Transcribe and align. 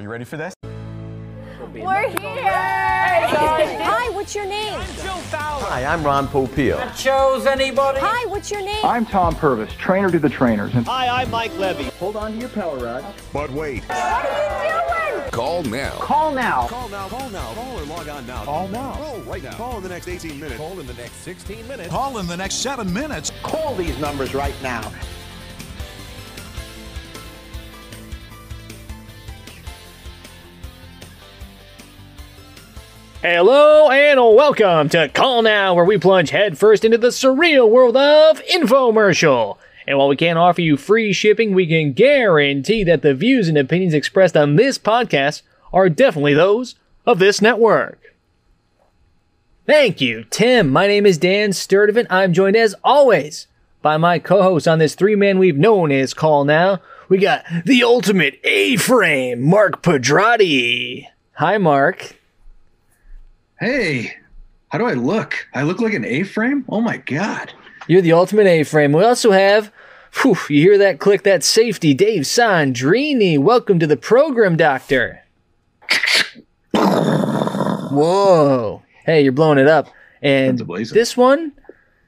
Are 0.00 0.02
you 0.02 0.08
ready 0.08 0.24
for 0.24 0.38
this? 0.38 0.54
We're 1.74 2.08
here! 2.08 2.50
Hi, 2.50 4.08
what's 4.14 4.34
your 4.34 4.46
name? 4.46 4.80
Hi, 4.80 5.84
I'm 5.84 6.02
Ron 6.02 6.26
Popeil. 6.26 6.96
Chose 6.96 7.44
anybody? 7.44 7.98
Hi, 8.00 8.24
what's 8.30 8.50
your 8.50 8.62
name? 8.62 8.82
I'm 8.82 9.04
Tom 9.04 9.36
Purvis, 9.36 9.70
trainer 9.74 10.10
to 10.10 10.18
the 10.18 10.30
trainers. 10.30 10.74
And 10.74 10.86
Hi, 10.86 11.20
I'm 11.20 11.30
Mike 11.30 11.54
Levey. 11.58 11.84
hold 11.98 12.16
on 12.16 12.32
to 12.32 12.38
your 12.38 12.48
power 12.48 12.78
rod. 12.78 13.04
But 13.30 13.50
wait. 13.50 13.82
What 13.84 13.98
are 13.98 14.64
you 14.64 15.18
doing? 15.20 15.30
Call 15.32 15.64
now. 15.64 15.90
Call 15.98 16.32
now. 16.32 16.66
Call 16.68 16.88
now, 16.88 17.06
call 17.10 17.28
now, 17.28 17.52
call 17.52 17.78
or 17.78 17.82
log 17.82 18.08
on 18.08 18.26
now. 18.26 18.44
Call 18.44 18.68
now. 18.68 18.94
Call 18.94 19.18
right 19.20 19.42
now. 19.42 19.52
Call 19.52 19.76
in 19.76 19.82
the 19.82 19.90
next 19.90 20.08
18 20.08 20.40
minutes. 20.40 20.56
Call 20.56 20.80
in 20.80 20.86
the 20.86 20.94
next 20.94 21.16
16 21.16 21.68
minutes. 21.68 21.90
Call 21.90 22.16
in 22.16 22.26
the 22.26 22.38
next 22.38 22.54
seven 22.54 22.90
minutes. 22.90 23.32
Call 23.42 23.74
these 23.74 23.98
numbers 23.98 24.32
right 24.32 24.54
now. 24.62 24.90
Hello 33.22 33.90
and 33.90 34.18
welcome 34.34 34.88
to 34.88 35.06
Call 35.10 35.42
Now, 35.42 35.74
where 35.74 35.84
we 35.84 35.98
plunge 35.98 36.30
headfirst 36.30 36.86
into 36.86 36.96
the 36.96 37.08
surreal 37.08 37.68
world 37.68 37.94
of 37.94 38.42
infomercial. 38.46 39.58
And 39.86 39.98
while 39.98 40.08
we 40.08 40.16
can't 40.16 40.38
offer 40.38 40.62
you 40.62 40.78
free 40.78 41.12
shipping, 41.12 41.52
we 41.52 41.66
can 41.66 41.92
guarantee 41.92 42.82
that 42.84 43.02
the 43.02 43.12
views 43.12 43.46
and 43.46 43.58
opinions 43.58 43.92
expressed 43.92 44.38
on 44.38 44.56
this 44.56 44.78
podcast 44.78 45.42
are 45.70 45.90
definitely 45.90 46.32
those 46.32 46.76
of 47.04 47.18
this 47.18 47.42
network. 47.42 48.14
Thank 49.66 50.00
you, 50.00 50.24
Tim. 50.30 50.70
My 50.70 50.86
name 50.86 51.04
is 51.04 51.18
Dan 51.18 51.50
Sturdivant. 51.50 52.06
I'm 52.08 52.32
joined 52.32 52.56
as 52.56 52.74
always 52.82 53.48
by 53.82 53.98
my 53.98 54.18
co-host 54.18 54.66
on 54.66 54.78
this 54.78 54.94
three-man 54.94 55.38
we've 55.38 55.58
known 55.58 55.92
as 55.92 56.14
Call 56.14 56.46
Now. 56.46 56.80
We 57.10 57.18
got 57.18 57.44
the 57.66 57.84
ultimate 57.84 58.40
A-frame, 58.44 59.42
Mark 59.42 59.82
Pedrati. 59.82 61.04
Hi, 61.34 61.58
Mark. 61.58 62.16
Hey, 63.60 64.14
how 64.68 64.78
do 64.78 64.86
I 64.86 64.94
look? 64.94 65.46
I 65.52 65.64
look 65.64 65.82
like 65.82 65.92
an 65.92 66.06
A-frame? 66.06 66.64
Oh 66.70 66.80
my 66.80 66.96
god. 66.96 67.52
You're 67.88 68.00
the 68.00 68.14
ultimate 68.14 68.46
A-frame. 68.46 68.92
We 68.92 69.04
also 69.04 69.32
have, 69.32 69.70
whew, 70.22 70.38
you 70.48 70.62
hear 70.62 70.78
that 70.78 70.98
click, 70.98 71.24
that 71.24 71.44
safety, 71.44 71.92
Dave 71.92 72.22
Sandrini. 72.22 73.38
Welcome 73.38 73.78
to 73.80 73.86
the 73.86 73.98
program, 73.98 74.56
Doctor. 74.56 75.22
Whoa. 76.74 78.82
Hey, 79.04 79.22
you're 79.22 79.32
blowing 79.32 79.58
it 79.58 79.68
up. 79.68 79.88
And 80.22 80.58
this 80.90 81.14
one, 81.14 81.52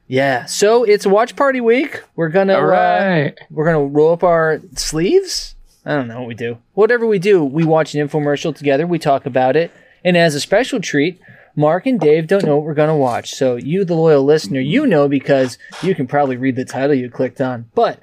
yeah. 0.06 0.47
So 0.47 0.84
it's 0.84 1.05
a 1.05 1.11
watch 1.11 1.36
party 1.36 1.61
week. 1.61 2.03
We're 2.17 2.30
gonna, 2.30 2.55
All 2.55 2.64
right. 2.64 3.28
uh, 3.28 3.33
we're 3.50 3.67
gonna 3.67 3.84
roll 3.84 4.14
up 4.14 4.25
our 4.25 4.58
sleeves. 4.77 5.55
I 5.84 5.95
don't 5.97 6.08
know 6.08 6.20
what 6.20 6.28
we 6.28 6.34
do. 6.34 6.56
Whatever 6.73 7.06
we 7.06 7.19
do, 7.19 7.45
we 7.45 7.64
watch 7.64 7.95
an 7.95 8.08
infomercial 8.08 8.56
together. 8.56 8.86
We 8.86 8.98
talk 8.98 9.27
about 9.27 9.55
it, 9.55 9.70
and 10.03 10.17
as 10.17 10.34
a 10.34 10.41
special 10.41 10.80
treat, 10.80 11.20
Mark 11.55 11.86
and 11.86 12.00
Dave 12.00 12.27
don't 12.27 12.45
know 12.45 12.56
what 12.56 12.64
we're 12.64 12.75
gonna 12.75 12.97
watch. 12.97 13.34
So 13.34 13.56
you, 13.56 13.84
the 13.84 13.95
loyal 13.95 14.25
listener, 14.25 14.61
you 14.61 14.86
know 14.86 15.08
because 15.08 15.58
you 15.83 15.95
can 15.95 16.06
probably 16.06 16.36
read 16.36 16.56
the 16.56 16.64
title 16.64 16.95
you 16.95 17.11
clicked 17.11 17.41
on. 17.41 17.67
But 17.75 18.00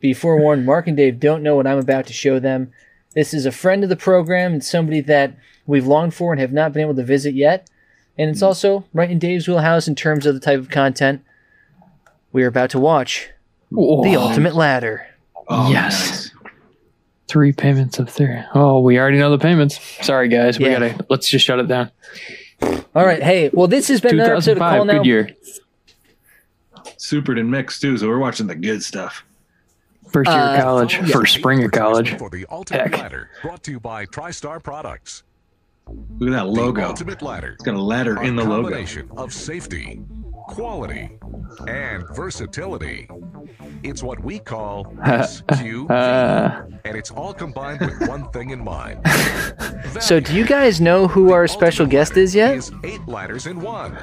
be 0.00 0.12
forewarned, 0.12 0.66
Mark 0.66 0.86
and 0.86 0.96
Dave 0.96 1.18
don't 1.18 1.42
know 1.42 1.56
what 1.56 1.66
I'm 1.66 1.78
about 1.78 2.06
to 2.08 2.12
show 2.12 2.38
them. 2.38 2.70
This 3.14 3.32
is 3.32 3.46
a 3.46 3.52
friend 3.52 3.82
of 3.82 3.88
the 3.88 3.96
program 3.96 4.52
and 4.52 4.62
somebody 4.62 5.00
that 5.02 5.34
we've 5.66 5.86
longed 5.86 6.12
for 6.14 6.32
and 6.32 6.40
have 6.40 6.52
not 6.52 6.72
been 6.74 6.82
able 6.82 6.94
to 6.96 7.02
visit 7.02 7.34
yet. 7.34 7.70
And 8.18 8.30
it's 8.30 8.42
also 8.42 8.84
right 8.92 9.10
in 9.10 9.18
Dave's 9.18 9.48
wheelhouse 9.48 9.88
in 9.88 9.94
terms 9.94 10.26
of 10.26 10.34
the 10.34 10.40
type 10.40 10.58
of 10.58 10.68
content 10.70 11.22
we 12.32 12.42
are 12.44 12.48
about 12.48 12.70
to 12.70 12.78
watch. 12.78 13.30
The 13.72 14.16
Ultimate 14.18 14.54
Ladder. 14.54 15.06
Oh, 15.48 15.70
Yes. 15.70 16.08
nice. 16.10 16.30
Three 17.28 17.52
payments 17.52 17.98
of 17.98 18.08
three. 18.08 18.38
Oh, 18.54 18.80
we 18.80 18.98
already 18.98 19.18
know 19.18 19.30
the 19.30 19.38
payments. 19.38 19.80
Sorry, 20.04 20.28
guys. 20.28 20.58
We 20.58 20.66
Yeah. 20.66 20.72
gotta 20.78 21.06
let's 21.10 21.28
just 21.28 21.44
shut 21.44 21.58
it 21.58 21.66
down. 21.68 21.90
All 22.62 23.04
right, 23.04 23.22
hey, 23.22 23.50
well, 23.52 23.66
this 23.66 23.88
has 23.88 24.00
been 24.00 24.14
another 24.14 24.34
episode 24.34 24.52
of 24.52 24.58
2005, 24.58 24.76
Call 24.78 24.84
Now. 24.86 24.92
good 24.98 25.06
year. 25.06 25.30
Supered 26.98 27.38
and 27.38 27.50
mixed 27.50 27.80
too, 27.82 27.96
so 27.98 28.08
we're 28.08 28.18
watching 28.18 28.46
the 28.46 28.54
good 28.54 28.82
stuff. 28.82 29.24
First 30.10 30.30
year 30.30 30.38
Uh, 30.38 30.56
of 30.56 30.62
college. 30.62 30.96
First 31.10 31.34
spring 31.34 31.62
of 31.64 31.72
college. 31.72 32.16
For 32.16 32.30
the 32.30 32.46
Ultimate 32.50 32.82
Heck. 32.92 32.98
Ladder, 32.98 33.30
brought 33.42 33.62
to 33.64 33.72
you 33.72 33.80
by 33.80 34.06
TriStar 34.06 34.62
Products. 34.62 35.24
Look 36.18 36.30
at 36.30 36.32
that 36.32 36.44
The 36.44 36.50
logo. 36.50 36.82
Ultimate 36.82 37.22
Ladder. 37.22 37.52
It's 37.52 37.64
got 37.64 37.74
a 37.74 37.80
ladder 37.82 38.16
A 38.16 38.22
in 38.24 38.34
the 38.36 38.42
logo. 38.44 38.62
combination 38.62 39.10
of 39.16 39.32
safety, 39.32 40.00
quality, 40.46 41.10
and 41.66 42.04
versatility. 42.14 43.08
It's 43.82 44.02
what 44.02 44.22
we 44.22 44.38
call 44.38 44.84
SQV, 45.04 45.90
Uh, 45.90 46.62
and 46.84 46.96
it's 46.96 47.10
all 47.10 47.32
combined 47.34 47.80
with 47.80 48.08
one 48.08 48.28
thing 48.30 48.50
in 48.50 48.62
mind. 48.62 49.00
So, 50.00 50.20
do 50.20 50.34
you 50.34 50.44
guys 50.44 50.78
know 50.80 51.08
who 51.08 51.32
our 51.32 51.46
special 51.46 51.86
guest 51.86 52.16
is 52.18 52.34
yet? 52.34 52.54
Is 52.56 52.70
eight 52.84 53.00
ladders 53.06 53.46
in 53.46 53.60
one. 53.60 53.96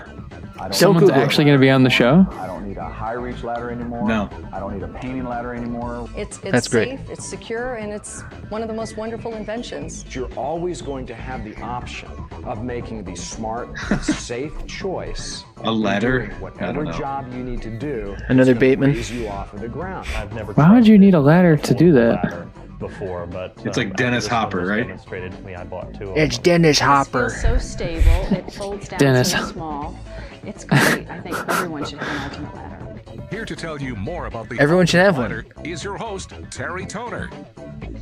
Someone's 0.71 1.09
actually 1.09 1.45
gonna 1.45 1.57
be 1.57 1.69
on 1.69 1.83
the 1.83 1.89
show. 1.89 2.25
I 2.31 2.47
don't 2.47 2.67
need 2.67 2.77
a 2.77 2.83
high 2.87 3.13
reach 3.13 3.43
ladder 3.43 3.69
anymore. 3.69 4.07
No. 4.07 4.29
I 4.51 4.59
don't 4.59 4.73
need 4.73 4.83
a 4.83 4.87
painting 4.87 5.25
ladder 5.25 5.53
anymore. 5.53 6.09
It's, 6.15 6.37
it's 6.39 6.51
That's 6.51 6.67
great. 6.67 6.89
safe, 6.99 7.09
it's 7.09 7.25
secure, 7.25 7.75
and 7.75 7.91
it's 7.91 8.21
one 8.49 8.61
of 8.61 8.67
the 8.67 8.73
most 8.73 8.97
wonderful 8.97 9.33
inventions. 9.33 10.05
You're 10.15 10.31
always 10.35 10.81
going 10.81 11.05
to 11.07 11.15
have 11.15 11.43
the 11.43 11.55
option 11.61 12.09
of 12.45 12.63
making 12.63 13.03
the 13.03 13.15
smart, 13.15 13.77
safe 14.01 14.53
choice. 14.67 15.43
A 15.63 15.71
ladder? 15.71 16.19
Doing 16.27 16.31
I 16.31 16.39
Whatever 16.39 16.83
don't 16.83 16.91
know. 16.93 16.99
job 16.99 17.33
you 17.33 17.43
need 17.43 17.61
to 17.61 17.69
do. 17.69 18.15
Another 18.29 18.53
that's 18.53 18.59
Bateman? 18.59 18.93
You 19.13 19.27
off 19.27 19.53
of 19.53 19.61
the 19.61 19.67
ground. 19.67 20.07
I've 20.15 20.33
never 20.33 20.53
Why 20.53 20.73
would 20.73 20.87
you 20.87 20.97
need 20.97 21.13
a 21.13 21.19
ladder 21.21 21.57
to 21.57 21.73
do 21.73 21.91
that? 21.93 22.47
before, 22.79 23.25
but 23.25 23.53
It's 23.63 23.77
like 23.77 23.87
um, 23.87 23.93
Dennis 23.93 24.25
after 24.27 24.27
this 24.27 24.31
one 24.31 24.39
Hopper, 24.41 24.65
right? 24.65 24.83
Demonstrated 24.87 25.31
to 25.31 25.41
me, 25.43 25.55
I 25.55 25.63
bought 25.63 25.93
two 25.93 26.09
of 26.09 26.17
It's 26.17 26.35
them. 26.35 26.43
Dennis 26.43 26.79
Hopper. 26.79 27.29
so 27.29 27.57
stable, 27.57 28.27
it 28.35 28.51
folds 28.51 28.89
down 28.89 28.99
Dennis. 28.99 29.31
so 29.31 29.45
small. 29.45 29.97
It's 30.45 30.65
great. 30.65 31.09
I 31.09 31.19
think 31.21 31.37
everyone 31.49 31.85
should 31.85 31.99
have 31.99 32.33
an 32.33 32.45
ultimate 32.45 32.55
ladder. 32.55 33.27
Here 33.29 33.45
to 33.45 33.55
tell 33.55 33.81
you 33.81 33.95
more 33.95 34.25
about 34.25 34.49
the 34.49 34.59
Everyone 34.59 34.85
should 34.85 34.99
Ultimate 34.99 35.31
have 35.31 35.45
one. 35.45 35.55
Ladder 35.55 35.69
is 35.69 35.83
your 35.83 35.97
host, 35.97 36.33
Terry 36.51 36.85
Toner. 36.85 37.29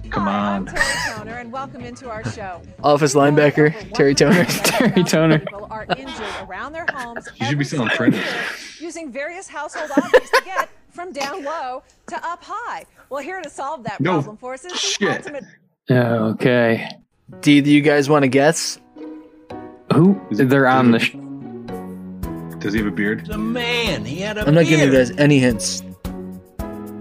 Come 0.10 0.24
Hi, 0.24 0.56
on. 0.56 0.68
I'm 0.70 0.76
Terry 0.76 1.16
Toner, 1.16 1.34
and 1.38 1.52
welcome 1.52 1.82
into 1.82 2.10
our 2.10 2.24
show. 2.32 2.62
Office 2.84 3.14
linebacker, 3.14 3.74
Terry 3.94 4.16
Toner. 4.16 4.46
Terry 4.46 5.04
Toner. 5.04 5.44
Are 5.70 5.86
injured 5.98 6.26
around 6.42 6.74
their 6.74 6.86
homes. 6.92 7.28
You 7.40 7.46
should 7.46 7.60
be 7.60 7.64
every 7.64 7.66
selling 7.66 7.90
single 7.90 7.98
printers. 8.12 8.82
Using 8.82 9.12
various 9.12 9.48
household 9.48 9.92
objects 9.96 10.32
to 10.32 10.42
get 10.44 10.70
from 10.90 11.14
down 11.14 11.44
low 11.44 11.84
to 12.08 12.16
up 12.28 12.44
high. 12.44 12.86
Well, 13.10 13.22
here 13.22 13.42
to 13.42 13.50
solve 13.50 13.84
that 13.84 14.02
No 14.02 14.14
problem 14.16 14.38
for 14.38 14.54
us 14.54 14.66
is 14.66 14.72
the 14.74 14.78
shit. 14.78 15.18
ultimate 15.18 15.46
Okay. 15.90 16.90
Do 17.42 17.52
you 17.52 17.82
guys 17.82 18.10
want 18.10 18.24
to 18.24 18.28
guess? 18.28 18.80
Who? 19.94 20.20
They're 20.32 20.68
on 20.68 20.92
the. 20.92 21.31
Sh- 22.62 22.64
Does 22.64 22.74
he 22.74 22.80
have 22.80 22.88
a 22.88 22.92
beard? 22.92 23.30
I'm 23.32 23.54
not 23.54 24.66
giving 24.66 24.80
you 24.88 24.92
guys 24.92 25.12
any 25.18 25.40
hints. 25.40 25.82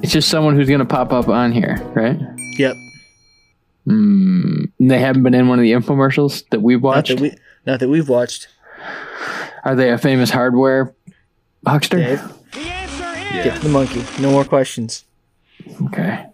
it's 0.02 0.12
just 0.12 0.28
someone 0.28 0.54
who's 0.56 0.68
gonna 0.68 0.84
pop 0.84 1.12
up 1.12 1.28
on 1.28 1.52
here, 1.52 1.76
right? 1.94 2.18
Yep. 2.58 2.74
Hmm. 3.86 4.64
They 4.78 4.98
haven't 4.98 5.22
been 5.22 5.34
in 5.34 5.48
one 5.48 5.58
of 5.58 5.62
the 5.62 5.72
infomercials 5.72 6.44
that 6.50 6.60
we've 6.62 6.80
Not 6.82 6.88
watched. 6.88 7.08
that, 7.10 7.20
we, 7.20 7.34
not 7.66 7.80
that 7.80 7.88
we've 7.88 8.08
watched. 8.08 8.48
Are 9.64 9.74
they 9.74 9.90
a 9.90 9.98
famous 9.98 10.30
hardware 10.30 10.94
huckster? 11.66 11.98
Dave? 11.98 12.22
Get 12.52 13.60
the 13.62 13.68
monkey. 13.68 14.02
No 14.20 14.30
more 14.30 14.44
questions. 14.44 15.04
Okay. 15.86 16.26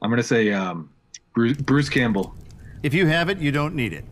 I'm 0.00 0.10
gonna 0.10 0.22
say 0.22 0.52
um, 0.52 0.90
Bruce, 1.34 1.56
Bruce 1.58 1.88
Campbell. 1.88 2.34
If 2.82 2.94
you 2.94 3.06
have 3.06 3.28
it, 3.28 3.38
you 3.38 3.52
don't 3.52 3.74
need 3.74 3.92
it. 3.92 4.04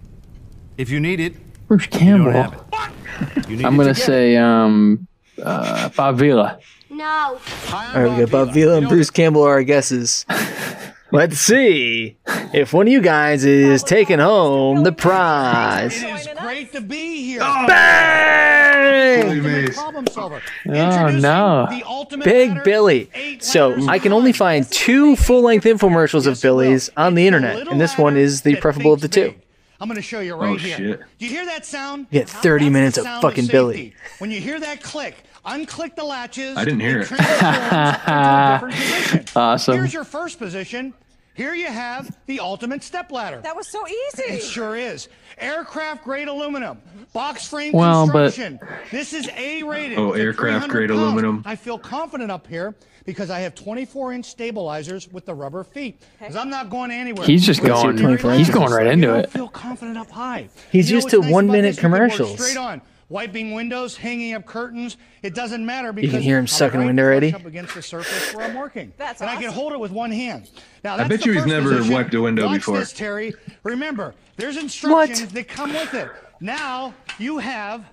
If 0.78 0.91
you 0.91 1.00
need 1.00 1.19
it, 1.20 1.34
Bruce 1.66 1.84
you 1.87 1.91
don't 1.91 2.00
Campbell. 2.00 2.32
have 2.32 2.53
it. 2.53 2.60
You 2.70 2.78
need 2.78 3.00
I'm 3.48 3.76
gonna 3.76 3.94
to 3.94 3.97
say 4.00 4.37
um, 4.37 5.06
uh, 5.43 5.88
Bob 5.91 6.19
Vila. 6.19 6.59
No. 6.88 7.38
All 7.72 7.93
right, 7.94 8.10
we 8.10 8.25
got 8.25 8.31
Bob 8.31 8.53
Vila 8.53 8.78
and 8.78 8.88
Bruce 8.88 9.10
Campbell 9.10 9.43
are 9.43 9.53
our 9.53 9.62
guesses. 9.62 10.26
Let's 11.12 11.38
see 11.38 12.16
if 12.54 12.72
one 12.72 12.87
of 12.87 12.93
you 12.93 13.00
guys 13.00 13.44
is 13.44 13.82
taking 13.82 14.20
home 14.20 14.84
the 14.84 14.93
prize. 14.93 16.00
It 16.00 16.08
is 16.08 16.29
great 16.38 16.73
to 16.73 16.81
be 16.81 17.25
here. 17.25 17.40
Bang! 17.40 19.73
Problem 19.73 20.06
solver. 20.06 20.40
Oh 20.69 21.08
no. 21.11 21.67
Big 22.23 22.62
Billy. 22.62 23.11
So 23.40 23.88
I 23.88 23.99
can 23.99 24.12
only 24.12 24.32
find 24.32 24.70
two 24.70 25.17
full-length 25.17 25.64
infomercials 25.64 26.29
of 26.29 26.40
Billy's 26.40 26.90
on 26.96 27.14
the 27.14 27.26
internet, 27.26 27.67
and 27.67 27.81
this 27.81 27.99
one 27.99 28.17
is 28.17 28.43
the 28.43 28.55
preferable 28.56 28.93
of 28.93 29.00
the 29.00 29.08
two. 29.08 29.34
I'm 29.81 29.88
going 29.88 29.97
to 29.97 30.03
show 30.03 30.21
you 30.21 30.35
Oh 30.35 30.56
shit. 30.59 31.00
Do 31.19 31.25
you 31.25 31.31
hear 31.31 31.47
that 31.47 31.65
sound? 31.65 32.06
You 32.11 32.21
get 32.21 32.29
30 32.29 32.65
That's 32.67 32.73
minutes 32.73 32.99
of 32.99 33.05
fucking 33.23 33.44
safety. 33.44 33.53
Billy. 33.53 33.94
When 34.19 34.31
you 34.31 34.41
hear 34.41 34.61
that 34.61 34.82
click, 34.82 35.17
unclick 35.47 35.97
the 35.97 36.05
latches. 36.05 36.56
I 36.56 36.65
didn't 36.65 36.81
hear 36.81 37.00
it. 37.00 37.06
transforms 37.06 37.55
into 37.55 38.15
a 38.15 38.61
different 38.61 38.75
position. 38.75 39.25
Awesome. 39.37 39.75
Here's 39.75 39.94
your 39.94 40.05
first 40.05 40.38
position. 40.38 40.93
here 41.35 41.55
you 41.55 41.69
have 41.69 42.15
the 42.27 42.41
ultimate 42.41 42.82
step 42.82 43.11
ladder. 43.11 43.41
That 43.41 43.56
was 43.56 43.69
so 43.69 43.87
easy. 43.88 44.23
It 44.25 44.43
sure 44.43 44.77
is. 44.77 45.09
Aircraft 45.38 46.05
grade 46.05 46.29
aluminum, 46.29 46.82
box 47.15 47.49
frame 47.49 47.73
Well, 47.73 48.06
but- 48.06 48.35
construction. 48.35 48.61
This 48.91 49.15
is 49.15 49.31
A 49.35 49.62
rated. 49.62 49.99
Oh, 49.99 50.12
aircraft 50.12 50.67
300 50.67 50.71
grade 50.71 50.91
pounds. 50.91 51.00
aluminum. 51.00 51.43
I 51.47 51.56
feel 51.56 51.79
confident 51.79 52.31
up 52.31 52.47
here 52.47 52.75
because 53.05 53.31
I 53.31 53.41
have 53.41 53.55
24 53.55 54.12
inch 54.12 54.26
stabilizers 54.26 55.08
with 55.12 55.26
the 55.26 55.35
rubber 55.35 55.64
feet. 55.64 56.00
Because 56.19 56.37
I'm 56.37 56.50
not 56.50 56.70
going 56.70 56.91
anywhere. 56.91 57.26
He's 57.26 57.44
just 57.47 57.62
going. 57.62 57.97
He's 57.99 58.50
going 58.50 58.73
right 58.73 58.87
You 58.87 58.93
into 58.93 59.06
don't 59.06 59.19
it. 59.20 59.31
feel 59.31 59.49
confident 59.49 59.99
up 59.99 60.11
high. 60.11 60.49
He's 60.70 60.91
You 60.91 60.97
used 60.97 61.11
to 61.11 61.20
nice 61.20 61.31
one-minute 61.31 61.62
this? 61.62 61.76
You 61.76 61.81
can 61.82 61.91
work 61.91 62.00
commercials. 62.00 62.35
Straight 62.35 62.56
on. 62.56 62.82
Wiping 63.08 63.55
windows, 63.55 63.97
hanging 63.97 64.35
up 64.35 64.47
curtains. 64.47 64.97
It 65.23 65.35
doesn't 65.35 65.67
matter 65.67 65.93
because 65.93 66.12
you 66.12 66.19
can 66.19 66.23
hear 66.23 66.38
him 66.38 66.44
I'm 66.44 66.47
sucking 66.47 66.79
right 66.79 66.87
wind 66.87 66.99
flush 66.99 67.05
already? 67.06 67.35
Up 67.35 67.44
against 67.44 67.75
the 67.75 67.82
surface 67.82 68.32
where 68.32 68.47
I'm 68.47 68.55
working. 68.55 68.93
That's 68.99 69.20
and 69.20 69.29
I 69.29 69.35
can 69.35 69.50
hold 69.50 69.73
it 69.73 69.81
with 69.81 69.91
one 69.91 70.12
hand. 70.12 70.49
Now, 70.85 70.94
I 70.94 71.08
bet 71.08 71.26
you 71.26 71.32
he's 71.32 71.44
never 71.44 71.70
position. 71.70 71.93
wiped 71.93 72.14
a 72.14 72.20
window 72.23 72.46
Watch 72.46 72.58
before. 72.58 72.79
This, 72.79 72.93
Terry. 72.93 73.35
Remember, 73.64 74.14
there's 74.37 74.56
instructions 74.56 75.32
that 75.32 75.49
come 75.49 75.73
with 75.73 75.93
it. 75.94 76.08
Now 76.41 76.94
you 77.19 77.38
have 77.38 77.85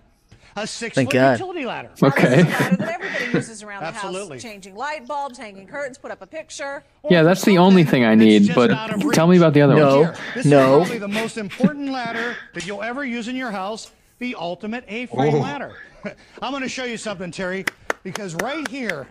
a 0.58 0.68
six 0.68 0.96
Thank 0.96 1.10
foot 1.10 1.14
God. 1.14 1.40
utility 1.40 1.66
ladder. 1.66 1.90
Okay. 2.02 2.44
Ladder 2.44 2.76
that 2.78 2.90
everybody 3.02 3.26
uses 3.34 3.64
around 3.64 3.82
the 3.82 3.88
Absolutely. 3.88 4.38
house. 4.38 4.44
Changing 4.44 4.76
light 4.76 5.08
bulbs, 5.08 5.38
hanging 5.38 5.68
curtains, 5.68 5.98
put 5.98 6.12
up 6.12 6.22
a 6.22 6.28
picture. 6.28 6.84
Yeah, 7.10 7.24
that's 7.24 7.44
the 7.46 7.58
only 7.58 7.84
thing 7.84 8.04
I 8.04 8.16
need. 8.16 8.54
But 8.56 8.70
tell 9.14 9.28
me 9.28 9.38
about 9.38 9.54
the 9.54 9.62
other 9.62 9.76
No. 9.76 10.02
one. 10.02 10.14
This 10.34 10.46
No. 10.46 10.82
is 10.82 10.88
probably 10.90 10.98
the 10.98 11.08
most 11.08 11.38
important 11.38 11.92
ladder 11.92 12.36
that 12.54 12.66
you'll 12.66 12.84
ever 12.84 13.06
use 13.06 13.28
in 13.28 13.36
your 13.36 13.52
house, 13.52 13.92
the 14.20 14.36
ultimate 14.36 14.84
A-frame 14.88 15.36
Oh. 15.36 15.40
ladder. 15.40 15.74
I'm 16.42 16.52
going 16.52 16.64
to 16.64 16.70
show 16.70 16.86
you 16.86 16.98
something, 16.98 17.32
Terry, 17.32 17.66
because 18.04 18.34
right 18.36 18.68
here 18.68 19.08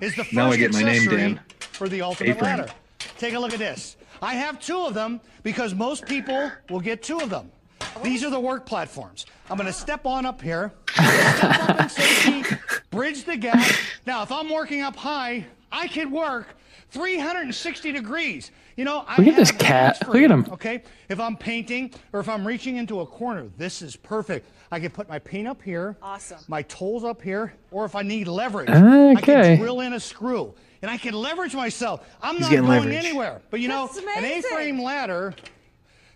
is 0.00 0.14
the 0.16 0.24
first 0.24 0.34
Now 0.34 0.50
I 0.50 0.56
get 0.56 0.72
my 0.72 0.80
name, 0.80 0.88
accessory 0.88 1.16
Dan. 1.16 1.40
for 1.58 1.88
the 1.88 2.02
ultimate 2.02 2.30
A-frame. 2.36 2.58
ladder. 2.58 2.72
Take 3.18 3.34
a 3.34 3.38
look 3.38 3.52
at 3.52 3.58
this. 3.58 3.96
I 4.20 4.34
have 4.34 4.58
two 4.58 4.80
of 4.84 4.94
them 4.94 5.20
because 5.44 5.74
most 5.74 6.06
people 6.06 6.50
will 6.68 6.80
get 6.80 7.02
two 7.04 7.18
of 7.20 7.30
them. 7.30 7.52
These 8.02 8.24
are 8.24 8.30
the 8.30 8.40
work 8.40 8.66
platforms. 8.66 9.26
I'm 9.50 9.56
going 9.56 9.66
to 9.66 9.72
step 9.72 10.04
on 10.06 10.26
up 10.26 10.42
here, 10.42 10.72
step 10.92 11.70
up 11.70 11.80
in 11.80 11.88
safety, 11.88 12.56
bridge 12.90 13.24
the 13.24 13.36
gap. 13.36 13.66
Now, 14.06 14.22
if 14.22 14.30
I'm 14.30 14.50
working 14.50 14.82
up 14.82 14.94
high, 14.96 15.46
I 15.72 15.88
can 15.88 16.10
work 16.10 16.48
360 16.90 17.92
degrees. 17.92 18.50
You 18.76 18.84
know, 18.84 19.04
I 19.08 19.16
Look 19.20 19.28
at 19.28 19.36
this 19.36 19.50
cat. 19.50 20.06
Look 20.06 20.16
at 20.22 20.30
him. 20.30 20.46
Okay, 20.52 20.82
if 21.08 21.18
I'm 21.18 21.36
painting 21.36 21.92
or 22.12 22.20
if 22.20 22.28
I'm 22.28 22.46
reaching 22.46 22.76
into 22.76 23.00
a 23.00 23.06
corner, 23.06 23.48
this 23.56 23.82
is 23.82 23.96
perfect. 23.96 24.48
I 24.70 24.78
can 24.80 24.90
put 24.90 25.08
my 25.08 25.18
paint 25.18 25.48
up 25.48 25.62
here, 25.62 25.96
Awesome. 26.02 26.38
my 26.46 26.62
tools 26.62 27.02
up 27.02 27.22
here, 27.22 27.54
or 27.70 27.86
if 27.86 27.96
I 27.96 28.02
need 28.02 28.28
leverage, 28.28 28.68
okay. 28.68 29.14
I 29.14 29.20
can 29.20 29.58
drill 29.58 29.80
in 29.80 29.94
a 29.94 30.00
screw 30.00 30.54
and 30.82 30.90
I 30.90 30.98
can 30.98 31.14
leverage 31.14 31.54
myself. 31.54 32.06
I'm 32.22 32.34
He's 32.36 32.42
not 32.42 32.50
going 32.52 32.66
leverage. 32.68 32.94
anywhere. 32.94 33.40
But 33.50 33.60
you 33.60 33.68
know, 33.68 33.86
That's 33.86 33.98
an. 33.98 34.24
A-frame 34.24 34.80
ladder, 34.80 35.34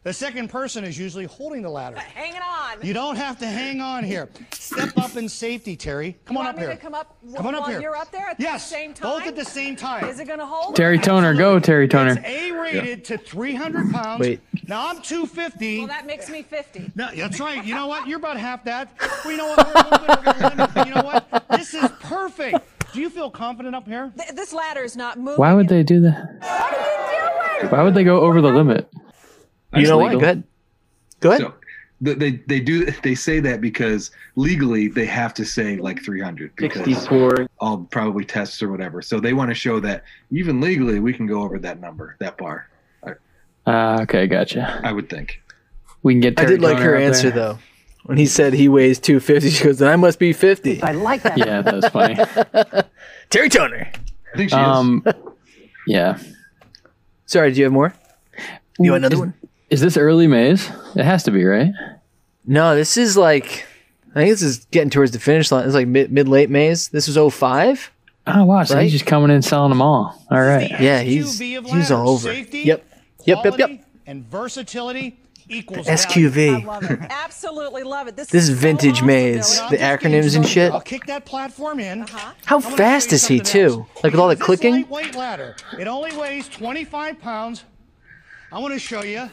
the 0.04 0.12
second 0.12 0.48
person 0.48 0.82
is 0.82 0.98
usually 0.98 1.26
holding 1.26 1.62
the 1.62 1.68
ladder. 1.68 1.96
Hanging 1.96 2.40
on. 2.42 2.78
You 2.82 2.92
don't 2.92 3.14
have 3.16 3.38
to 3.38 3.46
hang 3.46 3.80
on 3.80 4.02
here. 4.02 4.28
Step 4.52 4.96
up 4.98 5.16
in 5.16 5.28
safety, 5.28 5.76
Terry. 5.76 6.18
Come 6.24 6.36
on 6.36 6.46
up 6.46 6.58
here. 6.58 6.76
come 6.76 6.94
up 6.94 7.16
Come 7.36 7.46
on 7.46 7.54
up 7.54 7.68
here. 7.68 7.80
you're 7.80 7.94
up 7.96 8.10
there 8.10 8.28
at 8.28 8.36
the 8.36 8.42
yes, 8.42 8.68
same 8.68 8.94
both 9.00 9.26
at 9.26 9.36
the 9.36 9.44
same 9.44 9.76
time. 9.76 10.04
Is 10.06 10.18
it 10.18 10.26
going 10.26 10.40
to 10.40 10.46
hold? 10.46 10.74
Terry 10.74 10.98
Toner, 10.98 11.34
go 11.34 11.60
Terry 11.60 11.86
Toner. 11.86 12.16
It's 12.18 12.26
A-rated 12.26 13.04
to 13.06 13.18
300 13.18 13.92
pounds. 13.92 14.20
Wait. 14.20 14.40
Now 14.66 14.88
I'm 14.88 15.00
250. 15.02 15.78
Well, 15.78 15.86
that 15.88 16.06
makes 16.06 16.28
me 16.28 16.42
50. 16.42 16.92
No, 16.96 17.08
that's 17.14 17.38
right. 17.38 17.64
You 17.64 17.74
know 17.74 17.86
what? 17.86 18.08
You're 18.08 18.18
about 18.18 18.38
half 18.38 18.64
that. 18.64 18.90
Well, 19.24 19.30
you 19.32 19.36
know 19.38 19.48
what? 19.54 19.66
We're 19.66 19.72
a 19.72 19.84
little 19.84 19.98
bit 19.98 20.18
over 20.18 20.38
the 20.38 20.48
limit, 20.48 20.70
but 20.74 20.88
you 20.88 20.94
know 20.94 21.02
what? 21.02 21.44
This 21.50 21.74
is 21.74 21.88
perfect. 22.00 22.58
Do 22.92 23.00
you 23.00 23.08
feel 23.08 23.30
confident 23.30 23.74
up 23.74 23.86
here? 23.86 24.12
Th- 24.16 24.30
this 24.30 24.52
ladder 24.52 24.82
is 24.82 24.96
not 24.96 25.18
moving. 25.18 25.38
Why 25.38 25.54
would 25.54 25.68
they 25.68 25.82
do 25.82 26.00
that? 26.00 26.38
What 26.40 26.74
are 26.74 27.54
you 27.54 27.60
doing? 27.60 27.70
Why 27.72 27.82
would 27.82 27.94
they 27.94 28.04
go 28.04 28.20
over 28.20 28.40
the 28.40 28.50
limit? 28.50 28.88
You 29.74 29.86
know 29.86 29.98
what? 29.98 30.12
legal. 30.12 30.20
Go 30.20 30.24
ahead. 30.26 30.44
Go 31.20 31.30
ahead. 31.30 31.40
So 31.42 31.54
they 32.02 32.32
they 32.48 32.58
do 32.58 32.84
they 33.02 33.14
say 33.14 33.38
that 33.40 33.60
because 33.60 34.10
legally 34.34 34.88
they 34.88 35.06
have 35.06 35.32
to 35.34 35.44
say 35.44 35.76
like 35.76 36.02
300 36.04 36.54
because 36.56 36.84
64. 36.84 37.46
all 37.60 37.84
probably 37.90 38.24
tests 38.24 38.60
or 38.62 38.70
whatever. 38.72 39.00
So 39.02 39.20
they 39.20 39.32
want 39.32 39.50
to 39.50 39.54
show 39.54 39.78
that 39.80 40.02
even 40.32 40.60
legally 40.60 40.98
we 40.98 41.12
can 41.12 41.26
go 41.26 41.42
over 41.42 41.58
that 41.60 41.80
number, 41.80 42.16
that 42.18 42.36
bar. 42.36 42.68
I, 43.04 43.12
Ah, 43.66 44.02
okay, 44.02 44.26
gotcha. 44.26 44.80
I 44.82 44.92
would 44.92 45.08
think. 45.08 45.40
We 46.02 46.14
can 46.14 46.20
get. 46.20 46.38
I 46.40 46.42
Terry 46.42 46.56
did 46.56 46.62
like 46.62 46.78
her 46.78 46.96
answer 46.96 47.30
there. 47.30 47.52
though. 47.54 47.58
When 48.04 48.18
he 48.18 48.26
said 48.26 48.52
he 48.52 48.68
weighs 48.68 48.98
250, 48.98 49.50
she 49.50 49.62
goes, 49.64 49.78
then 49.78 49.88
I 49.88 49.94
must 49.94 50.18
be 50.18 50.32
50. 50.32 50.82
I 50.82 50.90
like 50.90 51.22
that. 51.22 51.38
Yeah, 51.38 51.62
that 51.62 51.72
was 51.72 51.86
funny. 51.86 52.16
Terry 53.30 53.48
Toner. 53.48 53.88
I 54.34 54.36
think 54.36 54.50
she 54.50 54.56
um, 54.56 55.04
yeah. 55.86 56.18
Sorry, 57.26 57.52
do 57.52 57.58
you 57.58 57.64
have 57.64 57.72
more? 57.72 57.94
You 58.80 58.90
want 58.90 59.04
another 59.04 59.18
one? 59.20 59.34
Is 59.72 59.80
this 59.80 59.96
early 59.96 60.26
Mays? 60.26 60.68
It 60.94 61.04
has 61.04 61.22
to 61.24 61.30
be, 61.30 61.44
right? 61.44 61.72
No, 62.46 62.74
this 62.76 62.96
is 62.96 63.16
like, 63.16 63.64
I 64.10 64.14
think 64.14 64.30
this 64.30 64.42
is 64.42 64.66
getting 64.66 64.90
towards 64.90 65.12
the 65.12 65.18
finish 65.18 65.50
line. 65.50 65.64
It's 65.64 65.74
like 65.74 65.86
mid, 65.88 66.12
mid 66.12 66.28
late 66.28 66.50
Mays. 66.50 66.88
This 66.88 67.08
was 67.08 67.34
05. 67.34 67.90
Oh 68.26 68.44
wow, 68.44 68.62
so 68.64 68.74
Right? 68.76 68.82
he's 68.84 68.92
just 68.92 69.06
coming 69.06 69.30
in 69.30 69.42
selling 69.42 69.70
them 69.70 69.82
all. 69.82 70.22
All 70.30 70.40
right. 70.40 70.70
Yeah, 70.80 71.00
he's 71.00 71.38
he's 71.38 71.90
all 71.90 72.08
over. 72.10 72.28
Safety, 72.32 72.60
Yep. 72.60 72.84
Yep, 73.24 73.44
yep, 73.44 73.58
yep. 73.58 73.70
And 74.06 74.24
versatility 74.26 75.18
equals 75.48 75.86
value. 75.86 75.98
I 75.98 76.04
SQV. 76.04 76.64
love 76.66 76.84
it. 76.90 77.00
Absolutely 77.10 77.82
love 77.82 78.06
it. 78.08 78.16
This, 78.16 78.28
This 78.28 78.44
is 78.44 78.50
vintage 78.50 78.96
awesome, 78.96 79.06
Mays. 79.06 79.58
The 79.70 79.76
acronyms 79.78 80.36
and 80.36 80.46
shit. 80.46 80.70
I'll 80.72 80.80
kick 80.80 81.06
that 81.06 81.24
platform 81.24 81.80
in. 81.80 82.02
Uh-huh. 82.02 82.32
How 82.44 82.56
I'm 82.56 82.62
fast 82.62 83.12
is 83.12 83.26
he 83.26 83.38
something 83.38 83.62
else. 83.62 83.74
too? 83.74 83.86
Like 84.04 84.12
with 84.12 84.20
all 84.20 84.28
the 84.28 84.34
This 84.36 84.44
clicking? 84.44 84.74
lightweight 84.74 85.14
ladder. 85.16 85.56
It 85.78 85.86
only 85.88 86.16
weighs 86.16 86.48
25 86.48 87.18
pounds. 87.20 87.64
I 88.52 88.58
want 88.58 88.72
to 88.74 88.78
show 88.78 89.02
you. 89.02 89.30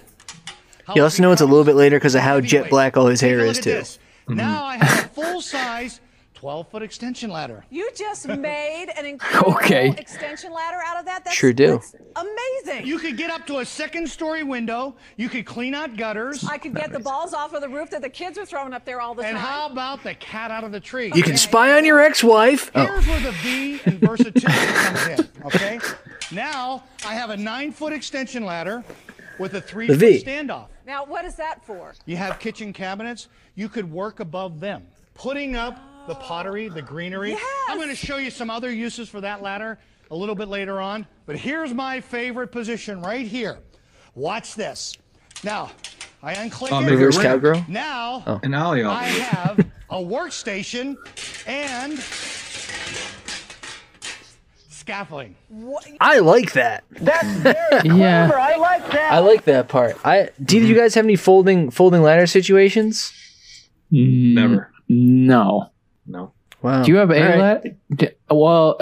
How 0.89 0.95
You 0.95 1.03
also 1.03 1.21
know 1.24 1.31
it's 1.31 1.41
a 1.41 1.45
little 1.45 1.63
bit 1.63 1.75
later 1.75 1.97
because 1.97 2.15
of 2.15 2.21
how 2.21 2.41
jet 2.41 2.69
black 2.69 2.97
all 2.97 3.07
his 3.07 3.21
hair 3.21 3.39
is 3.39 3.57
at 3.59 3.63
too. 3.63 3.69
this. 3.71 4.00
Mm-hmm. 4.24 4.36
Now 4.36 4.63
I 4.65 4.77
have 4.77 5.06
a 5.06 5.07
full 5.09 5.41
size 5.41 6.01
12 6.36 6.71
foot 6.71 6.81
extension 6.81 7.30
ladder. 7.30 7.65
You 7.69 7.89
just 7.95 8.25
made 8.39 8.88
an 8.97 9.06
incredible 9.06 9.56
Okay. 9.56 9.89
extension 9.89 10.53
ladder 10.53 10.77
out 10.86 10.97
of 10.97 11.06
that. 11.06 11.25
That's, 11.25 11.36
Sure 11.36 11.51
do. 11.51 11.68
That's 11.74 11.95
amazing. 12.15 12.88
You 12.88 12.97
could 12.97 13.18
get 13.18 13.30
up 13.30 13.45
to 13.47 13.57
a 13.59 13.65
second 13.65 14.09
story 14.09 14.44
window. 14.44 14.95
You 15.18 15.27
could 15.27 15.45
clean 15.45 15.75
out 15.75 15.97
gutters. 15.97 16.45
I 16.45 16.57
could 16.57 16.74
get 16.74 16.94
the 16.94 17.00
balls 17.00 17.33
off 17.33 17.53
of 17.53 17.59
the 17.62 17.68
roof 17.68 17.89
that 17.89 18.01
the 18.01 18.09
kids 18.09 18.38
were 18.38 18.45
throwing 18.45 18.74
up 18.74 18.85
there 18.85 19.01
all 19.01 19.13
the 19.13 19.24
And 19.24 19.35
time. 19.35 19.45
And 19.45 19.45
how 19.45 19.68
about 19.69 20.01
the 20.03 20.13
cat 20.15 20.50
out 20.50 20.63
of 20.63 20.71
the 20.71 20.80
tree? 20.80 21.12
You 21.13 21.24
can 21.24 21.35
spy 21.35 21.74
on 21.74 21.83
your 21.83 22.00
ex-wife. 22.00 22.71
Oh, 22.74 22.85
Here's 22.85 23.06
where 23.07 23.19
the 23.19 23.31
V 23.33 23.81
and 23.85 24.00
versatility 24.00 24.47
comes 24.74 25.07
in. 25.07 25.30
Okay. 25.45 25.80
Now 26.31 26.83
I 27.06 27.15
have 27.15 27.31
a 27.31 27.38
nine 27.38 27.71
foot 27.74 27.92
extension 27.92 28.45
ladder 28.45 28.83
with 29.39 29.56
a 29.56 29.62
three 29.62 29.88
foot 29.88 29.97
standoff. 30.00 30.68
Now, 30.89 31.06
what 31.06 31.24
is 31.24 31.36
that 31.36 31.63
for? 31.63 31.94
You 32.07 32.18
have 32.18 32.39
kitchen 32.39 32.74
cabinets. 32.74 33.27
You 33.53 33.69
could 33.69 33.89
work 33.89 34.19
above 34.19 34.59
them, 34.59 34.88
putting 35.13 35.56
up 35.56 35.77
the 36.07 36.15
pottery, 36.15 36.68
the 36.68 36.81
greenery. 36.81 37.38
I'm 37.68 37.77
going 37.77 37.89
to 37.89 37.95
show 37.95 38.18
you 38.18 38.31
some 38.31 38.50
other 38.50 38.71
uses 38.71 39.07
for 39.07 39.21
that 39.21 39.44
ladder 39.44 39.77
a 40.09 40.15
little 40.15 40.33
bit 40.33 40.47
later 40.47 40.81
on. 40.81 41.06
But 41.27 41.36
here's 41.38 41.75
my 41.75 42.01
favorite 42.01 42.47
position 42.47 43.01
right 43.01 43.27
here. 43.27 43.59
Watch 44.15 44.56
this. 44.56 44.97
Now, 45.44 45.69
I 46.23 46.33
unclick 46.33 46.69
Oh, 46.71 46.80
it. 46.80 46.81
make 46.81 46.90
it 46.94 46.95
reverse 46.95 47.18
ring. 47.18 47.25
cowgirl. 47.28 47.66
Now, 47.68 48.40
An 48.42 48.56
ollie. 48.56 48.83
I 48.83 49.04
have 49.04 49.59
a 49.92 49.97
workstation 49.97 50.97
and 51.45 51.94
scaffolding. 54.94 55.36
I 56.02 56.19
like 56.19 56.54
that. 56.54 56.84
That's 56.92 57.28
very 57.38 57.56
Yeah. 58.00 58.30
I 58.34 58.58
like 58.58 58.90
that 58.92 59.14
I 59.14 59.19
like 59.19 59.44
that 59.46 59.68
part. 59.68 59.98
I 60.04 60.30
do. 60.44 60.60
You 60.60 60.76
guys 60.76 60.96
have 60.96 61.06
any 61.06 61.16
folding 61.16 61.69
folding 61.69 62.02
ladder 62.02 62.26
situations? 62.28 63.14
Mm, 63.92 64.34
Never. 64.34 64.72
No. 64.88 65.69
No. 66.08 66.34
Wow. 66.64 66.84
Do 66.84 66.92
you 66.92 66.98
have 66.98 67.12
a 67.12 67.22
All 67.22 67.30
right. 67.30 67.40
ladder? 67.40 67.76
D- 67.96 68.10
Well, 68.31 68.78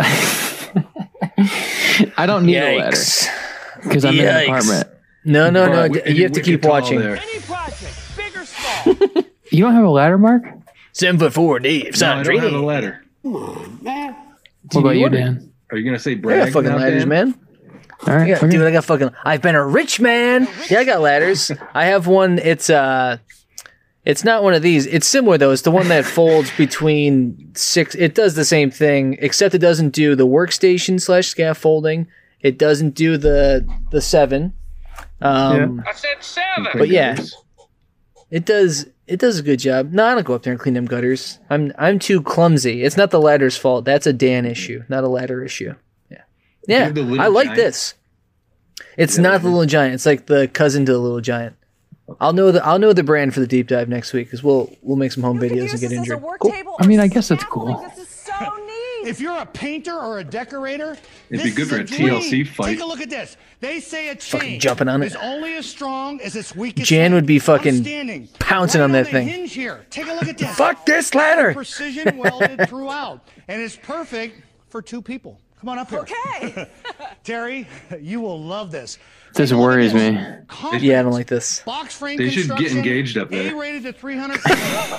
I 2.17 2.25
don't 2.25 2.45
need 2.45 2.57
a 2.57 2.77
ladder 2.77 2.97
because 3.83 4.05
I'm 4.05 4.13
in 4.17 4.27
an 4.27 4.43
apartment. 4.45 4.87
No, 5.25 5.49
no, 5.49 5.65
no. 5.65 5.89
But 5.89 6.05
d- 6.05 6.11
we- 6.13 6.17
You 6.19 6.23
have 6.23 6.31
to 6.33 6.41
keep 6.41 6.63
watching. 6.63 6.99
there. 6.99 7.17
Any 7.17 7.39
project, 7.41 7.95
big 8.15 8.35
or 8.35 8.45
small. 8.45 9.23
You 9.49 9.63
don't 9.63 9.73
have 9.75 9.85
a 9.85 9.89
ladder, 9.89 10.17
Mark? 10.17 10.43
Seven 10.91 11.17
foot 11.19 11.31
four, 11.33 11.59
Dave. 11.59 11.97
No, 12.01 12.15
I 12.15 12.23
don't 12.23 12.37
have 12.39 12.51
a 12.53 12.59
ladder. 12.59 13.05
Come 13.23 13.35
on, 13.37 13.79
man. 13.81 14.15
What 14.73 14.81
about 14.81 14.89
you, 14.97 15.03
order? 15.03 15.17
Dan? 15.17 15.46
Are 15.71 15.77
you 15.77 15.85
gonna 15.85 15.99
say 15.99 16.11
I 16.11 16.15
got 16.15 16.21
brag? 16.23 16.53
fucking 16.53 16.69
now, 16.69 16.77
ladders, 16.77 17.01
Dan? 17.03 17.09
man. 17.09 17.39
All 18.05 18.15
right. 18.15 18.23
I 18.23 18.27
got, 18.27 18.43
okay. 18.43 18.49
dude, 18.49 18.65
I 18.65 18.71
got 18.71 18.85
fucking. 18.85 19.09
I've 19.25 19.41
been 19.41 19.55
a 19.55 19.65
rich 19.65 19.99
man. 19.99 20.47
Yeah, 20.69 20.79
I 20.79 20.83
got 20.83 21.01
ladders. 21.01 21.51
I 21.73 21.85
have 21.85 22.07
one. 22.07 22.39
It's 22.39 22.69
uh, 22.69 23.17
it's 24.05 24.23
not 24.23 24.43
one 24.43 24.53
of 24.53 24.61
these. 24.61 24.85
It's 24.85 25.07
similar 25.07 25.37
though. 25.37 25.51
It's 25.51 25.63
the 25.63 25.71
one 25.71 25.87
that 25.89 26.05
folds 26.05 26.55
between 26.55 27.51
six. 27.55 27.95
It 27.95 28.15
does 28.15 28.35
the 28.35 28.45
same 28.45 28.71
thing, 28.71 29.17
except 29.19 29.55
it 29.55 29.59
doesn't 29.59 29.89
do 29.89 30.15
the 30.15 30.27
workstation 30.27 31.01
slash 31.01 31.27
scaffolding. 31.27 32.07
It 32.39 32.57
doesn't 32.57 32.91
do 32.91 33.17
the 33.17 33.67
the 33.91 33.99
seven. 33.99 34.53
Um, 35.19 35.83
I 35.85 35.93
said 35.93 36.23
seven. 36.23 36.71
But 36.73 36.89
yeah. 36.89 37.17
It 38.29 38.45
does. 38.45 38.87
It 39.07 39.19
does 39.19 39.39
a 39.39 39.43
good 39.43 39.59
job. 39.59 39.93
No, 39.93 40.05
I 40.05 40.13
don't 40.13 40.25
go 40.25 40.33
up 40.33 40.43
there 40.43 40.51
and 40.51 40.59
clean 40.59 40.73
them 40.73 40.85
gutters. 40.85 41.39
I'm 41.49 41.71
I'm 41.77 41.97
too 41.97 42.21
clumsy. 42.21 42.83
It's 42.83 42.97
not 42.97 43.11
the 43.11 43.21
ladder's 43.21 43.55
fault. 43.57 43.85
That's 43.85 44.05
a 44.05 44.13
Dan 44.13 44.45
issue, 44.45 44.83
not 44.89 45.03
a 45.03 45.07
ladder 45.07 45.43
issue. 45.43 45.73
Yeah, 46.11 46.21
yeah. 46.67 46.83
have 46.85 46.95
the 46.95 47.03
little 47.03 47.21
I 47.21 47.27
like 47.27 47.47
giant- 47.47 47.57
this. 47.57 47.93
It's 48.97 49.17
not 49.17 49.41
the 49.41 49.49
Little 49.49 49.65
Giant. 49.65 49.95
It's 49.95 50.05
like 50.05 50.25
the 50.25 50.47
cousin 50.47 50.85
to 50.85 50.91
the 50.91 50.99
Little 50.99 51.21
Giant. 51.21 51.55
I'll 52.19 52.33
know 52.33 52.51
the 52.51 52.63
I'll 52.65 52.79
know 52.79 52.93
the 52.93 53.03
brand 53.03 53.33
for 53.33 53.39
the 53.39 53.47
deep 53.47 53.67
dive 53.67 53.89
next 53.89 54.13
week 54.13 54.27
because 54.27 54.43
we'll 54.43 54.71
we'll 54.81 54.97
make 54.97 55.11
some 55.11 55.23
home 55.23 55.39
videos 55.39 55.71
and 55.71 55.79
get 55.79 55.91
injured. 55.91 56.23
I 56.79 56.87
mean, 56.87 56.99
I 56.99 57.07
guess 57.07 57.31
it's 57.31 57.43
cool. 57.45 57.85
If 59.07 59.21
you're 59.21 59.37
a 59.37 59.45
painter 59.45 59.93
or 59.97 60.19
a 60.19 60.23
decorator, 60.23 60.97
It'd 61.29 61.39
this 61.39 61.43
be 61.43 61.51
good 61.51 61.61
is 61.63 61.69
for 61.69 61.77
a 61.77 61.83
dream. 61.83 62.09
TLC 62.09 62.47
fight. 62.47 62.67
Take 62.71 62.81
a 62.81 62.85
look 62.85 62.99
at 62.99 63.09
this. 63.09 63.37
They 63.61 63.79
say 63.79 64.09
a 64.09 64.15
chain 64.15 64.59
jumping 64.59 64.89
on 64.89 65.01
it. 65.01 65.07
is 65.07 65.15
only 65.15 65.55
as 65.55 65.65
strong 65.65 66.19
as 66.21 66.35
its 66.35 66.53
weakest. 66.55 66.87
Jan 66.89 67.13
would 67.13 67.25
be 67.25 67.39
fucking 67.39 68.27
pouncing 68.39 68.81
right 68.81 68.85
on 68.85 68.91
that 68.91 69.07
thing. 69.07 69.27
Hinge 69.27 69.53
here. 69.53 69.85
Take 69.89 70.07
a 70.07 70.13
look 70.13 70.27
at 70.27 70.37
this. 70.37 70.55
Fuck 70.55 70.85
this 70.85 71.15
ladder. 71.15 71.53
Precision 71.53 72.17
welded 72.17 72.67
throughout, 72.69 73.25
and 73.47 73.61
it's 73.61 73.77
perfect 73.77 74.41
for 74.69 74.81
two 74.81 75.01
people. 75.01 75.39
Come 75.61 75.69
on 75.69 75.79
up 75.79 75.89
here. 75.89 75.99
Okay. 75.99 76.69
Terry, 77.23 77.67
you 77.99 78.19
will 78.21 78.39
love 78.39 78.71
this. 78.71 78.99
This 79.37 79.53
worries 79.53 79.93
me. 79.93 80.19
Yeah, 80.79 80.99
I 80.99 81.03
don't 81.03 81.11
like 81.11 81.27
this. 81.27 81.59
Box 81.61 81.93
frame 81.95 82.17
They 82.17 82.29
should 82.31 82.49
get 82.57 82.71
engaged 82.71 83.17
up 83.17 83.29
there. 83.29 83.53
A-rated 83.53 83.83
to 83.83 83.93
300. 83.93 84.39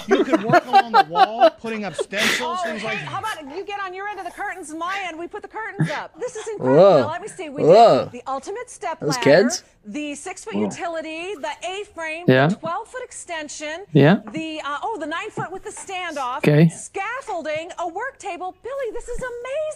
you 0.09 0.23
could 0.23 0.45
work 0.45 0.65
along 0.67 0.93
the 0.93 1.07
wall, 1.09 1.51
putting 1.51 1.85
up 1.85 1.95
stencils, 1.95 2.59
Oh, 2.61 2.65
things 2.65 2.85
like 2.85 2.99
hey, 2.99 3.07
how 3.07 3.19
about 3.19 3.43
you 3.57 3.65
get 3.65 3.81
on 3.81 3.93
your 3.93 4.07
end 4.07 4.21
of 4.21 4.25
the 4.27 4.31
curtains 4.31 4.73
my 4.73 4.97
end? 5.07 5.19
We 5.19 5.27
put 5.27 5.43
the 5.43 5.49
curtains 5.49 5.91
up. 5.91 6.19
This 6.21 6.37
is 6.37 6.47
incredible. 6.49 6.77
Whoa. 6.79 7.01
Now, 7.01 7.09
let 7.11 7.23
me 7.23 7.29
see. 7.29 7.49
We 7.49 7.63
Whoa. 7.65 8.05
did 8.05 8.13
the 8.13 8.23
ultimate 8.31 8.71
step 8.71 9.01
Those 9.01 9.17
ladder, 9.17 9.23
kids? 9.45 9.65
the 9.87 10.15
six 10.15 10.45
foot 10.45 10.55
Whoa. 10.55 10.63
utility, 10.65 11.35
the 11.35 11.51
A-frame, 11.67 12.27
Yeah. 12.29 12.47
the 12.49 12.57
12 12.57 12.87
foot 12.89 13.03
extension, 13.03 13.87
Yeah. 13.93 14.21
the 14.33 14.61
uh, 14.65 14.79
oh 14.83 14.99
the 15.01 15.07
nine 15.07 15.31
foot 15.31 15.51
with 15.51 15.65
the 15.65 15.71
standoff, 15.71 16.39
Okay. 16.39 16.69
scaffolding, 16.69 17.71
a 17.79 17.89
work 17.89 18.19
table. 18.19 18.55
Billy, 18.63 18.93
this 18.93 19.09
is 19.09 19.19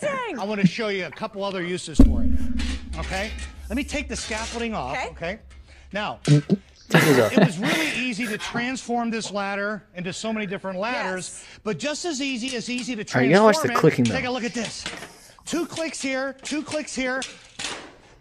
amazing. 0.02 0.38
I 0.38 0.44
want 0.44 0.60
to 0.60 0.66
show 0.66 0.88
you 0.88 1.06
a 1.06 1.10
couple 1.10 1.42
other 1.42 1.62
uses 1.64 1.98
for 1.98 2.22
it. 2.22 2.30
Okay? 2.98 3.30
Let 3.68 3.76
me 3.76 3.84
take 3.84 4.08
the 4.08 4.16
scaffolding 4.16 4.74
off. 4.74 4.96
Okay. 4.96 5.08
Okay. 5.10 5.38
Now, 5.92 6.20
Take 6.26 7.04
those 7.04 7.18
off. 7.20 7.32
it 7.32 7.38
was 7.46 7.58
really 7.58 7.90
easy 7.96 8.26
to 8.26 8.36
transform 8.36 9.10
this 9.10 9.30
ladder 9.30 9.82
into 9.94 10.12
so 10.12 10.32
many 10.32 10.46
different 10.46 10.78
ladders, 10.78 11.42
but 11.64 11.78
just 11.78 12.04
as 12.04 12.20
easy 12.20 12.54
as 12.56 12.68
easy 12.68 12.94
to 12.94 13.00
right, 13.00 13.06
transform 13.06 13.24
you 13.30 13.34
gotta 13.36 13.44
watch 13.44 13.62
the 13.62 13.72
it, 13.72 13.76
clicking, 13.76 14.04
though. 14.04 14.14
Take 14.14 14.26
a 14.26 14.30
look 14.30 14.44
at 14.44 14.52
this. 14.54 14.84
Two 15.44 15.66
clicks 15.66 16.00
here, 16.00 16.36
two 16.42 16.62
clicks 16.62 16.94
here. 16.94 17.22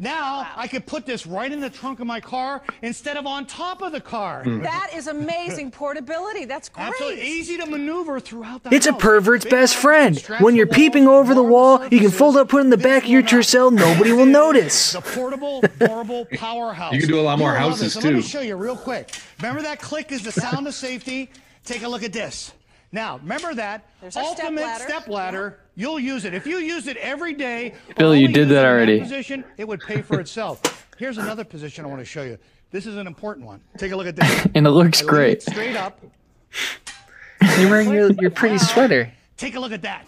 Now 0.02 0.48
I 0.56 0.68
could 0.68 0.88
put 0.88 1.06
this 1.06 1.28
right 1.28 1.52
in 1.52 1.60
the 1.60 1.70
trunk 1.70 2.00
of 2.00 2.08
my 2.08 2.20
car 2.20 2.64
instead 2.82 3.18
of 3.18 3.28
on 3.28 3.46
top 3.46 3.84
of 3.84 3.92
the 3.92 4.02
car. 4.02 4.44
Mm. 4.44 4.64
That 4.64 4.90
is 4.96 5.06
amazing 5.06 5.70
portability. 5.70 6.46
That's 6.46 6.70
great. 6.70 6.88
Absolutely 6.88 7.22
easy 7.22 7.58
to 7.58 7.68
maneuver 7.68 8.20
throughout 8.20 8.64
the 8.64 8.74
It's 8.74 8.88
a 8.88 8.94
pervert's 8.94 9.46
Big 9.46 9.52
best 9.52 9.76
friend. 9.76 10.18
When 10.40 10.56
you're 10.56 10.66
wall, 10.66 10.74
peeping 10.74 11.08
over 11.08 11.36
the 11.36 11.44
marble 11.44 11.56
wall, 11.56 11.88
you 11.90 12.00
can 12.00 12.10
fold 12.10 12.36
up, 12.36 12.50
put 12.50 12.58
it 12.58 12.62
in 12.62 12.70
the 12.72 12.78
back 12.78 13.04
of 13.04 13.10
your 13.10 13.22
Tercel. 13.22 13.72
Nobody 13.72 14.12
will 14.12 14.26
notice. 14.26 14.94
The 14.94 15.02
portable, 15.02 15.62
durable 15.78 16.26
powerhouse. 16.34 16.94
You 16.94 17.02
can 17.02 17.10
do 17.10 17.20
a 17.20 17.22
lot 17.22 17.38
more 17.38 17.52
You'll 17.52 17.60
houses, 17.60 17.94
this. 17.94 18.04
And 18.04 18.06
Let 18.06 18.14
me 18.16 18.22
show 18.24 18.42
you 18.42 18.56
real 18.56 18.76
quick. 18.76 19.16
Remember 19.40 19.62
that 19.62 19.80
click 19.80 20.12
is 20.12 20.24
the 20.24 20.32
sound 20.32 20.66
of 20.66 20.74
safety? 20.74 21.30
Take 21.64 21.84
a 21.84 21.88
look 21.88 22.02
at 22.02 22.12
this. 22.12 22.54
Now, 22.92 23.18
remember 23.20 23.54
that 23.56 23.86
There's 24.02 24.18
our 24.18 24.24
step 24.26 24.40
ultimate 24.46 24.62
ladder. 24.62 24.84
step 24.84 25.08
ladder. 25.08 25.60
You'll 25.76 26.00
use 26.00 26.26
it. 26.26 26.34
If 26.34 26.46
you 26.46 26.58
use 26.58 26.88
it 26.88 26.98
every 26.98 27.34
day, 27.34 27.74
Bill, 27.98 28.16
you 28.16 28.28
did 28.28 28.50
that 28.50 28.56
it 28.56 28.60
in 28.60 28.66
already. 28.66 29.00
position, 29.00 29.46
it 29.58 29.68
would 29.68 29.80
pay 29.80 30.02
for 30.02 30.20
itself. 30.20 30.62
Here's 30.98 31.18
another 31.18 31.44
position 31.46 31.86
I 31.86 31.88
want 31.88 32.00
to 32.02 32.06
show 32.06 32.24
you. 32.24 32.38
This 32.70 32.86
is 32.86 32.98
an 32.98 33.08
important 33.08 33.46
one. 33.46 33.62
Take 33.78 33.92
a 33.92 33.96
look 33.96 34.08
at 34.08 34.16
this. 34.16 34.48
And 34.56 34.68
it 34.68 34.72
looks 34.72 35.02
I 35.02 35.06
great. 35.06 35.38
it 35.38 35.44
Straight 35.44 35.76
up. 35.78 36.02
You're 37.60 37.70
wearing 37.70 37.90
your, 37.92 38.12
your 38.20 38.30
pretty 38.42 38.58
sweater. 38.58 39.12
Take 39.38 39.56
a 39.56 39.60
look 39.60 39.72
at 39.72 39.82
that. 39.84 40.06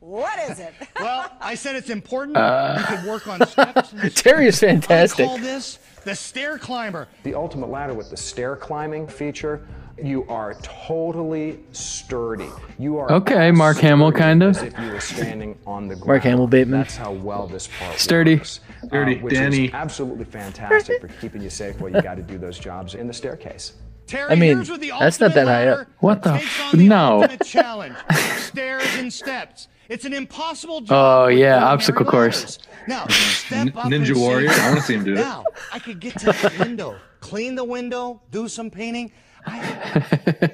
What 0.00 0.38
is 0.50 0.58
it? 0.60 0.74
Well, 1.00 1.30
I 1.40 1.54
said 1.54 1.74
it's 1.76 1.90
important. 1.90 2.36
Uh. 2.36 2.76
you 2.78 2.96
could 2.96 3.06
work 3.06 3.26
on 3.26 3.44
steps. 3.46 3.92
Terry 4.14 4.46
is 4.46 4.58
fantastic. 4.60 5.24
I 5.26 5.28
call 5.28 5.38
this 5.38 5.78
the 6.04 6.14
stair 6.14 6.56
climber. 6.58 7.08
The 7.24 7.34
ultimate 7.34 7.68
ladder 7.68 7.94
with 7.94 8.10
the 8.10 8.16
stair 8.16 8.54
climbing 8.56 9.06
feature, 9.08 9.66
you 10.02 10.24
are 10.28 10.54
totally 10.62 11.60
sturdy. 11.72 12.48
You 12.78 12.98
are 12.98 13.10
Okay, 13.12 13.50
Mark 13.50 13.76
Hamill, 13.78 14.12
kind 14.12 14.42
of. 14.42 14.62
If 14.62 14.78
you 14.78 14.90
were 14.90 15.00
standing 15.00 15.58
on 15.66 15.88
the 15.88 15.94
ground. 15.94 16.06
Mark 16.08 16.22
Hamill 16.22 16.46
Bateman. 16.46 16.80
That's 16.80 16.96
how 16.96 17.12
well 17.12 17.46
this 17.46 17.68
part 17.78 17.98
Sturdy. 17.98 18.36
works. 18.36 18.60
uh, 18.82 18.86
Sturdy. 18.88 19.18
which 19.18 19.34
Danny. 19.34 19.66
is 19.66 19.74
absolutely 19.74 20.24
fantastic 20.24 21.00
for 21.00 21.08
keeping 21.20 21.42
you 21.42 21.50
safe 21.50 21.80
while 21.80 21.92
you 21.92 22.02
got 22.02 22.16
to 22.16 22.22
do 22.22 22.38
those 22.38 22.58
jobs 22.58 22.94
in 22.94 23.06
the 23.06 23.12
staircase. 23.14 23.74
Terry, 24.06 24.30
I 24.30 24.34
mean, 24.34 24.56
here's 24.56 24.70
what 24.70 24.80
the 24.80 24.90
that's 24.98 25.18
not 25.18 25.32
that 25.34 25.46
high 25.46 25.68
up. 25.68 25.86
What 26.00 26.22
the 26.22 26.34
f- 26.34 26.74
no. 26.74 27.26
challenge: 27.44 27.96
stairs 28.36 28.84
and 28.98 29.10
steps. 29.10 29.68
It's 29.88 30.04
an 30.04 30.12
impossible 30.12 30.82
job. 30.82 31.24
Oh, 31.24 31.28
yeah, 31.28 31.64
obstacle 31.64 32.04
course. 32.04 32.58
Now, 32.86 33.06
step 33.08 33.68
up 33.76 33.84
Ninja 33.86 34.14
Warrior. 34.14 34.50
I 34.50 34.68
wanna 34.68 34.80
see 34.82 34.94
him 34.94 35.04
do 35.04 35.12
it. 35.12 35.16
Now, 35.16 35.44
I 35.72 35.78
could 35.78 36.00
get 36.00 36.18
to 36.20 36.26
the 36.26 36.52
window, 36.58 36.96
clean 37.20 37.54
the 37.54 37.64
window, 37.64 38.20
do 38.30 38.46
some 38.48 38.70
painting. 38.70 39.10
I, 39.46 40.50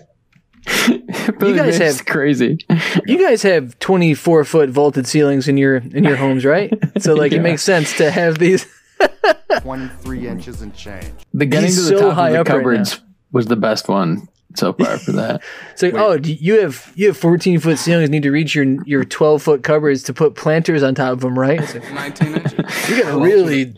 Billy 1.39 1.55
guys 1.57 1.79
have- 1.79 2.05
crazy. 2.07 2.59
You 3.07 3.19
guys 3.19 3.43
have 3.43 3.79
24 3.79 4.45
foot 4.45 4.71
vaulted 4.71 5.07
ceilings 5.07 5.49
in 5.49 5.57
your 5.57 5.77
in 5.77 6.05
your 6.05 6.17
homes, 6.17 6.45
right? 6.45 6.73
So 7.01 7.15
like 7.15 7.33
Yeah. 7.33 7.39
it 7.39 7.43
makes 7.43 7.63
sense 7.63 7.97
to 7.97 8.11
have 8.11 8.39
these. 8.39 8.67
23 9.63 10.29
inches 10.29 10.61
and 10.61 10.75
change. 10.75 11.07
The 11.33 11.47
getting 11.47 11.67
He's 11.69 11.77
to 11.77 11.83
the 11.83 11.99
so 11.99 12.01
top 12.09 12.15
high 12.15 12.29
of 12.29 12.33
the 12.35 12.41
up 12.41 12.49
right 12.49 12.57
cupboards 12.59 13.01
was 13.33 13.47
the 13.47 13.57
best 13.57 13.89
one 13.89 14.29
so 14.55 14.73
far 14.75 14.99
for 14.99 15.13
that. 15.13 15.43
It's 15.73 15.83
like, 15.83 15.95
oh, 15.95 16.15
you 16.23 16.61
have 16.61 16.93
you 16.95 17.07
have 17.09 17.17
14 17.17 17.59
foot 17.61 17.79
ceilings. 17.79 18.11
Need 18.11 18.25
to 18.25 18.31
reach 18.31 18.55
your 18.55 18.65
your 18.85 19.05
12 19.05 19.43
foot 19.43 19.63
cupboards 19.63 20.03
to 20.05 20.13
put 20.13 20.35
planters 20.35 20.83
on 20.83 20.95
top 20.95 21.13
of 21.15 21.21
them, 21.21 21.39
right? 21.39 21.61
It's 21.61 21.75
like, 21.75 21.93
19 21.93 22.35
inches. 22.35 22.89
you 22.91 23.03
gotta 23.03 23.19
really. 23.19 23.75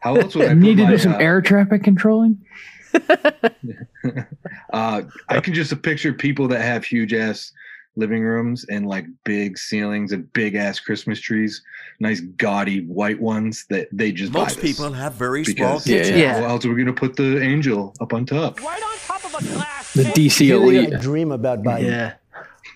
How 0.00 0.16
else 0.16 0.34
would 0.34 0.46
I 0.46 0.48
put 0.48 0.56
Need 0.58 0.76
to 0.78 0.84
my, 0.84 0.90
do 0.90 0.98
some 0.98 1.14
uh, 1.14 1.18
air 1.18 1.40
traffic 1.40 1.82
controlling. 1.84 2.44
Uh, 4.72 5.02
I 5.28 5.40
can 5.40 5.54
just 5.54 5.80
picture 5.82 6.12
people 6.12 6.48
that 6.48 6.60
have 6.60 6.84
huge 6.84 7.14
ass 7.14 7.52
living 7.96 8.22
rooms 8.24 8.64
and 8.68 8.86
like 8.88 9.06
big 9.24 9.56
ceilings 9.56 10.10
and 10.12 10.30
big 10.32 10.56
ass 10.56 10.80
Christmas 10.80 11.20
trees, 11.20 11.62
nice 12.00 12.20
gaudy 12.20 12.84
white 12.86 13.20
ones 13.20 13.66
that 13.70 13.86
they 13.92 14.10
just 14.10 14.32
buy 14.32 14.40
Most 14.40 14.60
this 14.60 14.64
people 14.76 14.92
have 14.92 15.14
very 15.14 15.44
small 15.44 15.54
because 15.54 15.86
Yeah, 15.86 15.98
kitchens. 15.98 16.18
yeah. 16.18 16.40
How 16.40 16.46
else 16.48 16.64
are 16.64 16.70
we 16.70 16.76
gonna 16.82 16.92
put 16.92 17.14
the 17.16 17.40
angel 17.40 17.94
up 18.00 18.12
on 18.12 18.26
top? 18.26 18.60
Right 18.60 18.82
on 18.82 18.96
top 18.98 19.24
of 19.24 19.34
a 19.42 19.54
glass. 19.54 19.92
The 19.94 20.02
DC 20.04 20.48
Elite. 20.50 21.00
dream 21.00 21.30
about 21.30 21.62
buying. 21.62 21.86
Yeah. 21.86 22.14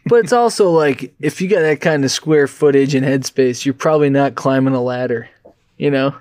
But 0.06 0.20
it's 0.20 0.32
also 0.32 0.70
like 0.70 1.12
if 1.20 1.40
you 1.40 1.48
got 1.48 1.60
that 1.60 1.80
kind 1.80 2.04
of 2.04 2.10
square 2.12 2.46
footage 2.46 2.94
and 2.94 3.04
headspace, 3.04 3.64
you're 3.64 3.74
probably 3.74 4.08
not 4.10 4.36
climbing 4.36 4.74
a 4.74 4.80
ladder. 4.82 5.28
You 5.78 5.90
know, 5.90 6.14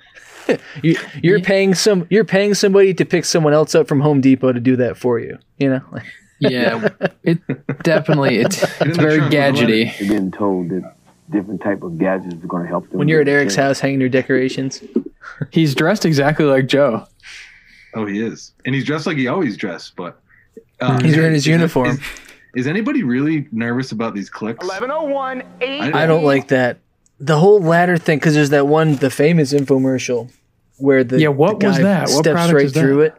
you, 0.83 0.95
you're 1.21 1.39
paying 1.41 1.73
some 1.75 2.07
you're 2.09 2.25
paying 2.25 2.53
somebody 2.53 2.93
to 2.93 3.05
pick 3.05 3.25
someone 3.25 3.53
else 3.53 3.75
up 3.75 3.87
from 3.87 3.99
Home 4.01 4.21
Depot 4.21 4.51
to 4.53 4.59
do 4.59 4.75
that 4.77 4.97
for 4.97 5.19
you. 5.19 5.37
You 5.57 5.69
know, 5.69 5.81
Yeah, 6.39 6.89
it 7.23 7.39
definitely 7.83 8.37
it's, 8.37 8.61
it's 8.79 8.97
very 8.97 9.17
trunk 9.17 9.31
with 9.33 9.39
a 9.39 9.51
letter. 9.51 9.65
gadgety. 9.65 9.99
You're 9.99 10.09
getting 10.09 10.31
told 10.31 10.69
that 10.69 10.95
different 11.31 11.61
type 11.61 11.81
of 11.81 11.97
gadgets 11.97 12.35
are 12.43 12.47
going 12.47 12.61
to 12.63 12.69
help 12.69 12.87
them. 12.89 12.99
when 12.99 13.07
you're 13.07 13.21
at 13.21 13.27
Eric's 13.27 13.55
there. 13.55 13.65
house 13.65 13.79
hanging 13.79 13.99
your 13.99 14.09
decorations. 14.09 14.83
He's 15.51 15.73
dressed 15.73 16.05
exactly 16.05 16.45
like 16.45 16.67
Joe. 16.67 17.07
Oh, 17.95 18.05
he 18.05 18.21
is, 18.21 18.51
and 18.65 18.75
he's 18.75 18.85
dressed 18.85 19.07
like 19.07 19.17
he 19.17 19.27
always 19.27 19.57
dressed, 19.57 19.95
but 19.95 20.21
uh, 20.79 21.01
He's 21.01 21.15
wearing 21.17 21.33
his 21.33 21.43
is 21.43 21.47
uniform. 21.47 21.87
Is, 21.87 21.99
is 22.55 22.67
anybody 22.67 23.01
really 23.01 23.47
nervous 23.51 23.91
about 23.91 24.13
these 24.13 24.29
clicks? 24.29 24.63
1101 24.63 25.43
8. 25.61 25.95
I 25.95 26.05
don't 26.05 26.23
like 26.23 26.49
that. 26.49 26.77
The 27.19 27.37
whole 27.39 27.59
ladder 27.61 27.97
thing, 27.97 28.19
because 28.19 28.35
there's 28.35 28.51
that 28.51 28.67
one, 28.67 28.95
the 28.97 29.09
famous 29.09 29.51
infomercial 29.53 30.29
where 30.77 31.03
the 31.03 31.19
Yeah, 31.19 31.29
what 31.29 31.59
the 31.59 31.67
was 31.67 31.77
that? 31.77 32.01
What 32.01 32.09
steps 32.09 32.27
product 32.33 32.53
right 32.55 32.65
is 32.65 32.73
that? 32.73 32.79
through 32.81 33.01
it. 33.01 33.15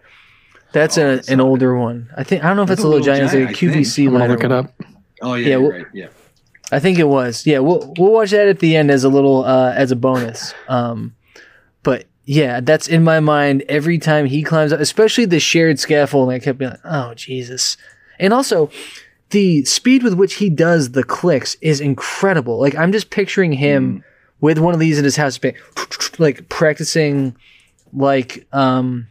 That's 0.73 0.99
Oh, 0.99 1.03
a, 1.13 1.15
that's 1.17 1.29
an 1.29 1.39
not 1.39 1.45
older 1.47 1.77
one. 1.77 2.11
I 2.17 2.25
think 2.25 2.45
I 2.45 2.49
don't 2.49 2.57
know 2.57 2.63
if 2.63 2.69
That's 2.69 2.81
it's 2.81 2.85
a 2.85 2.89
a 2.89 2.91
little 2.91 3.01
Little 3.07 3.15
giant. 3.15 3.25
It's 3.27 3.35
like 3.35 3.43
a 3.43 3.69
I 3.69 3.73
think. 3.73 3.87
QVC 3.87 3.99
I'm 4.07 4.13
gonna 4.13 4.19
ladder. 4.19 4.33
look 4.35 4.45
it 4.45 4.49
one. 4.51 4.53
up. 4.53 4.75
Oh 5.23 5.35
yeah, 5.35 5.47
Yeah, 5.49 5.59
you're 5.59 5.71
right. 5.71 5.87
Yeah. 5.95 6.07
I 6.71 6.79
think 6.81 6.99
it 6.99 7.05
was. 7.09 7.47
Yeah, 7.47 7.61
we'll 7.61 7.95
we'll 7.99 8.13
watch 8.13 8.31
that 8.33 8.49
at 8.49 8.59
the 8.59 8.77
end 8.77 8.91
as 8.91 9.03
a 9.05 9.09
little 9.09 9.45
uh, 9.45 9.73
as 9.75 9.91
a 9.91 9.97
bonus. 9.97 10.53
Um, 10.69 11.15
but 11.83 12.05
yeah, 12.27 12.61
that's 12.61 12.87
in 12.89 13.03
my 13.03 13.21
mind 13.21 13.63
every 13.71 13.99
time 13.99 14.27
he 14.27 14.43
climbs 14.43 14.71
up, 14.73 14.79
especially 14.81 15.25
the 15.25 15.41
shared 15.41 15.79
scaffold. 15.79 16.29
I 16.31 16.39
kept 16.39 16.59
being 16.59 16.73
like, 16.73 16.81
oh 16.85 17.15
Jesus, 17.15 17.79
and 18.19 18.35
also 18.35 18.71
the 19.31 19.65
speed 19.65 20.03
with 20.03 20.13
which 20.15 20.35
he 20.35 20.51
does 20.51 20.91
the 20.93 21.03
clicks 21.05 21.57
is 21.63 21.81
incredible. 21.81 22.61
Like 22.61 22.75
I'm 22.75 22.93
just 22.93 23.09
picturing 23.09 23.53
him 23.53 24.05
with 24.41 24.59
one 24.59 24.75
of 24.75 24.81
these 24.81 24.99
in 24.99 25.05
his 25.05 25.17
house, 25.17 25.39
being- 25.39 25.57
like 26.19 26.49
practicing, 26.49 27.37
like 27.93 28.47
um, 28.53 29.09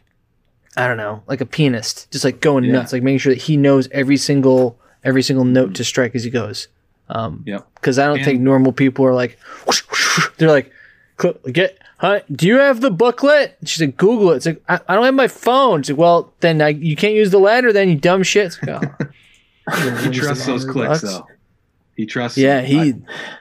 I 0.76 0.86
don't 0.86 0.96
know, 0.96 1.22
like 1.26 1.40
a 1.40 1.46
pianist, 1.46 2.10
just 2.10 2.24
like 2.24 2.40
going 2.40 2.64
Yeah. 2.64 2.72
nuts, 2.72 2.92
like 2.92 3.02
making 3.02 3.18
sure 3.18 3.32
that 3.34 3.42
he 3.42 3.56
knows 3.56 3.88
every 3.92 4.16
single 4.16 4.78
every 5.04 5.22
single 5.22 5.44
note 5.44 5.74
to 5.76 5.84
strike 5.84 6.14
as 6.14 6.24
he 6.24 6.30
goes. 6.30 6.68
Um, 7.08 7.42
Yep. 7.46 7.66
because 7.74 7.98
I 7.98 8.06
don't 8.06 8.16
And- 8.18 8.24
think 8.24 8.40
normal 8.40 8.72
people 8.72 9.04
are 9.06 9.14
like, 9.14 9.38
they're 10.38 10.48
like, 10.50 10.70
get, 11.52 11.78
huh? 11.98 12.20
Do 12.30 12.46
you 12.46 12.58
have 12.58 12.80
the 12.80 12.90
booklet? 12.90 13.56
She 13.64 13.78
said, 13.78 13.96
Google 13.96 14.32
it. 14.32 14.36
It's 14.36 14.46
like, 14.46 14.62
I, 14.68 14.80
I 14.88 14.94
don't 14.94 15.04
have 15.04 15.14
my 15.14 15.28
phone. 15.28 15.82
She's 15.82 15.90
like, 15.92 15.98
well, 16.00 16.32
then 16.40 16.60
I, 16.60 16.68
you 16.68 16.96
can't 16.96 17.14
use 17.14 17.30
the 17.30 17.38
ladder. 17.38 17.72
Then 17.72 17.88
you 17.88 17.96
dumb 17.96 18.22
shit. 18.22 18.58
Like, 18.66 18.84
oh. 19.00 19.06
He 20.02 20.10
trusts 20.10 20.46
those 20.46 20.64
clicks 20.64 21.00
though. 21.02 21.26
He 21.98 22.06
trusts. 22.06 22.38
Yeah, 22.38 22.60
he. 22.60 22.78
I, 22.78 22.82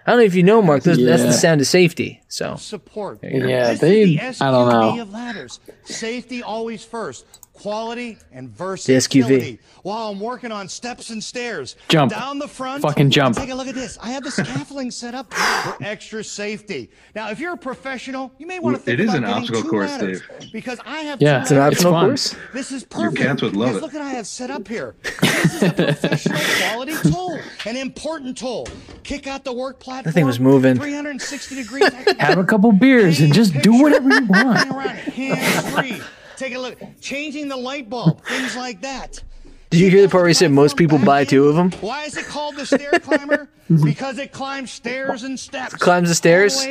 don't 0.07 0.17
know 0.17 0.19
if 0.21 0.33
you 0.33 0.41
know, 0.41 0.63
Mark. 0.63 0.81
Those, 0.81 0.97
That's 0.97 1.21
Yeah. 1.21 1.27
the 1.27 1.33
sound 1.33 1.61
of 1.61 1.67
safety. 1.67 2.23
So 2.29 2.55
support. 2.57 3.21
There 3.21 3.31
you 3.33 3.41
go. 3.41 3.47
Yeah, 3.47 3.71
This 3.71 3.79
they- 3.79 4.01
is 4.03 4.39
the 4.39 4.45
I 4.45 4.51
don't 4.51 4.69
know. 4.69 5.01
Of 5.01 5.11
ladders. 5.11 5.59
Safety 5.85 6.43
always 6.43 6.83
first. 6.83 7.25
Quality 7.53 8.19
and 8.31 8.49
SQV. 8.49 8.55
versatility. 8.55 9.59
While 9.81 10.09
I'm 10.11 10.19
working 10.19 10.51
on 10.51 10.69
steps 10.69 11.09
and 11.09 11.23
stairs. 11.23 11.75
Jump. 11.89 12.11
Down 12.11 12.37
the 12.37 12.47
front. 12.47 12.83
Fucking 12.83 13.09
jump. 13.09 13.35
Take 13.35 13.49
a 13.49 13.55
look 13.55 13.67
at 13.67 13.73
this. 13.73 13.97
I 13.99 14.11
have 14.11 14.23
the 14.23 14.29
scaffolding 14.29 14.91
set 14.91 15.15
up 15.15 15.33
for 15.33 15.83
extra 15.83 16.23
safety. 16.23 16.91
Now, 17.15 17.31
if 17.31 17.39
you're 17.39 17.53
a 17.53 17.57
professional, 17.57 18.31
you 18.37 18.45
may 18.45 18.59
want 18.59 18.75
to 18.75 18.81
think 18.83 18.99
It 18.99 19.03
is 19.03 19.07
about 19.09 19.15
an 19.17 19.21
getting 19.23 19.37
obstacle 19.37 19.61
two 19.63 19.69
course, 19.69 19.89
ladders, 19.89 20.21
Dave. 20.39 20.51
Because 20.53 20.79
I 20.85 20.99
have 20.99 21.19
Yeah, 21.19 21.41
It's 21.41 21.49
an 21.49 21.57
ladders. 21.57 21.83
optional 21.83 22.11
It's 22.11 22.29
fun. 22.31 22.37
course? 22.43 22.53
This 22.53 22.71
is 22.71 22.85
Your 22.99 23.11
cats 23.11 23.41
would 23.41 23.55
love 23.55 23.75
it. 23.77 23.81
Look 23.81 23.93
what 23.93 24.03
I 24.03 24.09
have 24.09 24.27
set 24.27 24.51
up 24.51 24.67
here. 24.67 24.95
This 25.23 25.53
is 25.55 25.63
a 25.63 25.73
professional 25.73 26.39
quality 26.69 26.93
tool, 27.09 27.39
an 27.65 27.75
important 27.75 28.37
tool. 28.37 28.67
Kick 29.01 29.25
out 29.25 29.43
the 29.43 29.53
work 29.53 29.79
platform. 29.79 30.03
That 30.03 30.13
thing 30.13 30.25
was 30.27 30.39
moving. 30.39 30.75
360 30.75 31.55
degrees. 31.55 31.89
I 32.19 32.25
can 32.25 32.25
Have 32.35 32.37
a 32.39 32.43
couple 32.45 32.71
beers 32.71 33.19
and 33.19 33.33
just 33.33 33.53
do 33.61 33.81
whatever 33.81 34.09
you 34.09 34.25
want. 34.25 34.57
hands 34.97 35.73
free. 35.73 36.01
Take 36.35 36.53
a 36.55 36.59
look. 36.59 36.77
Changing 37.01 37.47
the 37.47 37.57
light 37.57 37.89
bulb, 37.89 38.23
things 38.25 38.55
like 38.55 38.81
that. 38.81 39.21
did 39.69 39.79
you 39.79 39.89
hear 39.89 40.01
the 40.03 40.09
part 40.09 40.21
where 40.21 40.27
he 40.27 40.33
said 40.33 40.51
most 40.51 40.77
people 40.77 40.99
buy 40.99 41.25
two 41.25 41.47
of 41.47 41.55
them? 41.55 41.71
Why 41.81 42.03
is 42.03 42.15
it 42.15 42.25
called 42.25 42.55
the 42.55 42.65
stair 42.65 42.91
climber? 42.99 43.49
because 43.83 44.17
it 44.17 44.31
climbs 44.31 44.71
stairs 44.71 45.23
and 45.23 45.37
steps. 45.39 45.73
Climbs 45.75 46.09
the 46.09 46.15
stairs? 46.15 46.61
The. 46.63 46.69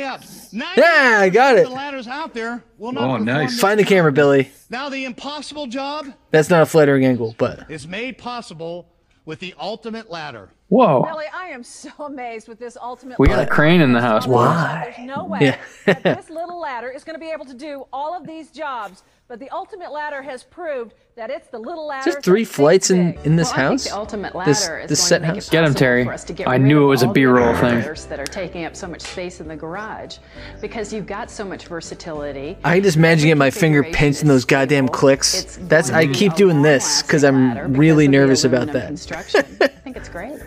Yeah, 0.77 1.19
I 1.21 1.29
got 1.29 1.57
it. 1.57 1.65
The 1.65 1.69
ladders 1.69 2.07
out 2.07 2.33
there 2.33 2.63
will 2.77 2.93
not 2.93 3.03
Oh, 3.03 3.17
nice. 3.17 3.59
Find 3.59 3.79
the 3.79 3.83
camera, 3.83 4.11
Billy. 4.11 4.49
Now 4.69 4.89
the 4.89 5.05
impossible 5.05 5.67
job 5.67 6.07
That's 6.31 6.49
not 6.49 6.61
a 6.61 6.65
flattering 6.65 7.05
angle, 7.05 7.35
but 7.37 7.69
it's 7.69 7.85
made 7.85 8.17
possible 8.17 8.87
with 9.27 9.39
the 9.39 9.53
ultimate 9.59 10.09
ladder. 10.09 10.49
Whoa. 10.69 11.03
Billy, 11.03 11.25
I 11.33 11.49
am 11.49 11.61
so 11.61 11.89
amazed 11.99 12.47
with 12.47 12.59
this 12.59 12.77
ultimate. 12.81 13.19
We 13.19 13.27
got 13.27 13.43
a 13.43 13.45
crane 13.45 13.81
in 13.81 13.91
the 13.91 13.99
house. 14.01 14.25
Why? 14.25 14.93
There's 14.95 15.05
no 15.05 15.25
way 15.25 15.39
Yeah. 15.41 15.57
that 15.85 16.01
this 16.01 16.29
little 16.29 16.59
ladder 16.61 16.89
is 16.89 17.03
going 17.03 17.15
to 17.15 17.19
be 17.19 17.29
able 17.29 17.45
to 17.45 17.53
do 17.53 17.85
all 17.91 18.15
of 18.15 18.25
these 18.25 18.51
jobs. 18.51 19.03
But 19.29 19.39
the 19.39 19.49
ultimate 19.49 19.91
ladder 19.91 20.21
has 20.21 20.43
proved 20.43 20.93
that 21.17 21.29
it's 21.29 21.49
the 21.49 21.57
little 21.59 21.85
ladder. 21.85 22.07
is 22.07 22.15
there 22.15 22.21
three 22.21 22.45
flights 22.45 22.91
in 22.91 23.13
in 23.25 23.35
this 23.35 23.51
Well, 23.51 23.71
house? 23.71 23.83
the 23.83 23.93
ultimate 23.95 24.31
This 24.45 24.61
ladder 24.69 24.79
is 24.79 24.89
this 24.89 24.99
going 25.01 25.07
set 25.09 25.17
to 25.17 25.21
make 25.23 25.35
house. 25.35 25.47
it 25.47 25.51
Get 25.51 25.57
'em, 25.57 25.63
possible 25.65 25.79
Terry. 25.79 26.07
us 26.07 26.23
to 26.23 26.33
get 26.33 26.47
I 26.47 26.53
rid 26.53 26.61
knew 26.61 26.77
of 26.77 26.83
it 26.83 26.87
was 26.87 27.01
a 27.03 27.07
all 27.07 27.11
the 27.13 27.19
B-roll 27.19 27.53
thing. 27.55 27.81
that 28.09 28.19
are 28.21 28.25
taking 28.25 28.63
up 28.63 28.73
so 28.77 28.87
much 28.87 29.01
space 29.01 29.41
in 29.41 29.49
the 29.49 29.55
garage 29.57 30.19
because 30.61 30.93
you've 30.93 31.07
got 31.07 31.29
so 31.29 31.43
much 31.43 31.67
versatility. 31.67 32.57
I 32.63 32.75
can 32.75 32.83
just 32.83 32.95
imagine 32.95 33.25
getting 33.27 33.37
my 33.39 33.49
finger 33.49 33.83
pinched 33.83 34.21
in 34.21 34.29
those 34.29 34.45
goddamn 34.45 34.87
clicks. 34.87 35.57
That's 35.63 35.91
I 35.91 36.07
keep 36.07 36.35
doing 36.35 36.61
this 36.61 37.01
because 37.01 37.25
I'm 37.25 37.73
really 37.73 38.07
nervous 38.07 38.45
about 38.45 38.71
that. 38.71 38.87
Construction. 38.87 39.43
I 39.59 39.67
think 39.67 39.97
it's 39.97 40.07
great. 40.07 40.39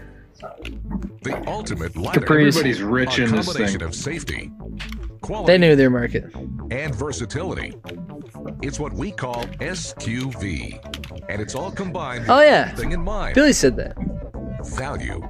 The 1.23 1.43
ultimate 1.47 1.95
ladder. 1.99 2.19
Caprice. 2.21 2.57
Everybody's 2.57 2.81
rich 2.83 3.19
a 3.19 3.25
in 3.25 3.33
this 3.33 3.45
combination 3.47 3.81
thing. 3.81 3.89
of 3.89 3.95
safety, 3.95 4.51
They 5.47 5.59
knew 5.59 5.77
their 5.77 5.91
market. 5.91 6.25
and 6.71 6.95
versatility. 6.95 7.75
It's 8.63 8.79
what 8.81 8.93
we 8.93 9.11
call 9.13 9.45
SQV, 9.61 11.25
and 11.29 11.41
it's 11.43 11.55
all 11.55 11.71
combined 11.71 12.25
Oh 12.29 12.41
yeah, 12.43 12.75
thing 12.75 12.93
in 12.93 13.03
mind: 13.03 13.35
Billy 13.35 13.53
said 13.53 13.77
that. 13.77 13.97
value. 14.77 15.21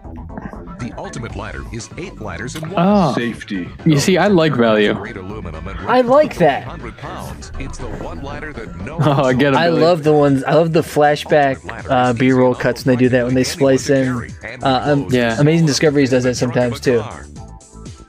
The 0.78 0.94
ultimate 0.97 1.37
ladder 1.37 1.62
is 1.75 1.90
eight 1.99 2.18
ladders 2.23 2.54
in 2.56 2.62
one. 2.70 2.73
Oh, 2.78 3.12
Safety. 3.14 3.68
you 3.85 3.99
see, 3.99 4.16
I 4.16 4.28
like 4.28 4.54
value. 4.54 4.94
Great 4.94 5.18
aluminum 5.18 5.68
and 5.68 5.78
I 5.80 6.00
like 6.00 6.37
that. 6.38 6.66
pounds. 6.97 7.52
It's 7.59 7.76
the 7.76 7.87
one 8.02 8.23
ladder 8.23 8.50
that 8.54 8.76
no 8.78 8.97
Oh, 9.02 9.25
I 9.25 9.35
get 9.35 9.52
it. 9.52 9.56
I 9.59 9.68
Billy. 9.68 9.82
love 9.82 10.04
the 10.04 10.14
ones. 10.14 10.42
I 10.44 10.54
love 10.54 10.73
the 10.73 10.80
flashback 10.80 11.59
uh, 11.90 12.14
B-roll 12.14 12.54
cuts 12.54 12.87
when 12.87 12.97
they 12.97 12.99
do 12.99 13.11
that 13.11 13.26
when 13.26 13.35
they 13.35 13.44
splice 13.44 13.90
in. 13.90 14.30
Uh, 14.62 14.82
um, 14.87 15.06
Yeah. 15.11 15.38
Amazing 15.38 15.66
Discoveries 15.66 16.09
does 16.11 16.25
that 16.25 16.37
sometimes 16.37 16.80
too. 16.80 17.02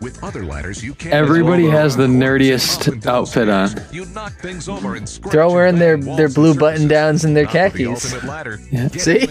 With 0.02 0.24
other 0.24 0.44
ladders, 0.44 0.84
you 0.84 0.96
can't 0.96 1.14
Everybody 1.14 1.68
has 1.68 1.96
the 1.96 2.08
nerdiest 2.08 3.06
outfit 3.06 3.48
on. 3.50 3.70
You 3.92 4.06
knock 4.08 4.34
things 4.34 4.68
over 4.68 4.96
and 4.96 5.08
They're 5.08 5.44
all 5.44 5.54
wearing 5.54 5.78
their 5.78 5.98
their 5.98 6.30
blue 6.30 6.56
button 6.56 6.88
downs 6.88 7.24
and 7.24 7.38
their 7.38 7.44
Not 7.46 7.54
with 7.76 8.02
the 8.12 8.20
khakis. 8.20 8.72
Yeah. 8.72 8.88
See? 8.88 9.28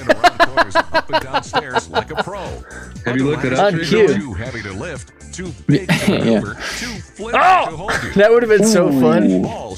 In 3.07 3.13
and 3.13 3.21
around 3.21 3.43
corners, 3.43 3.43
up 3.43 3.45
and 3.45 3.45
down 3.45 3.45
stairs 3.45 3.45
like 3.45 3.45
a 3.45 3.45
pro. 3.45 3.45
Have 3.45 3.45
you 3.45 3.45
looked 3.45 3.45
it 3.45 3.53
Other 3.53 3.63
up? 3.63 3.73
ladders 3.73 3.93
On 3.95 4.07
cue. 4.07 4.15
Too 4.19 4.33
heavy 4.35 4.63
to 4.63 4.73
lift, 4.73 5.35
too 5.35 5.53
big 5.67 5.89
to 5.89 5.95
Yeah. 6.13 6.19
maneuver, 6.19 6.55
too 6.79 6.97
Oh! 7.23 7.31
to 7.71 7.77
hold 7.77 7.93
you. 8.03 8.13
That 8.15 8.31
would 8.31 8.43
have 8.43 8.51
been 8.51 8.67
so 8.67 8.91
fun. 9.01 9.45
All. 9.45 9.77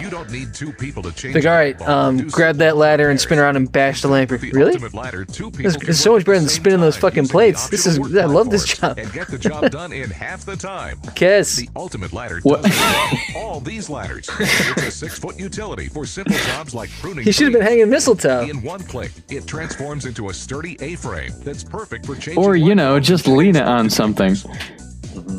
You 0.00 0.10
don't 0.10 0.30
need 0.30 0.54
two 0.54 0.72
people 0.72 1.02
to 1.02 1.12
change. 1.12 1.34
Like, 1.34 1.44
all 1.44 1.52
a 1.52 1.56
right, 1.56 1.78
ball. 1.78 1.88
um, 1.90 2.28
grab 2.28 2.56
that 2.58 2.76
ladder 2.76 3.10
and 3.10 3.20
spin 3.20 3.38
around 3.38 3.56
and 3.56 3.70
bash 3.70 4.00
the 4.02 4.08
lamp. 4.08 4.30
With 4.30 4.40
the 4.42 4.50
Really? 4.52 4.70
ultimate 4.72 4.94
ladder, 4.94 5.24
two 5.24 5.50
people 5.50 5.72
It's, 5.88 5.98
so 6.00 6.12
much 6.14 6.24
better 6.24 6.38
than 6.38 6.48
spinning 6.48 6.80
those 6.80 6.96
fucking 6.96 7.28
plates. 7.28 7.68
This 7.68 7.84
is 7.86 7.98
I 8.16 8.24
love 8.26 8.50
this 8.50 8.64
job. 8.64 8.98
And 8.98 9.12
get 9.12 9.28
the 9.28 9.38
job 9.38 9.70
done 9.70 9.92
in 9.92 10.10
half 10.10 10.44
the 10.44 10.56
time. 10.56 11.00
Kiss. 11.14 11.56
The 11.56 11.68
ultimate 11.76 12.12
ladder 12.12 12.40
What? 12.44 12.64
all. 12.80 13.18
all 13.42 13.60
these 13.60 13.90
ladders. 13.90 14.28
It's 14.38 14.82
a 14.86 14.90
six-foot 14.90 15.38
utility 15.38 15.88
for 15.88 16.06
simple 16.06 16.36
jobs 16.38 16.74
like 16.74 16.90
pruning. 17.00 17.24
He 17.24 17.32
should 17.32 17.44
have 17.46 17.52
been 17.54 17.62
hanging 17.62 17.90
mistletoe. 17.90 18.42
In 18.42 18.62
one 18.62 18.82
click, 18.84 19.10
it 19.30 19.46
transforms 19.46 20.04
into 20.06 20.28
a 20.28 20.34
sturdy 20.34 20.76
A-frame 20.80 21.32
that's 21.44 21.64
perfect 21.64 22.06
for 22.06 22.14
changing. 22.14 22.42
Or, 22.48 22.56
you 22.56 22.74
know, 22.74 22.98
just 22.98 23.28
lean 23.28 23.56
it 23.56 23.62
on 23.62 23.90
something. 23.90 24.34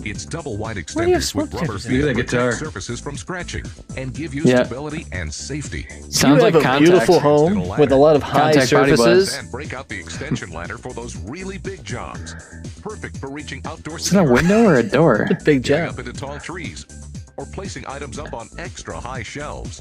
It's 0.05 0.25
double 0.25 0.57
wide 0.57 0.75
Why 0.93 1.05
do 1.05 1.07
you 1.09 1.13
have 1.15 1.23
extenders 1.23 1.33
with 1.35 1.53
rubber 1.55 1.79
feet 1.79 1.97
that 2.01 2.05
that 2.05 2.13
guitar. 2.13 2.51
surfaces 2.51 2.99
from 2.99 3.17
scratching 3.17 3.63
and 3.97 4.13
give 4.13 4.35
you 4.35 4.43
Yeah. 4.43 4.63
stability 4.63 5.07
and 5.11 5.33
safety. 5.33 5.87
Sounds 6.09 6.37
you 6.37 6.43
like 6.43 6.53
a 6.53 6.61
contact. 6.61 6.83
beautiful 6.85 7.19
home 7.19 7.67
with 7.79 7.91
a 7.91 7.95
lot 7.95 8.15
of 8.15 8.21
high 8.21 8.53
Contact 8.53 8.71
body 8.71 8.95
surfaces. 8.95 9.33
And 9.35 9.49
break 9.51 9.73
out 9.73 9.89
the 9.89 9.97
extension 9.99 10.51
ladder 10.51 10.77
for 10.77 10.93
those 10.93 11.15
really 11.17 11.57
big 11.57 11.83
jobs. 11.83 12.35
Perfect 12.83 13.17
for 13.17 13.31
reaching 13.31 13.63
outdoor 13.65 13.97
Is 13.97 14.13
it 14.13 14.19
a 14.19 14.23
window 14.23 14.65
or 14.65 14.75
a 14.75 14.83
door? 14.97 15.27
Big 15.43 15.63
job. 15.63 15.89
up 15.89 15.99
into 15.99 16.13
tall 16.13 16.37
trees, 16.39 16.85
or 17.39 17.45
placing 17.45 17.87
items 17.87 18.19
up 18.19 18.33
on 18.33 18.49
extra 18.57 18.99
high 18.99 19.23
shelves. 19.23 19.79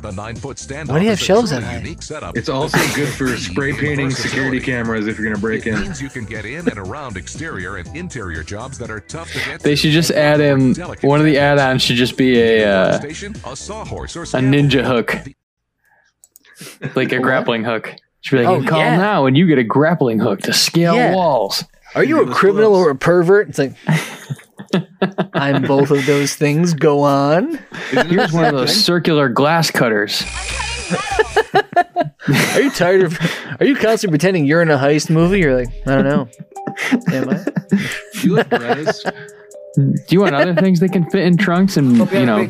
The 0.00 0.12
nine-foot 0.12 0.56
standoff 0.56 0.88
Why 0.90 0.98
do 1.00 1.04
you 1.04 1.10
have 1.10 1.18
shelves 1.20 1.50
truly 1.50 1.64
that 1.64 1.70
high? 1.72 1.78
unique 1.78 2.02
setup. 2.02 2.36
It's 2.36 2.48
also 2.48 2.78
good 2.94 3.08
for 3.12 3.36
spray 3.36 3.72
painting 3.72 4.10
security 4.10 4.60
cameras 4.60 5.06
if 5.08 5.18
you're 5.18 5.28
gonna 5.28 5.40
break 5.40 5.66
It 5.66 5.74
in. 5.74 5.80
means 5.80 6.00
you 6.00 6.08
can 6.08 6.24
get 6.24 6.44
in 6.44 6.68
and 6.68 6.78
around 6.78 7.16
exterior 7.16 7.76
and 7.76 7.94
interior 7.96 8.42
jobs 8.44 8.78
that 8.78 8.90
are 8.90 9.00
tough 9.00 9.30
to 9.32 9.38
get. 9.44 9.60
They 9.60 9.74
should 9.74 9.90
just 9.90 10.12
add 10.12 10.40
in 10.40 10.74
one 11.02 11.18
of 11.18 11.26
the 11.26 11.36
add-ons 11.36 11.82
should 11.82 11.96
just 11.96 12.16
be 12.16 12.40
a 12.40 12.64
uh, 12.70 12.98
Station, 13.00 13.34
a 13.44 13.56
sawhorse 13.56 14.16
or 14.16 14.22
a 14.22 14.26
ninja 14.40 14.84
hook, 14.84 15.16
like 16.94 17.12
a 17.12 17.18
grappling 17.18 17.64
hook. 17.64 17.94
Should 18.22 18.36
be 18.36 18.44
like, 18.44 18.48
Oh, 18.56 18.60
you 18.60 18.68
call 18.68 18.78
yeah. 18.78 18.96
now 18.96 19.26
and 19.26 19.36
you 19.36 19.46
get 19.46 19.58
a 19.58 19.64
grappling 19.64 20.18
hook 20.20 20.40
to 20.42 20.52
scale 20.52 20.94
Yeah. 20.94 21.14
walls. 21.14 21.64
Are 21.94 22.04
you 22.04 22.22
a 22.22 22.32
criminal 22.32 22.74
or 22.76 22.90
a 22.90 22.94
pervert? 22.96 23.48
It's 23.48 23.58
like 23.58 23.72
I'm 25.34 25.62
both 25.62 25.90
of 25.90 26.04
those 26.06 26.34
things. 26.34 26.74
Go 26.74 27.00
on. 27.02 27.58
Here's 27.90 28.32
one 28.32 28.44
of 28.44 28.54
those 28.54 28.74
circular 28.74 29.28
glass 29.28 29.70
cutters. 29.70 30.22
Are 32.54 32.60
you 32.60 32.70
tired 32.70 33.02
of? 33.02 33.18
Are 33.60 33.64
you 33.66 33.74
constantly 33.74 34.16
pretending 34.18 34.44
you're 34.44 34.62
in 34.62 34.70
a 34.70 34.76
heist 34.78 35.10
movie? 35.10 35.40
You're 35.40 35.56
like, 35.56 35.68
I 35.86 35.94
don't 35.96 36.04
know. 36.04 36.28
Am 37.12 37.28
I? 37.30 37.44
You 38.22 38.34
look 38.34 38.48
Brez. 38.48 39.02
Do 39.76 39.94
you 40.10 40.20
want 40.20 40.34
other 40.34 40.54
things 40.54 40.80
that 40.80 40.90
can 40.92 41.08
fit 41.10 41.22
in 41.24 41.36
trunks 41.36 41.76
and 41.76 41.96
you 42.12 42.26
know? 42.26 42.48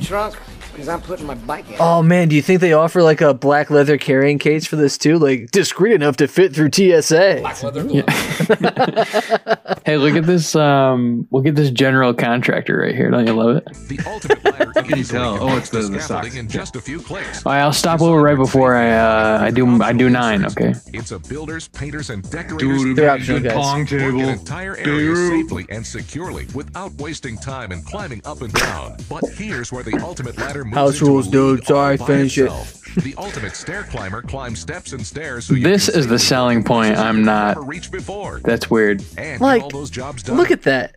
Trunk 0.85 0.87
because 0.87 0.89
I'm 0.89 1.01
putting 1.03 1.27
my 1.27 1.35
bike 1.47 1.69
in. 1.71 1.77
Oh 1.81 2.03
man, 2.03 2.29
do 2.29 2.37
you 2.37 2.43
think 2.43 2.61
they 2.61 2.73
offer 2.73 3.03
like 3.03 3.21
a 3.21 3.35
black 3.35 3.71
leather 3.71 3.99
carrying 3.99 4.39
case 4.39 4.67
for 4.67 4.77
this 4.77 4.97
too? 4.99 5.19
Like 5.19 5.51
discreet 5.51 5.95
enough 5.95 6.17
to 6.19 6.29
fit 6.29 6.55
through 6.55 6.71
TSA. 6.73 7.39
Black 7.41 7.63
leather. 7.63 7.81
Hey, 9.87 9.97
look 9.97 10.15
at 10.15 10.25
this. 10.27 10.55
Um, 10.55 11.27
look 11.31 11.47
at 11.47 11.55
this 11.57 11.71
general 11.71 12.13
contractor 12.15 12.79
right 12.81 12.95
here. 12.95 13.11
Don't 13.11 13.27
you 13.27 13.33
love 13.33 13.57
it? 13.57 13.65
The 13.89 13.99
ultimate 14.07 14.45
ladder 14.45 14.73
can 14.85 14.99
you 14.99 15.05
tell? 15.05 15.43
Oh, 15.43 15.57
it's 15.57 15.71
the- 15.71 15.81
to 15.81 15.89
the 15.89 16.01
scaffolding 16.01 16.31
socks. 16.33 16.37
in 16.41 16.49
just 16.49 16.77
a 16.77 16.81
few 16.81 17.01
clicks. 17.01 17.45
All 17.47 17.53
right, 17.53 17.61
I'll 17.61 17.73
stop 17.73 18.01
over 18.01 18.21
right 18.21 18.37
before 18.37 18.77
I 18.77 18.91
uh, 18.91 19.39
I 19.43 19.51
do 19.51 19.83
I 19.83 19.93
do 19.93 20.11
nine. 20.11 20.45
Okay. 20.47 20.75
It's 20.93 21.11
a 21.13 21.19
builders, 21.19 21.67
painters, 21.69 22.11
and 22.11 22.23
decorators. 22.31 22.83
Dude, 22.83 22.97
They're 22.97 23.09
a 23.09 23.15
optional, 23.15 23.41
good 23.41 23.49
guys. 23.49 23.55
pong 23.57 23.81
Work 23.81 23.91
an 23.93 23.99
table. 24.19 24.21
entire 24.29 24.77
area 24.77 25.11
room. 25.11 25.43
safely 25.43 25.67
and 25.71 25.85
securely 25.87 26.47
without 26.55 26.93
wasting 26.95 27.37
time 27.39 27.73
and 27.73 27.85
climbing 27.85 28.21
up 28.25 28.43
and 28.43 28.53
down. 28.53 28.97
But 29.09 29.25
here's 29.31 29.73
where 29.73 29.83
the 29.83 29.99
ultimate 30.05 30.37
ladder 30.39 30.65
moves 30.65 30.70
House 30.73 31.01
rules, 31.01 31.29
dude. 31.29 31.65
Sorry, 31.65 31.99
all 31.99 32.07
by 32.07 32.13
finish 32.15 32.39
it. 32.39 32.51
The 32.97 33.15
ultimate 33.19 33.55
stair 33.55 33.85
climber 33.85 34.21
climbs 34.23 34.59
steps 34.59 34.93
and 34.93 35.07
stairs. 35.07 35.45
So 35.47 35.55
you 35.55 35.63
This 35.63 35.89
is 35.89 36.09
the 36.09 36.19
selling 36.19 36.65
point. 36.65 36.97
I'm 36.97 37.23
not- 37.25 37.57
never 37.57 37.89
before. 37.91 38.41
That's 38.43 38.69
weird. 38.69 39.03
And 39.17 39.41
Like, 39.41 39.63
all 39.63 39.71
those 39.71 39.91
jobs 39.91 40.25
done. 40.25 40.37
Look 40.37 40.51
at 40.51 40.63
that. 40.63 40.97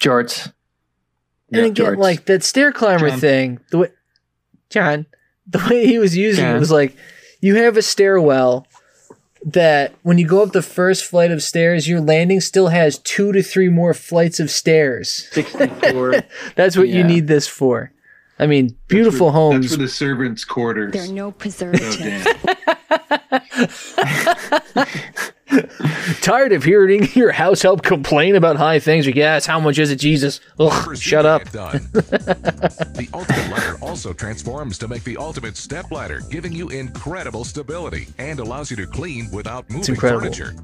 Jorts. 0.00 0.46
And 1.52 1.60
Yeah, 1.62 1.64
again, 1.66 1.86
jorts. 1.94 1.98
like 1.98 2.24
that 2.26 2.42
stair 2.42 2.72
climber 2.72 3.10
John. 3.10 3.20
thing, 3.20 3.60
the 3.70 3.78
way 3.78 3.88
John, 4.70 5.06
the 5.46 5.58
way 5.70 5.86
he 5.86 5.98
was 5.98 6.16
using 6.16 6.44
it 6.44 6.58
was 6.58 6.70
like 6.70 6.96
you 7.40 7.56
have 7.56 7.76
a 7.76 7.82
stairwell 7.82 8.66
that 9.44 9.94
when 10.02 10.18
you 10.18 10.26
go 10.26 10.42
up 10.42 10.52
the 10.52 10.62
first 10.62 11.04
flight 11.04 11.30
of 11.30 11.42
stairs, 11.42 11.88
your 11.88 12.00
landing 12.00 12.40
still 12.40 12.68
has 12.68 12.98
two 12.98 13.32
to 13.32 13.42
three 13.42 13.68
more 13.68 13.94
flights 13.94 14.38
of 14.38 14.50
stairs. 14.50 15.28
64. 15.32 16.22
That's 16.56 16.76
what 16.76 16.88
you 16.88 17.02
need 17.04 17.26
this 17.26 17.46
for. 17.48 17.90
I 18.40 18.46
mean, 18.46 18.76
beautiful 18.88 19.26
That's 19.26 19.34
for- 19.36 19.40
homes. 19.52 19.64
That's 19.66 19.74
for 19.76 19.82
the 19.82 19.88
servants' 19.88 20.44
quarters. 20.44 20.92
There 20.94 21.04
are 21.04 21.08
no 21.08 21.26
Oh, 21.28 21.32
preservatives. 21.32 21.96
damn. 21.98 22.24
Tired 26.22 26.52
of 26.52 26.62
hearing 26.64 27.08
your 27.14 27.32
house 27.32 27.60
help 27.62 27.82
complain 27.82 28.36
about 28.36 28.56
high 28.56 28.78
things? 28.78 29.04
Like, 29.06 29.14
yes, 29.16 29.46
how 29.46 29.58
much 29.60 29.78
is 29.78 29.90
it, 29.90 29.96
Jesus? 29.96 30.40
Ugh, 30.58 30.96
shut 30.96 31.26
up. 31.26 31.44
the 31.50 33.08
Ultimate 33.12 33.50
Ladder 33.50 33.76
also 33.82 34.12
transforms 34.12 34.78
to 34.78 34.88
make 34.88 35.02
the 35.04 35.16
ultimate 35.16 35.56
step 35.56 35.90
ladder, 35.90 36.20
giving 36.30 36.52
you 36.52 36.68
incredible 36.68 37.44
stability 37.44 38.06
and 38.18 38.38
allows 38.40 38.70
you 38.70 38.76
to 38.78 38.86
clean 38.86 39.28
without 39.32 39.68
moving 39.70 39.96
furniture. 39.96 40.54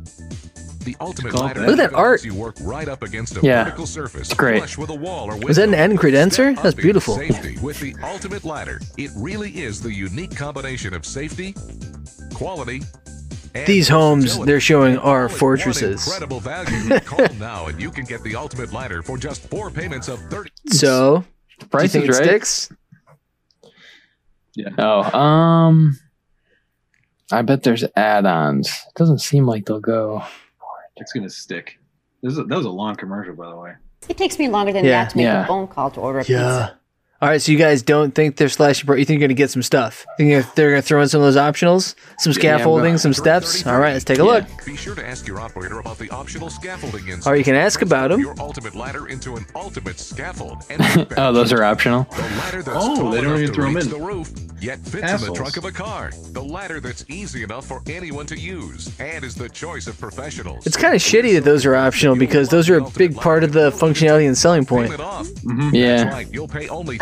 The 0.87 0.97
Ultimate 1.01 1.33
called 1.33 1.45
Ladder 1.47 1.61
that? 1.61 1.67
Look 1.69 1.79
at 1.81 1.91
that 1.91 1.97
art. 1.97 2.25
you 2.25 2.33
work 2.35 2.55
right 2.63 2.89
up 2.89 3.03
against 3.03 3.37
a 3.37 3.41
Yeah. 3.43 3.65
vertical 3.65 3.87
surface, 3.87 4.29
It's 4.31 4.35
great. 4.35 4.59
flush 4.59 4.79
with 4.79 4.89
a 4.91 4.95
wall 4.95 5.29
or 5.31 5.37
Was 5.39 5.57
that 5.57 5.65
an 5.65 5.71
window. 5.73 5.83
end 5.85 5.99
credencer? 5.99 6.63
That's 6.63 6.75
beautiful. 6.77 7.17
Safety 7.17 7.59
with 7.61 7.79
the 7.81 7.95
Ultimate 8.05 8.45
Ladder. 8.45 8.81
It 8.97 9.11
really 9.17 9.51
is 9.51 9.83
the 9.83 9.93
unique 9.93 10.35
combination 10.37 10.95
of 10.95 11.05
safety, 11.05 11.55
quality, 12.35 12.83
These 13.67 13.89
homes 13.89 14.39
they're 14.45 14.61
showing 14.61 14.99
are 14.99 15.21
All 15.23 15.25
in 15.27 15.31
one 15.31 15.39
fortresses. 15.39 16.07
Incredible 16.07 16.41
value. 16.41 17.01
Call 17.05 17.27
now 17.39 17.67
and 17.67 17.81
you 17.81 17.91
can 17.91 18.05
get 18.05 18.23
the 18.23 18.37
Ultimate 18.37 18.71
Ladder 18.73 19.03
for 19.03 19.17
just 19.19 19.49
four 19.49 19.71
payments 19.71 20.09
of 20.09 20.21
30 20.31 20.51
So, 20.71 21.25
do 21.59 21.65
you 21.65 21.69
Price 21.69 21.95
is 21.95 22.05
it 22.05 22.09
right. 22.11 22.15
sticks? 22.23 22.69
Yeah. 24.55 24.69
Oh, 24.79 25.19
um, 25.19 25.99
I 27.33 27.43
bet 27.43 27.63
there's 27.63 27.85
add-ons. 27.97 28.69
It 28.69 28.95
doesn't 28.95 29.21
seem 29.21 29.47
like 29.47 29.65
they'll 29.67 29.81
go. 29.81 30.23
It's 30.97 31.13
gonna 31.13 31.31
stick. 31.31 31.79
This 32.23 32.33
is 32.33 32.39
a, 32.39 32.45
that 32.45 32.57
was 32.57 32.67
a 32.67 32.71
long 32.71 32.97
commercial, 32.97 33.35
by 33.35 33.51
the 33.51 33.57
way. 33.57 33.73
It 34.09 34.17
takes 34.17 34.39
me 34.39 34.49
longer 34.49 34.73
than 34.73 34.85
Yeah. 34.85 35.05
that 35.05 35.11
to 35.11 35.17
make 35.17 35.25
Yeah. 35.25 35.45
a 35.45 35.47
phone 35.47 35.67
call 35.69 35.91
to 35.93 36.01
order 36.01 36.21
a 36.21 36.25
Yeah. 36.25 36.39
pizza. 36.39 36.79
All 37.23 37.31
right, 37.31 37.41
so 37.41 37.51
you 37.51 37.57
guys 37.57 37.81
don't 37.81 38.15
think 38.15 38.37
they're 38.37 38.51
slashing? 38.51 38.85
Bro- 38.85 38.97
you 38.97 39.07
think 39.07 39.21
you're 39.21 39.27
gonna 39.29 39.35
get 39.37 39.51
some 39.51 39.63
stuff? 39.63 40.05
Think 40.19 40.31
you're- 40.33 40.45
they're 40.55 40.71
gonna 40.73 40.83
throw 40.83 41.01
in 41.01 41.09
some 41.09 41.23
of 41.23 41.33
those 41.33 41.41
optionals, 41.41 41.95
some 42.19 42.35
scaffolding, 42.35 42.93
I'm 42.93 42.99
some 42.99 43.15
steps? 43.15 43.67
All 43.67 43.79
right, 43.79 43.95
let's 43.95 44.05
take 44.05 44.19
a 44.19 44.23
look. 44.25 44.45
Be 44.67 44.77
sure 44.77 44.95
to 44.95 45.07
ask 45.07 45.27
your 45.27 45.41
operator 45.41 45.79
about 45.81 45.99
the 45.99 46.11
optional 46.11 46.51
scaffolding 46.51 47.09
insert. 47.09 47.27
Or 47.33 47.35
you 47.37 47.43
can 47.43 47.55
ask 47.55 47.81
about 47.81 48.13
'em. 48.13 48.21
Your 48.21 48.35
ultimate 48.39 48.75
ladder 48.75 49.07
into 49.07 49.35
an 49.37 49.47
ultimate 49.55 49.99
scaffold. 49.99 50.59
Oh, 51.17 51.33
those 51.33 51.53
are 51.55 51.65
optional. 51.65 52.07
the 52.15 52.21
ladder 52.21 52.63
that's 52.63 52.77
Oh, 52.79 53.11
they 53.11 53.23
don't 53.23 53.41
even 53.41 53.55
throw 53.55 53.65
them 53.65 53.79
in. 53.79 53.89
the 53.89 53.97
roof, 53.99 54.29
yet 54.61 54.79
fits 54.87 55.11
in 55.11 55.21
the 55.29 55.33
trunk 55.35 55.57
of 55.57 55.65
a 55.65 55.73
car. 55.73 56.11
The 56.33 56.43
ladder 56.43 56.81
that's 56.81 57.05
easy 57.09 57.43
enough 57.45 57.65
for 57.67 57.81
anyone 57.89 58.27
to 58.27 58.39
use 58.39 58.91
and 59.01 59.25
is 59.25 59.35
the 59.35 59.49
choice 59.49 59.87
of 59.87 59.99
professionals. 59.99 60.67
It's 60.67 60.77
kind 60.77 60.95
of 60.95 61.01
shitty 61.01 61.33
that 61.37 61.45
those 61.45 61.65
are 61.65 61.75
optional 61.75 62.15
because 62.17 62.51
those 62.51 62.69
are 62.69 62.77
a 62.79 62.91
big 62.91 63.17
part 63.17 63.43
of 63.43 63.53
the 63.53 63.71
functionality 63.71 64.27
and 64.27 64.37
selling 64.37 64.67
point. 64.67 64.93
Mm-hmm. 64.93 65.75
Yeah. 65.75 66.05
That's 66.05 66.15
right. 66.15 66.29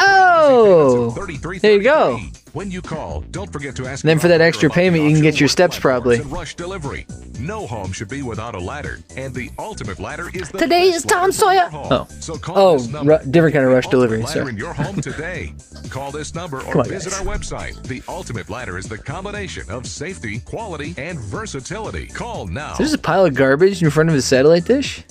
You'll 0.08 1.12
pay 1.14 1.20
only 1.20 1.38
Oh, 1.44 1.58
there 1.60 1.72
you 1.72 1.82
go. 1.82 2.18
when 2.52 2.70
you 2.70 2.82
call. 2.82 3.20
Don't 3.30 3.52
forget 3.52 3.74
to 3.76 3.86
ask. 3.86 4.04
And 4.04 4.08
then 4.08 4.16
your 4.16 4.20
for 4.22 4.28
that 4.28 4.34
operator 4.36 4.48
extra 4.48 4.66
about 4.66 4.74
the 4.74 4.80
payment, 4.80 5.04
you 5.04 5.10
can 5.14 5.22
get 5.22 5.40
your 5.40 5.46
optional 5.46 5.48
steps 5.48 5.76
work 5.76 5.82
probably. 5.82 6.16
platforms 6.16 6.32
and 6.32 6.38
Rush 6.40 6.54
delivery. 6.56 7.06
No 7.40 7.66
home 7.66 7.92
should 7.92 8.08
be 8.08 8.22
without 8.22 8.54
a 8.54 8.58
ladder, 8.58 8.98
and 9.16 9.34
the 9.34 9.50
ultimate 9.58 9.98
ladder 10.00 10.30
is 10.32 10.48
the 10.50 10.58
Today 10.58 10.90
best 10.92 11.04
is 11.06 11.10
Tom 11.10 11.20
ladder 11.20 11.32
for 11.32 11.38
Sawyer. 11.38 11.54
your 11.54 11.68
home. 11.68 11.86
Oh. 11.92 12.06
So 12.20 12.36
call 12.36 12.58
Oh, 12.58 12.78
this 12.78 12.88
number. 12.88 13.20
ru- 13.24 13.30
different 13.30 13.54
kind 13.54 13.66
of 13.66 13.72
rush 13.72 13.84
Ultimate 13.86 13.90
delivery. 14.06 14.18
Ladder 14.22 14.32
Sorry. 14.40 14.50
in 14.50 14.56
your 14.56 14.72
home 14.72 15.00
today. 15.00 15.52
Call 15.90 16.10
this 16.10 16.34
number 16.34 16.58
or 16.66 16.72
Come 16.72 16.80
on, 16.82 16.88
visit 16.88 17.10
guys. 17.10 17.20
our 17.20 17.26
website. 17.38 17.82
The 17.86 18.02
Ultimate 18.08 18.48
Ladder 18.50 18.78
is 18.78 18.88
the 18.88 18.98
combination 18.98 19.68
of 19.70 19.86
safety, 19.86 20.40
quality, 20.40 20.94
and 20.96 21.18
versatility. 21.18 22.06
Call 22.06 22.46
now. 22.46 22.74
There's 22.76 22.92
a 22.94 22.98
pile 22.98 23.26
of 23.26 23.34
garbage 23.34 23.82
in 23.82 23.90
front 23.90 24.08
of 24.08 24.14
his 24.14 24.24
satellite 24.24 24.64
dish. 24.64 25.02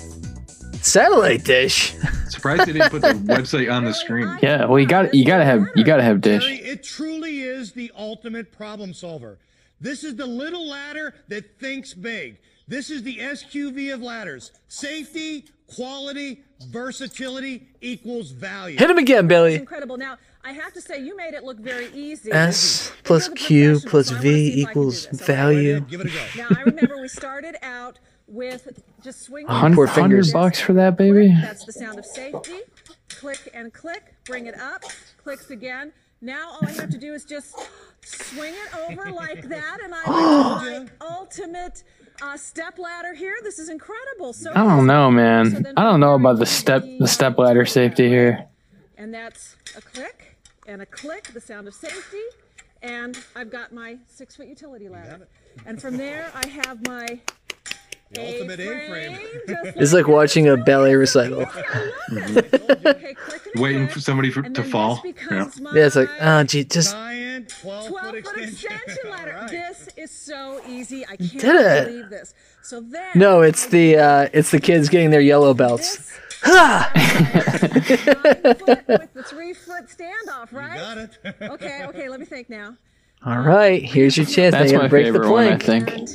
Satellite 0.84 1.44
dish. 1.46 1.96
Surprised 2.30 2.68
they 2.68 2.74
didn't 2.74 2.90
put 2.92 3.02
the 3.02 3.14
website 3.14 3.72
on 3.74 3.86
the 3.86 3.94
screen. 3.94 4.38
Yeah, 4.42 4.66
well, 4.66 4.80
you 4.80 4.86
got 4.86 5.14
you 5.14 5.26
gotta 5.26 5.46
have 5.46 5.66
you 5.76 5.84
gotta 5.86 6.04
have 6.04 6.20
dish. 6.22 6.44
Terry, 6.44 6.58
it 6.58 6.84
truly 6.84 7.42
is 7.42 7.72
the 7.72 7.92
ultimate 7.98 8.52
problem 8.52 8.94
solver. 8.94 9.40
This 9.80 10.04
is 10.04 10.16
the 10.16 10.26
little 10.26 10.68
ladder 10.68 11.14
that 11.30 11.60
thinks 11.60 11.94
big. 11.94 12.38
This 12.68 12.90
is 12.90 13.04
the 13.04 13.18
SQV 13.18 13.94
of 13.94 14.02
ladders. 14.02 14.52
Safety, 14.68 15.46
quality, 15.68 16.44
versatility 16.70 17.68
equals 17.82 18.32
value. 18.32 18.78
Hit 18.78 18.90
him 18.90 18.98
again, 18.98 19.26
It's 19.26 19.30
Billy. 19.30 19.56
incredible. 19.56 19.98
Now, 19.98 20.18
I 20.46 20.52
have 20.54 20.74
to 20.74 20.82
say, 20.82 21.02
you 21.02 21.16
made 21.16 21.34
it 21.34 21.44
look 21.44 21.58
very 21.60 21.88
easy. 21.94 22.32
S 22.32 22.92
plus 23.04 23.30
Q 23.30 23.80
plus 23.86 24.10
V 24.10 24.62
equals 24.62 25.06
value. 25.08 25.80
Give 25.82 26.02
it 26.02 26.08
a 26.08 26.10
go. 26.10 26.26
Now, 26.38 26.48
I 26.58 26.62
remember 26.64 27.00
we 27.02 27.08
started 27.08 27.56
out 27.62 28.00
with 28.28 28.84
just 29.04 29.22
swinging. 29.24 29.50
A 29.50 29.54
hundred, 29.54 29.90
fingers. 29.90 30.32
bucks 30.32 30.60
for 30.60 30.74
that 30.74 30.98
baby. 30.98 31.36
That's 31.42 31.66
the 31.66 31.74
sound 31.74 32.00
of 32.00 32.06
safety. 32.06 32.60
Click 33.10 33.50
and 33.54 33.74
click. 33.74 34.16
Bring 34.26 34.48
it 34.48 34.60
up. 34.60 34.84
Clicks 35.18 35.50
again. 35.50 35.94
Now 36.22 36.52
all 36.52 36.60
I 36.64 36.72
have 36.72 36.90
to 36.90 36.98
do 36.98 37.14
is 37.14 37.26
just 37.26 37.56
swing 38.06 38.54
it 38.54 38.90
over 38.90 39.12
like 39.12 39.48
that, 39.50 39.80
and 39.84 39.94
I 39.94 40.00
have 40.00 40.08
my 41.02 41.06
ultimate 41.06 41.84
uh, 42.22 42.38
step 42.38 42.80
ladder 42.80 43.14
here. 43.14 43.36
This 43.44 43.60
is 43.60 43.70
incredible. 43.70 44.34
So 44.34 44.52
I 44.52 44.64
don't 44.64 44.86
know, 44.86 45.12
man. 45.12 45.64
then 45.64 45.74
I 45.76 45.84
don't 45.84 46.00
know 46.00 46.16
about 46.16 46.40
the 46.40 46.46
step 46.46 46.84
the 47.00 47.08
step 47.08 47.38
ladder 47.38 47.66
safety 47.66 48.08
here. 48.08 48.48
And 48.98 49.14
that's 49.14 49.58
a 49.76 49.82
click 49.82 50.38
and 50.68 50.82
a 50.82 50.86
click, 50.86 51.26
the 51.34 51.42
sound 51.42 51.68
of 51.68 51.74
safety. 51.74 52.22
And 52.82 53.18
I've 53.36 53.50
got 53.50 53.74
my 53.74 53.98
six 54.08 54.36
foot 54.36 54.48
utility 54.48 54.90
ladder. 54.90 55.28
And 55.66 55.82
from 55.82 55.98
there, 55.98 56.32
I 56.34 56.48
have 56.48 56.86
my 56.88 57.20
ultimate 58.20 58.60
A-frame. 58.60 59.18
just 59.48 59.78
It's 59.78 59.94
like 59.94 60.08
watching 60.08 60.48
a 60.48 60.58
ballet 60.58 60.96
recital. 60.96 61.46
okay, 62.12 63.14
click 63.16 63.42
Waiting 63.56 63.88
for 63.88 64.00
somebody 64.00 64.30
for, 64.32 64.42
to 64.42 64.64
fall. 64.64 64.96
this 64.96 65.14
becomes 65.14 65.62
my 65.62 65.72
Yeah, 65.76 65.86
it's 65.86 65.96
like, 65.96 66.10
oh, 66.20 66.44
gee, 66.44 66.64
just 66.64 66.92
12 66.92 67.48
12 67.62 67.88
foot 67.88 68.02
foot 68.04 68.16
extension. 68.16 68.72
extension 68.72 68.98
ladder. 69.12 69.34
All 69.36 69.42
right. 69.42 69.50
This 69.52 69.90
is 69.98 70.12
so 70.12 70.62
easy. 70.68 71.06
I 71.06 71.16
can't 71.18 71.32
did 71.40 71.56
it. 71.56 71.88
believe 71.88 72.10
this. 72.10 72.34
So 72.62 72.80
then 72.82 73.12
no. 73.16 73.42
It's 73.42 73.68
the 73.68 73.98
uh, 73.98 74.30
it's 74.34 74.52
the 74.52 74.60
kids 74.60 74.90
getting 74.90 75.10
their 75.12 75.22
yellow 75.22 75.54
belts. 75.54 76.12
Ha! 76.46 76.92
with 77.74 79.14
the 79.14 79.24
three 79.26 79.54
foot 79.54 79.86
standoff, 79.88 80.52
right? 80.52 80.76
Got 80.76 80.98
it. 80.98 81.18
Okay, 81.42 81.86
okay, 81.86 82.10
let 82.10 82.20
me 82.20 82.26
think 82.26 82.50
now. 82.50 82.76
All 83.26 83.40
right, 83.40 83.82
here's 83.82 84.18
your 84.18 84.26
chance. 84.26 84.52
That's 84.54 84.66
now 84.72 84.72
you 84.72 84.74
my 84.74 84.78
gotta 84.82 84.90
break 84.90 85.06
the 85.06 85.14
favorite 85.14 85.32
one, 85.32 85.44
I 85.48 85.56
plank. 85.58 85.90
think. 85.90 86.10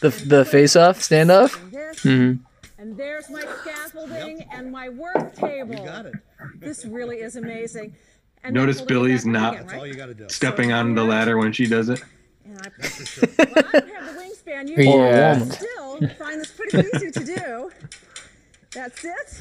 The 0.00 0.10
the 0.26 0.44
face 0.44 0.76
off, 0.76 0.98
standoff. 1.00 1.58
This, 1.70 2.02
hmm 2.02 2.32
and 2.78 2.96
there's 2.96 3.28
my 3.28 3.42
scaffolding 3.60 4.42
and 4.50 4.72
my 4.72 4.88
work 4.88 5.34
table. 5.34 5.74
You 5.74 5.84
got 5.84 6.06
it. 6.06 6.14
This 6.56 6.84
really 6.86 7.18
is 7.18 7.36
amazing. 7.36 7.94
And 8.42 8.54
Notice 8.54 8.80
Billy's 8.80 9.26
not 9.26 9.52
again, 9.52 9.66
That's 9.66 9.74
all 9.74 9.80
right? 9.82 9.88
you 9.92 9.94
got 9.98 10.06
to 10.06 10.14
do. 10.14 10.26
stepping 10.30 10.72
on 10.72 10.94
the 10.94 11.04
ladder 11.04 11.36
when 11.36 11.52
she 11.52 11.66
does 11.66 11.90
it. 11.90 12.02
And 12.46 12.58
I, 12.58 12.68
well, 13.38 13.52
I 13.68 13.70
don't 13.80 13.94
have 13.94 14.06
the 14.14 14.20
wingspan. 14.22 14.66
You 14.66 14.76
Yeah. 14.82 15.44
still 15.44 15.98
find 16.18 16.40
this 16.40 16.50
pretty 16.52 16.88
easy 16.96 17.10
to 17.10 17.22
do. 17.24 17.70
That's 18.72 19.04
it. 19.04 19.40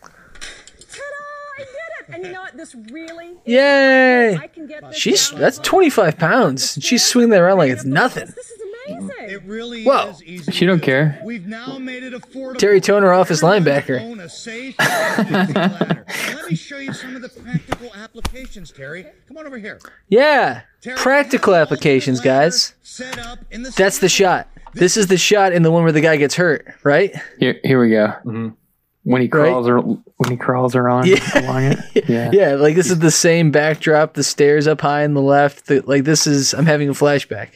Ta-da! 0.00 1.58
I 1.58 1.58
did 1.58 1.66
it! 2.00 2.01
And 2.12 2.24
you 2.26 2.32
know 2.32 2.42
what? 2.42 2.56
This 2.56 2.74
really. 2.90 3.34
Yay! 3.44 4.36
I 4.36 4.46
can 4.46 4.66
get 4.66 4.82
this 4.82 4.96
She's 4.96 5.30
down 5.30 5.40
that's 5.40 5.58
25 5.58 6.18
pounds. 6.18 6.78
She's 6.80 7.04
swinging 7.04 7.30
that 7.30 7.40
around 7.40 7.58
like 7.58 7.70
it's 7.70 7.84
nothing. 7.84 8.26
This 8.26 8.50
is 8.50 8.62
amazing. 8.86 9.30
It 9.30 9.42
really 9.44 9.84
Whoa. 9.84 10.10
is 10.10 10.22
easy. 10.24 10.52
She 10.52 10.66
don't 10.66 10.80
care. 10.80 11.20
We've 11.24 11.46
now 11.46 11.78
made 11.78 12.02
it 12.02 12.12
affordable. 12.12 12.58
Terry 12.58 12.80
Toner 12.80 13.12
off 13.12 13.28
his 13.28 13.40
linebacker. 13.42 14.00
Own 14.00 14.20
a 14.20 14.28
safe 14.28 14.74
and 14.78 15.48
easy 15.48 15.52
ladder. 15.54 16.04
Let 16.34 16.50
me 16.50 16.56
show 16.56 16.78
you 16.78 16.92
some 16.92 17.16
of 17.16 17.22
the 17.22 17.28
practical 17.28 17.90
applications, 17.94 18.70
Terry. 18.72 19.06
Come 19.28 19.36
on 19.38 19.46
over 19.46 19.58
here. 19.58 19.78
Yeah, 20.08 20.62
Terry, 20.80 20.96
practical 20.96 21.54
have 21.54 21.68
the 21.68 21.74
applications, 21.74 22.18
ultimate 22.18 22.32
ladder 22.34 22.44
guys. 22.50 22.74
Set 22.82 23.18
up 23.18 23.38
in 23.50 23.62
the 23.62 23.70
That's 23.70 23.98
the 23.98 24.08
shot. 24.08 24.48
This 24.74 24.96
is 24.96 25.06
the 25.06 25.18
shot 25.18 25.52
in 25.52 25.62
the 25.62 25.70
one 25.70 25.82
where 25.82 25.92
the 25.92 26.00
guy 26.00 26.16
gets 26.16 26.34
hurt, 26.34 26.66
right? 26.82 27.14
Here 27.38 27.58
here 27.62 27.80
we 27.80 27.90
go. 27.90 28.14
Mhm. 28.24 28.56
When 29.04 29.20
he 29.20 29.26
Right? 29.28 29.48
crawls 29.48 29.66
or 29.68 29.78
when 29.80 30.30
he 30.30 30.36
crawls 30.36 30.76
around 30.76 31.06
Yeah. 31.08 31.40
along 31.40 31.64
it. 31.64 31.78
Yeah. 32.08 32.30
Yeah, 32.32 32.54
like 32.54 32.76
this 32.76 32.90
is 32.90 32.98
the 33.00 33.10
same 33.10 33.50
backdrop, 33.50 34.14
the 34.14 34.22
stairs 34.22 34.66
up 34.68 34.80
high 34.80 35.04
on 35.04 35.14
the 35.14 35.20
left. 35.22 35.66
The, 35.66 35.80
like 35.80 36.04
this 36.04 36.26
is, 36.26 36.54
I'm 36.54 36.66
having 36.66 36.88
a 36.88 36.92
flashback. 36.92 37.48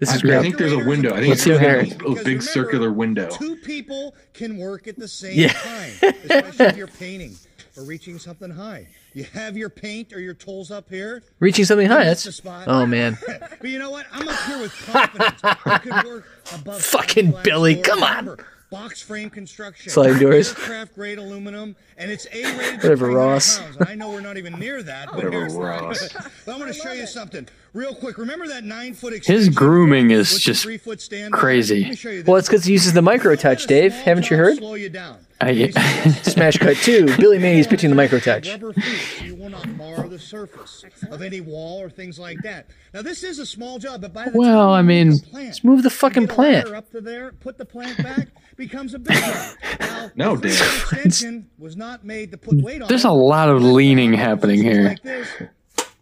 This 0.00 0.10
I, 0.10 0.14
is 0.16 0.22
great. 0.22 0.36
I 0.38 0.42
think 0.42 0.56
there's 0.58 0.72
a 0.72 0.84
window. 0.84 1.10
I 1.12 1.16
think 1.18 1.28
Let's 1.28 1.40
it's 1.40 1.44
see 1.44 1.50
got 1.50 1.60
here. 1.60 1.78
a, 1.78 1.82
a 1.82 1.84
big 1.86 2.00
remember, 2.26 2.42
circular 2.42 2.92
window. 2.92 3.28
Two 3.30 3.56
people 3.56 4.14
can 4.32 4.58
work 4.58 4.88
at 4.88 4.98
the 4.98 5.06
same 5.08 5.38
Yeah. 5.38 5.52
time, 5.52 5.92
especially 6.24 6.66
if 6.66 6.76
you're 6.76 6.86
painting 6.88 7.36
or 7.76 7.84
reaching 7.84 8.18
something 8.18 8.50
high. 8.50 8.88
You 9.12 9.24
have 9.32 9.56
your 9.56 9.68
paint 9.70 10.12
or 10.12 10.18
your 10.20 10.34
tools 10.34 10.70
up 10.72 10.88
here. 10.90 11.22
Reaching 11.38 11.64
something 11.64 11.86
high. 11.86 12.04
That's 12.04 12.24
the 12.24 12.32
spot. 12.32 12.64
oh 12.66 12.84
man, 12.86 13.16
But 13.60 13.68
you 13.70 13.78
know 13.78 13.90
what? 13.90 14.06
I'm 14.12 14.26
up 14.26 14.40
here 14.46 14.60
with 14.60 14.72
confidence. 14.86 15.40
I 15.44 15.78
could 15.78 16.04
work 16.04 16.26
above 16.52 16.82
Fucking 16.82 17.34
Billy, 17.44 17.76
come 17.76 18.02
on. 18.02 18.16
Remember, 18.26 18.46
Box 18.70 19.00
frame 19.02 19.30
construction. 19.30 19.90
Sliding 19.90 20.18
doors. 20.18 20.48
Aircraft 20.48 20.94
grade 20.94 21.18
aluminum, 21.18 21.76
and 21.96 22.10
it's 22.10 22.26
A-rated. 22.32 22.76
Whatever, 22.82 23.08
Ross. 23.08 23.58
pounds. 23.58 23.76
And 23.76 23.88
I 23.88 23.94
know 23.94 24.10
we're 24.10 24.20
not 24.20 24.36
even 24.36 24.58
near 24.58 24.82
that, 24.82 25.06
but 25.06 25.16
Whatever, 25.16 25.38
here's 25.38 25.54
Ross. 25.54 26.12
but 26.46 26.52
I'm 26.52 26.58
going 26.58 26.72
to 26.72 26.78
show 26.78 26.92
you 26.92 27.06
something 27.06 27.46
real 27.72 27.94
quick. 27.94 28.18
Remember 28.18 28.48
that 28.48 28.64
nine 28.64 28.94
foot 28.94 29.24
His 29.24 29.48
grooming 29.48 30.10
is 30.10 30.40
just 30.40 30.62
three 30.62 30.78
foot 30.78 31.06
crazy. 31.30 31.82
Let 31.82 31.90
me 31.90 31.96
show 31.96 32.10
you 32.10 32.24
well, 32.26 32.36
this. 32.36 32.44
it's 32.44 32.48
because 32.48 32.64
he 32.64 32.72
uses 32.72 32.94
the 32.94 33.02
micro 33.02 33.36
touch, 33.36 33.66
Dave. 33.66 33.92
Haven't 33.92 34.30
you 34.30 34.36
heard? 34.36 34.56
Slow 34.56 34.74
you 34.74 34.88
down. 34.88 35.18
I, 35.44 35.70
Smash 36.22 36.58
cut 36.58 36.76
two. 36.78 37.06
Billy 37.16 37.38
Mays 37.38 37.66
pitching 37.66 37.90
the 37.90 37.96
micro 37.96 38.18
touch. 38.18 38.50
Rubber 38.50 38.72
feet, 38.72 38.84
so 39.18 39.24
you 39.24 39.34
will 39.36 39.50
not 39.50 39.68
mar 39.70 40.08
the 40.08 40.18
surface 40.18 40.84
of 41.10 41.22
any 41.22 41.40
wall 41.40 41.80
or 41.82 41.90
things 41.90 42.18
like 42.18 42.38
that. 42.42 42.66
Now, 42.92 43.02
this 43.02 43.22
is 43.22 43.38
a 43.38 43.46
small 43.46 43.78
job, 43.78 44.00
but 44.00 44.12
by 44.12 44.28
the 44.28 44.38
well, 44.38 44.70
I 44.70 44.82
mean, 44.82 45.14
Let's 45.32 45.62
move 45.64 45.82
the 45.82 45.90
fucking 45.90 46.28
plant. 46.28 46.68
up 46.72 46.90
to 46.92 47.00
there, 47.00 47.32
put 47.32 47.58
the 47.58 47.64
plant 47.64 48.02
back, 48.02 48.28
becomes 48.56 48.94
a 48.94 48.98
big 48.98 49.16
one. 49.20 49.78
Now, 49.80 50.10
No, 50.14 50.36
the 50.36 50.48
Dan. 50.48 50.56
extension 51.02 51.50
was 51.58 51.76
not 51.76 52.04
made 52.04 52.30
to 52.32 52.38
put 52.38 52.60
weight 52.62 52.80
on 52.82 52.88
there's 52.88 53.04
a 53.04 53.10
lot 53.10 53.48
of 53.48 53.62
leaning 53.62 54.12
happening 54.12 54.62
here. 54.62 54.96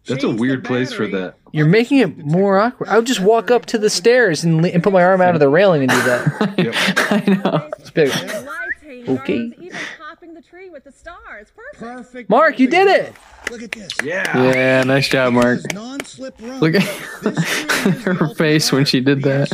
That's 0.05 0.23
a 0.23 0.29
weird 0.29 0.65
place 0.65 0.91
for 0.91 1.07
that. 1.07 1.35
You're 1.53 1.65
making 1.67 1.99
it 1.99 2.17
more 2.17 2.59
awkward. 2.59 2.89
I 2.89 2.97
would 2.97 3.05
just 3.07 3.21
walk 3.21 3.49
up 3.51 3.65
to 3.67 3.77
the 3.77 3.89
stairs 3.89 4.43
and, 4.43 4.61
le- 4.61 4.67
and 4.69 4.83
put 4.83 4.91
my 4.91 5.01
arm 5.03 5.21
out 5.21 5.33
of 5.33 5.39
the 5.39 5.47
railing 5.47 5.81
and 5.83 5.91
do 5.91 6.01
that. 6.03 6.97
I 7.11 7.31
know. 7.31 7.69
It's 7.79 7.89
big. 7.91 8.11
Okay. 9.07 9.19
Okay. 9.19 9.51
Even 9.59 9.79
topping 9.97 10.33
the 10.33 10.41
tree 10.41 10.69
with 10.69 10.83
the 10.83 10.91
stars. 10.91 11.47
Perfect. 11.55 11.79
Perfect. 11.79 12.29
Mark, 12.29 12.59
you 12.59 12.69
did 12.69 12.87
it. 12.87 13.13
Look 13.51 13.61
at 13.61 13.71
this. 13.71 13.91
Yeah, 14.03 14.37
Yeah, 14.51 14.83
nice 14.83 15.07
job, 15.09 15.33
Mark. 15.33 15.59
Look 15.73 16.75
at 16.75 16.83
her 16.83 18.33
face 18.35 18.71
when 18.71 18.85
she 18.85 19.01
did 19.01 19.21
that. 19.23 19.49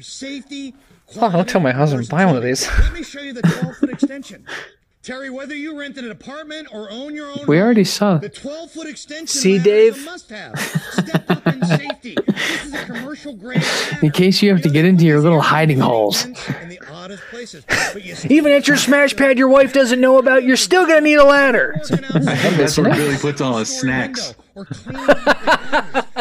Safety. 0.00 0.74
Oh, 1.20 1.30
don't 1.30 1.48
tell 1.48 1.60
my 1.60 1.72
husband 1.72 2.02
I'm 2.02 2.08
buying 2.08 2.26
one 2.28 2.36
of 2.36 2.42
these. 2.42 2.68
Let 2.68 2.92
me 2.92 3.02
show 3.02 3.20
you 3.20 3.32
the 3.32 3.42
12-foot 3.42 3.90
extension. 3.90 4.44
Terry, 5.02 5.30
whether 5.30 5.54
you 5.54 5.78
rent 5.78 5.96
an 5.98 6.10
apartment 6.10 6.68
or 6.72 6.90
own 6.90 7.14
your 7.14 7.30
own 7.30 7.46
We 7.46 7.60
already 7.60 7.84
saw. 7.84 8.18
the 8.18 8.28
12-foot 8.28 8.88
extension 8.88 9.28
See, 9.28 9.58
Dave? 9.58 9.96
is 9.96 10.02
a 10.06 10.10
must-have. 10.10 10.58
Step 10.92 11.30
up 11.30 11.46
in 11.46 11.64
safety. 11.64 12.16
This 12.26 12.64
is 12.66 12.74
a 12.74 12.84
commercial 12.84 13.32
grade 13.34 13.62
In 14.02 14.10
case 14.10 14.42
you 14.42 14.50
have 14.52 14.62
to 14.62 14.68
get 14.68 14.84
into 14.84 15.04
your 15.04 15.20
little 15.20 15.40
hiding 15.40 15.78
holes. 15.78 16.26
In 17.06 17.16
the 17.16 17.22
oddest 17.22 17.30
places. 17.30 17.64
But 17.92 18.04
you 18.04 18.14
see, 18.14 18.34
Even 18.34 18.52
at 18.52 18.68
your 18.68 18.76
smash 18.76 19.16
pad 19.16 19.38
your 19.38 19.48
wife 19.48 19.72
doesn't 19.72 20.00
know 20.00 20.18
about, 20.18 20.44
you're 20.44 20.56
still 20.56 20.86
gonna 20.86 21.00
need 21.00 21.14
a 21.16 21.24
ladder. 21.24 21.80
That's 21.88 22.78
where 22.78 22.94
Billy 22.94 23.16
puts 23.16 23.40
all 23.40 23.58
his 23.58 23.76
snacks. 23.80 24.34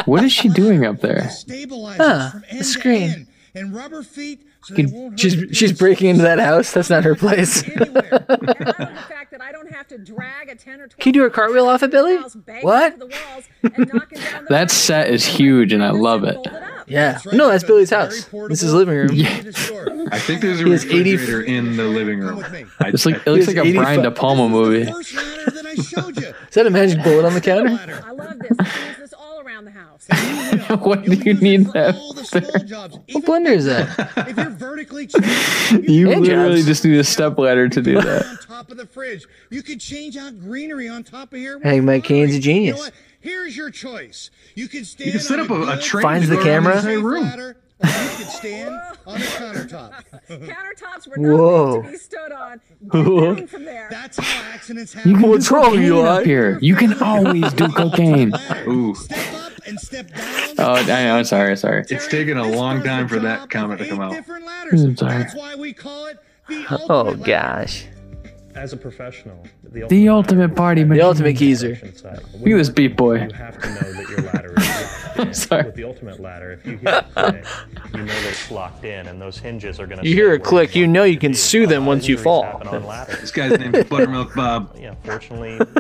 What 0.06 0.24
is 0.24 0.32
she 0.32 0.50
doing 0.50 0.86
up 0.86 1.02
there? 1.02 1.30
stabilizers 1.30 1.98
Huh, 2.06 2.40
the 2.52 2.64
screen. 2.64 3.28
and 3.54 3.74
rubber 3.74 4.04
feet 4.04 4.46
so 4.64 4.74
they 4.74 4.86
She's 5.16 5.56
she's 5.56 5.72
breaking 5.72 6.10
into 6.10 6.24
that 6.24 6.40
house. 6.40 6.72
That's 6.72 6.90
not 6.90 7.04
her 7.04 7.14
place. 7.16 7.62
the 7.64 9.06
fact 9.08 9.30
that 9.32 9.42
I 9.42 9.52
don't 9.52 9.72
have 9.72 9.88
to 9.90 9.98
drag 10.00 10.50
a 10.50 10.56
10 10.56 10.82
or 10.82 10.88
12 10.88 10.98
Can 10.98 11.14
you 11.14 11.22
do 11.22 11.26
a 11.26 11.30
cartwheel 11.30 11.68
off 11.68 11.84
it, 11.84 11.92
Billy? 11.92 12.18
What? 12.62 13.00
That 14.50 14.72
set 14.72 15.10
is 15.10 15.24
huge 15.24 15.72
and 15.72 15.84
I 15.84 15.92
love 15.92 16.24
it. 16.24 16.38
Yeah. 16.88 17.20
No, 17.34 17.50
that's 17.50 17.64
Billy's 17.64 17.90
house. 17.90 18.26
This 18.48 18.62
is 18.64 18.74
living 18.74 18.96
room. 18.96 19.10
I 20.12 20.20
think 20.20 20.42
there's 20.42 20.62
a 20.62 20.66
He 20.66 20.72
has 20.72 20.86
80 20.86 21.12
refrigerator 21.14 21.42
in 21.42 21.78
the 21.78 21.86
living 21.86 22.20
room. 22.20 22.44
I, 22.80 22.90
It's 22.90 23.06
like 23.06 23.16
it 23.26 23.28
looks 23.32 23.48
like 23.48 23.58
a 23.58 23.64
He 23.64 23.74
has 23.74 23.84
Brian 23.84 24.02
De 24.04 24.12
Palma 24.12 24.48
movie. 24.50 24.82
Is 25.78 26.54
that 26.54 26.66
a 26.68 26.70
magic 26.70 27.04
bullet 27.04 27.26
on 27.26 27.34
the 27.34 27.42
counter? 27.42 28.02
I 28.06 28.12
love 28.12 28.40
this. 28.40 28.52
I 28.60 28.64
can 28.64 28.88
use 28.88 28.98
this 28.98 29.14
all 29.14 29.42
around 29.42 29.66
the 29.66 29.72
house. 29.72 30.08
what 30.86 31.04
do 31.04 31.14
you 31.16 31.34
need 31.34 31.66
that? 31.74 31.96
What 33.12 33.24
blender 33.26 33.52
is 33.56 33.66
that? 33.66 33.88
If 34.28 34.38
you're 34.38 34.50
vertically 34.50 35.08
changed, 35.08 35.90
You 35.90 36.08
literally 36.10 36.56
jobs. 36.58 36.66
just 36.66 36.86
need 36.86 36.98
a 36.98 37.04
step 37.04 37.38
ladder 37.38 37.70
to 37.70 37.82
do 37.82 38.02
that. 38.02 38.26
on 38.26 38.38
top 38.48 38.72
of 38.72 38.78
the 38.78 38.86
fridge. 38.86 39.26
You 39.50 39.62
could 39.62 39.80
change 39.80 40.18
out 40.18 40.40
greenery 40.40 40.88
on 40.90 41.04
top 41.04 41.34
of 41.34 41.40
here. 41.40 41.60
Hey, 41.62 41.82
Mike 41.82 42.04
Kane's 42.04 42.32
a 42.32 42.34
You 42.36 42.40
know 42.40 42.42
genius. 42.44 42.92
What? 43.26 43.32
Here's 43.32 43.58
your 43.58 43.70
choice. 43.72 44.30
You 44.56 44.68
could 44.68 44.86
stand 44.86 45.08
You 45.08 45.12
can 45.14 45.22
set 45.22 45.40
on 45.40 45.46
up 45.64 45.70
a, 45.70 45.78
a 45.78 45.82
train 45.82 46.04
Finds 46.04 46.30
the 46.30 46.36
go 46.36 46.42
around 46.42 46.48
camera. 46.48 46.78
entire 46.78 47.00
room. 47.02 47.24
ladder, 47.24 47.58
or 47.84 47.90
you 47.90 48.10
could 48.18 48.28
stand 48.28 48.70
on 49.08 49.16
a 49.18 49.20
countertop. 49.26 50.04
Countertops 50.30 51.08
were 51.08 51.18
not 51.18 51.38
Whoa. 51.38 51.74
meant 51.82 51.86
to 51.86 51.92
be 51.92 51.98
stood 51.98 52.32
on. 52.32 52.62
Get 52.92 53.04
down 53.38 53.48
from 53.48 53.66
there. 53.66 53.88
That's 53.92 54.18
how 54.18 54.44
accidents 54.54 54.94
You 54.96 55.00
happen. 55.02 55.20
can 55.22 55.30
What's 55.30 55.50
do 55.50 55.56
wrong, 55.56 55.66
cocaine 55.72 55.84
Eli? 55.84 56.08
up 56.20 56.24
here. 56.26 56.60
You 56.62 56.76
can 56.76 57.02
always 57.04 57.52
do 57.54 57.68
cocaine. 57.70 58.34
Ooh, 58.68 58.96
Step 58.96 59.34
up 59.36 59.52
and 59.68 59.80
step 59.80 60.08
down. 60.14 60.56
Oh, 60.58 60.74
I 60.76 60.84
know. 60.84 61.24
Sorry, 61.24 61.58
sorry. 61.58 61.84
it's 61.90 62.08
taken 62.08 62.38
a 62.38 62.48
long 62.48 62.82
time 62.84 63.08
for 63.08 63.20
that 63.20 63.50
comment 63.50 63.80
to 63.82 63.88
come 63.88 64.00
out. 64.00 64.14
I'm 64.14 64.96
sorry. 64.96 65.18
That's 65.24 65.36
why 65.36 65.56
we 65.56 65.74
call 65.74 66.06
it 66.06 66.18
the 66.48 66.66
Oh 66.70 67.08
ultimate 67.08 67.20
ladder. 67.20 67.24
gosh. 67.66 67.86
As 68.56 68.72
a 68.72 68.78
professional, 68.78 69.44
the 69.64 69.84
ultimate, 69.84 69.90
The 69.90 70.10
ultimate 70.10 70.56
party 70.56 70.84
The 70.84 71.02
ultimate 71.02 71.36
geezer. 71.36 71.74
He 71.76 71.92
site, 71.92 72.24
Look 72.34 72.48
at 72.48 72.58
this 72.58 72.70
beat 72.70 72.96
boy. 72.96 73.24
You 73.24 73.34
have 73.34 73.60
to 73.62 73.68
know 73.70 73.94
that 73.94 74.10
your 74.10 74.22
ladder 74.22 74.54
is 74.58 74.66
locked 75.18 75.20
in. 75.20 75.34
Sorry. 75.34 75.64
With 75.66 75.76
the 75.76 75.84
ultimate 75.84 76.20
ladder, 76.22 76.52
if 76.54 76.66
you 76.66 76.78
hear 76.78 76.90
it 76.90 77.06
click, 77.14 77.46
you 77.94 78.00
know 78.00 78.06
that 78.06 78.26
it's 78.26 78.52
locked 78.52 78.86
in, 78.86 79.08
and 79.08 79.22
those 79.22 79.38
hinges 79.38 79.78
are 79.80 79.88
going 79.88 80.02
to. 80.02 80.08
You 80.08 80.16
hear 80.16 80.34
a 80.34 80.40
click, 80.40 80.74
you 80.74 80.88
know 80.88 81.04
you 81.04 81.18
can 81.20 81.34
sue 81.34 81.68
them 81.68 81.86
once 81.86 82.08
you 82.08 82.18
fall. 82.18 82.44
Happen 82.44 82.68
on 82.70 82.86
ladders. 82.86 83.20
This 83.22 83.32
guy's 83.32 83.60
name 83.60 83.76
is 83.76 83.86
Buttermilk 83.86 84.34
Bob. 84.36 84.74
Yeah, 84.80 84.96
fortunately, 85.04 85.58
with 85.60 85.78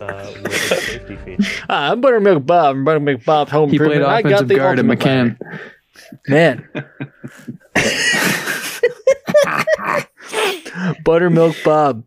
uh, 0.00 0.32
with 0.42 0.52
safety 0.68 1.16
feature. 1.16 1.64
Ah, 1.68 1.90
I'm 1.90 2.00
Buttermilk 2.00 2.46
Bob. 2.46 2.76
I'm 2.76 2.84
Buttermilk 2.84 3.24
Bob's 3.24 3.50
home 3.50 3.70
He 3.70 3.78
played 3.78 3.92
improvement. 4.02 4.12
I 4.12 4.22
got 4.22 4.28
offensive 4.44 4.48
the 4.48 4.54
guard 4.56 4.78
at 4.78 4.84
ultimate 4.84 5.00
McCann. 5.00 5.40
ladder. 5.40 5.72
Man. 6.28 6.68
Buttermilk 11.04 11.56
Bob. 11.64 12.04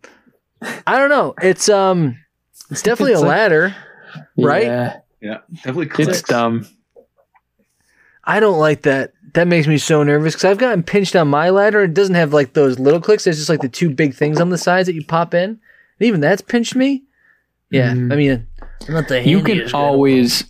I 0.85 0.97
don't 0.97 1.09
know. 1.09 1.33
It's 1.41 1.69
um 1.69 2.17
it's 2.69 2.81
definitely 2.81 3.13
It's 3.13 3.21
a 3.21 3.25
like- 3.25 3.37
ladder, 3.37 3.75
right? 4.37 4.63
Yeah, 4.63 4.99
Yeah, 5.21 5.37
definitely 5.55 5.85
it's 5.87 5.95
clicks. 5.95 6.21
dumb. 6.23 6.67
I 8.23 8.39
don't 8.39 8.59
like 8.59 8.83
that. 8.83 9.13
That 9.33 9.47
makes 9.47 9.67
me 9.67 9.77
so 9.77 10.03
nervous 10.03 10.33
because 10.33 10.45
I've 10.45 10.57
gotten 10.57 10.83
pinched 10.83 11.15
on 11.15 11.27
my 11.27 11.49
ladder. 11.49 11.83
It 11.83 11.93
doesn't 11.93 12.15
have 12.15 12.33
like 12.33 12.53
those 12.53 12.79
little 12.79 12.99
clicks. 13.01 13.25
It's 13.27 13.37
just 13.37 13.49
like 13.49 13.61
the 13.61 13.69
two 13.69 13.89
big 13.89 14.13
things 14.13 14.39
on 14.39 14.49
the 14.49 14.57
sides 14.57 14.87
that 14.87 14.93
you 14.95 15.05
pop 15.05 15.33
in. 15.33 15.49
And 15.51 15.59
even 16.07 16.19
that's 16.19 16.41
pinched 16.41 16.75
me. 16.75 17.03
Yeah, 17.71 17.91
Mhm. 17.93 18.11
I 18.11 18.15
mean, 18.15 18.47
I'm 18.87 18.93
not 18.95 19.07
the 19.07 19.21
You 19.23 19.37
can 19.39 19.47
handiest 19.47 19.73
guy. 19.73 19.79
always 19.79 20.43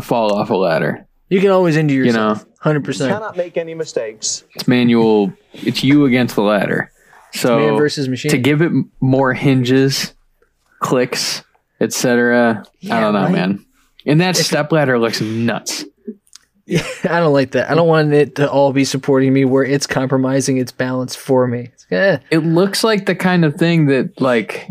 fall 0.00 0.32
off 0.34 0.50
a 0.50 0.54
ladder. 0.56 1.04
You 1.28 1.40
can 1.40 1.50
always 1.50 1.76
injure 1.76 2.04
You 2.04 2.12
know, 2.12 2.40
hundred 2.60 2.84
percent. 2.84 3.10
You 3.10 3.14
cannot 3.16 3.36
make 3.36 3.56
any 3.56 3.74
mistakes. 3.74 4.44
it's 4.54 4.68
manual. 4.68 5.32
It's 5.52 5.82
you 5.82 6.04
against 6.04 6.36
the 6.36 6.42
ladder. 6.42 6.91
So 7.34 7.58
Man 7.58 7.76
versus 7.76 8.08
machine. 8.08 8.30
to 8.30 8.38
give 8.38 8.62
it 8.62 8.72
more 9.00 9.32
hinges, 9.32 10.14
clicks, 10.80 11.42
etc. 11.80 12.64
I 12.90 13.00
don't 13.00 13.14
know, 13.14 13.24
right. 13.24 13.32
man. 13.32 13.64
And 14.04 14.20
that 14.20 14.36
step 14.36 14.72
ladder 14.72 14.98
looks 14.98 15.20
nuts. 15.20 15.84
I 17.04 17.20
don't 17.20 17.32
like 17.32 17.52
that. 17.52 17.70
I 17.70 17.74
don't 17.74 17.88
want 17.88 18.12
it 18.12 18.36
to 18.36 18.50
all 18.50 18.72
be 18.72 18.84
supporting 18.84 19.32
me 19.32 19.44
where 19.44 19.64
it's 19.64 19.86
compromising 19.86 20.58
its 20.58 20.72
balance 20.72 21.14
for 21.14 21.46
me. 21.46 21.70
It's, 21.72 21.86
eh. 21.90 22.18
It 22.30 22.38
looks 22.38 22.84
like 22.84 23.06
the 23.06 23.14
kind 23.14 23.44
of 23.44 23.56
thing 23.56 23.86
that 23.86 24.20
like 24.20 24.68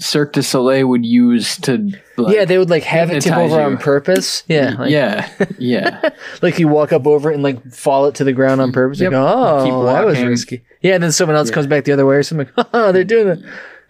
Cirque 0.00 0.32
du 0.32 0.42
Soleil 0.42 0.86
would 0.88 1.04
use 1.04 1.56
to. 1.58 1.90
Like, 2.16 2.34
yeah, 2.34 2.44
they 2.44 2.58
would 2.58 2.70
like 2.70 2.82
have 2.84 3.10
it 3.10 3.22
tip 3.22 3.36
over 3.36 3.56
you. 3.56 3.60
on 3.62 3.76
purpose. 3.78 4.42
Yeah, 4.48 4.74
like, 4.78 4.90
yeah, 4.90 5.28
yeah. 5.58 6.10
like 6.42 6.58
you 6.58 6.68
walk 6.68 6.92
up 6.92 7.06
over 7.06 7.30
it 7.30 7.34
and 7.34 7.42
like 7.42 7.72
fall 7.72 8.06
it 8.06 8.14
to 8.16 8.24
the 8.24 8.32
ground 8.32 8.60
on 8.60 8.72
purpose. 8.72 9.00
Yep. 9.00 9.12
Like, 9.12 9.20
oh, 9.22 9.64
Keep 9.64 9.94
that 9.94 10.06
was 10.06 10.22
risky. 10.22 10.64
Yeah, 10.82 10.94
and 10.94 11.02
then 11.02 11.12
someone 11.12 11.36
else 11.36 11.50
comes 11.50 11.66
back 11.66 11.84
the 11.84 11.92
other 11.92 12.06
way 12.06 12.16
or 12.16 12.22
something. 12.22 12.48
Like, 12.56 12.66
oh, 12.74 12.92
they're 12.92 13.04
doing 13.04 13.28
it. 13.28 13.38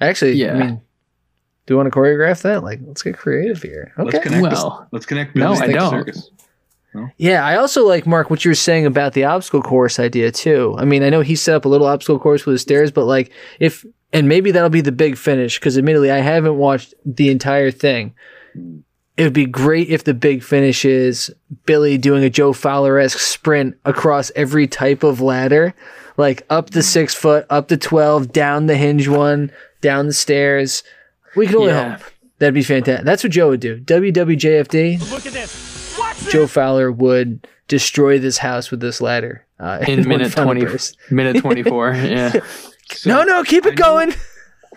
Actually, 0.00 0.32
Yeah. 0.32 0.54
I 0.54 0.58
mean, 0.58 0.80
do 1.66 1.74
you 1.74 1.76
want 1.76 1.92
to 1.92 1.96
choreograph 1.96 2.42
that? 2.42 2.64
Like, 2.64 2.80
let's 2.84 3.02
get 3.02 3.16
creative 3.16 3.62
here. 3.62 3.92
Okay. 3.98 4.10
Let's 4.10 4.24
connect. 4.24 4.42
Well, 4.42 4.88
let's 4.90 5.06
connect. 5.06 5.36
no, 5.36 5.52
I 5.52 5.68
don't. 5.68 5.90
Circus. 5.90 6.30
Yeah, 7.16 7.44
I 7.46 7.56
also 7.56 7.86
like 7.86 8.06
Mark 8.06 8.30
what 8.30 8.44
you 8.44 8.50
were 8.50 8.56
saying 8.56 8.84
about 8.84 9.12
the 9.12 9.24
obstacle 9.24 9.62
course 9.62 10.00
idea 10.00 10.32
too. 10.32 10.74
I 10.78 10.84
mean, 10.84 11.04
I 11.04 11.08
know 11.10 11.20
he 11.20 11.36
set 11.36 11.54
up 11.54 11.64
a 11.64 11.68
little 11.68 11.86
obstacle 11.86 12.18
course 12.18 12.44
with 12.44 12.56
the 12.56 12.58
stairs, 12.58 12.90
but 12.90 13.04
like 13.04 13.30
if 13.60 13.86
and 14.12 14.28
maybe 14.28 14.50
that'll 14.50 14.68
be 14.70 14.80
the 14.80 14.92
big 14.92 15.16
finish 15.16 15.58
because 15.58 15.76
admittedly 15.78 16.10
I 16.10 16.18
haven't 16.18 16.56
watched 16.58 16.94
the 17.04 17.30
entire 17.30 17.70
thing. 17.70 18.14
It 19.16 19.24
would 19.24 19.32
be 19.32 19.46
great 19.46 19.88
if 19.90 20.04
the 20.04 20.14
big 20.14 20.42
finish 20.42 20.84
is 20.84 21.30
Billy 21.66 21.98
doing 21.98 22.24
a 22.24 22.30
Joe 22.30 22.52
Fowler 22.54 22.98
esque 22.98 23.18
sprint 23.18 23.76
across 23.84 24.32
every 24.34 24.66
type 24.66 25.02
of 25.02 25.20
ladder, 25.20 25.74
like 26.16 26.46
up 26.48 26.70
the 26.70 26.82
six 26.82 27.14
foot, 27.14 27.44
up 27.50 27.68
the 27.68 27.76
twelve, 27.76 28.32
down 28.32 28.66
the 28.66 28.76
hinge 28.76 29.08
one, 29.08 29.52
down 29.82 30.06
the 30.06 30.12
stairs. 30.14 30.82
We 31.36 31.46
can 31.46 31.56
only 31.56 31.68
Yeah. 31.72 31.96
hope. 31.98 32.06
That'd 32.38 32.54
be 32.54 32.62
fantastic. 32.62 33.04
That's 33.04 33.22
what 33.22 33.32
Joe 33.32 33.50
would 33.50 33.60
do. 33.60 33.78
WWJFD. 33.80 35.10
Look 35.10 35.26
at 35.26 35.32
this. 35.34 35.98
Joe 36.30 36.46
Fowler 36.46 36.90
would 36.90 37.46
destroy 37.68 38.18
this 38.18 38.38
house 38.38 38.70
with 38.70 38.80
this 38.80 39.00
ladder. 39.02 39.44
Uh, 39.58 39.84
In 39.86 39.98
one 40.00 40.08
minute 40.08 40.32
twenty, 40.32 40.64
burst. 40.64 40.96
minute 41.10 41.36
twenty 41.42 41.62
four. 41.62 41.92
Yeah, 43.04 43.14
no, 43.14 43.22
no, 43.24 43.44
keep 43.44 43.66
it 43.66 43.76
going. 43.76 44.12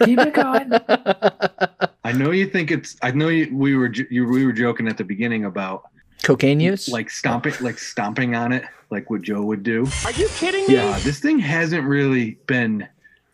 keep 0.04 0.20
it 0.20 0.34
going. 0.34 0.72
I 2.04 2.12
know 2.12 2.32
you 2.32 2.48
think 2.48 2.72
it's. 2.72 2.96
I 3.02 3.12
know 3.12 3.30
you. 3.30 3.50
We 3.56 3.76
were. 3.76 3.92
You, 4.10 4.28
we 4.28 4.46
were 4.46 4.54
joking 4.54 4.88
at 4.88 4.98
the 4.98 5.04
beginning 5.04 5.46
about 5.46 5.84
Cocaine 6.24 6.60
use? 6.60 6.90
like 6.90 7.10
stomping, 7.10 7.54
like 7.62 7.78
stomping 7.78 8.36
on 8.36 8.52
it, 8.52 8.64
like 8.90 9.10
what 9.10 9.22
Joe 9.22 9.44
would 9.44 9.64
do. 9.64 9.86
Are 10.06 10.12
you 10.12 10.28
kidding 10.30 10.66
me? 10.68 10.76
Yeah, 10.76 10.98
this 11.00 11.20
thing 11.20 11.40
hasn't 11.40 11.86
really 11.86 12.38
been 12.48 12.88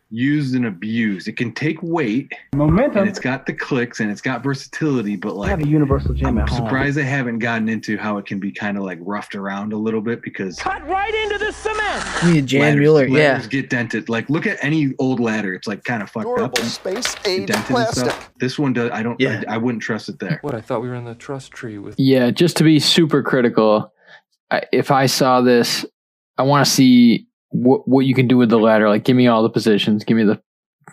used 0.10 0.56
and 0.56 0.66
abused. 0.66 1.28
It 1.28 1.38
can 1.38 1.52
take 1.52 1.82
weight, 1.84 2.32
Momentum. 2.56 3.00
and 3.00 3.10
it's 3.10 3.20
got 3.20 3.46
the 3.46 3.54
clicks 3.54 4.00
and 4.00 4.10
it's 4.12 4.22
got 4.22 4.44
versatility, 4.44 5.16
but 5.16 5.36
like 5.36 5.48
I 5.48 5.52
have 5.52 5.62
a 5.62 5.68
universal 5.68 6.14
gym 6.14 6.28
I'm 6.28 6.38
at 6.40 6.50
home. 6.50 6.66
surprised 6.66 6.98
they 6.98 7.04
haven't 7.04 7.40
gotten 7.40 7.70
into 7.70 7.98
how 7.98 8.18
it 8.18 8.26
can 8.26 8.40
be 8.40 8.52
kind 8.52 8.78
of 8.78 8.84
like 8.84 8.98
roughed 9.02 9.36
around 9.36 9.74
a 9.74 9.78
little 9.78 10.02
bit 10.02 10.22
because 10.22 10.58
Cut 10.58 10.86
right 10.88 11.14
into 11.14 11.38
the 11.38 11.52
cement. 11.52 12.06
You 12.24 12.34
need 12.34 12.48
Jan 12.48 12.62
ladders, 12.62 12.80
Mueller. 12.80 13.06
Yeah. 13.06 13.32
ladders 13.34 13.48
get 13.48 13.70
dented. 13.70 14.10
Like 14.10 14.30
look 14.30 14.48
at 14.48 14.58
any 14.64 14.94
old 15.00 15.20
ladder; 15.20 15.54
it's 15.54 15.68
like 15.68 15.84
kind 15.84 16.02
of 16.02 16.10
fucked 16.10 16.40
up, 16.40 16.58
space 16.60 17.16
dented 17.16 17.52
and 17.52 17.88
stuff. 17.90 18.32
This 18.40 18.58
one 18.58 18.74
does. 18.74 18.92
I 18.92 19.04
don't. 19.04 19.20
Yeah. 19.20 19.44
I, 19.48 19.56
I 19.56 19.58
wouldn't 19.58 19.84
trust 19.84 20.10
it 20.10 20.20
there. 20.20 20.40
What 20.42 20.56
I 20.56 20.62
thought 20.62 20.82
we 20.82 20.90
were 20.90 20.96
in 20.96 21.06
the 21.06 21.16
trust 21.16 21.52
tree 21.52 21.78
with. 21.78 21.96
Yeah, 22.00 22.32
just 22.32 22.58
to 22.58 22.64
be 22.64 22.80
super 22.80 23.22
critical, 23.22 23.94
I, 24.50 24.64
if 24.72 24.92
I 24.92 25.06
saw 25.06 25.42
this, 25.42 25.86
I 26.38 26.44
want 26.44 26.66
to 26.66 26.72
see 26.72 27.28
what 27.50 27.88
what 27.88 28.06
you 28.06 28.14
can 28.14 28.28
do 28.28 28.38
with 28.38 28.50
the 28.50 28.60
ladder. 28.60 28.90
Like, 28.90 29.04
give 29.04 29.16
me 29.16 29.28
all 29.28 29.44
the 29.44 29.50
positions, 29.50 30.04
give 30.04 30.18
me 30.18 30.24
the, 30.24 30.42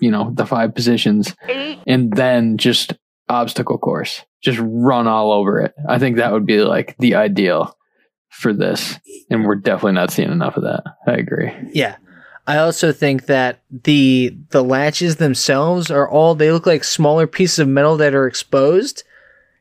you 0.01 0.11
know, 0.11 0.31
the 0.35 0.47
five 0.47 0.75
positions, 0.75 1.35
and 1.87 2.13
then 2.13 2.59
just 2.59 2.95
obstacle 3.29 3.79
course, 3.79 4.23
just 4.43 4.59
run 4.63 5.07
all 5.07 5.33
over 5.33 5.61
it. 5.61 5.75
I 5.89 5.99
think 5.99 6.17
that 6.17 6.33
would 6.33 6.47
be 6.47 6.61
like 6.61 6.97
the 6.99 7.15
ideal 7.17 7.77
for 8.31 8.53
this, 8.53 8.99
and 9.31 9.45
we're 9.45 9.57
definitely 9.57 9.93
not 9.93 10.11
seeing 10.11 10.31
enough 10.31 10.57
of 10.57 10.65
that. 10.65 10.83
I 11.07 11.13
agree. 11.13 11.53
Yeah. 11.73 11.97
I 12.49 12.59
also 12.59 12.93
think 12.93 13.27
that 13.27 13.63
the 13.71 14.37
the 14.51 14.63
latches 14.63 15.17
themselves 15.17 15.91
are 15.91 16.09
all 16.09 16.35
they 16.35 16.53
look 16.53 16.65
like 16.65 16.85
smaller 16.85 17.27
pieces 17.27 17.59
of 17.59 17.69
metal 17.69 17.97
that 17.97 18.15
are 18.15 18.27
exposed. 18.27 19.03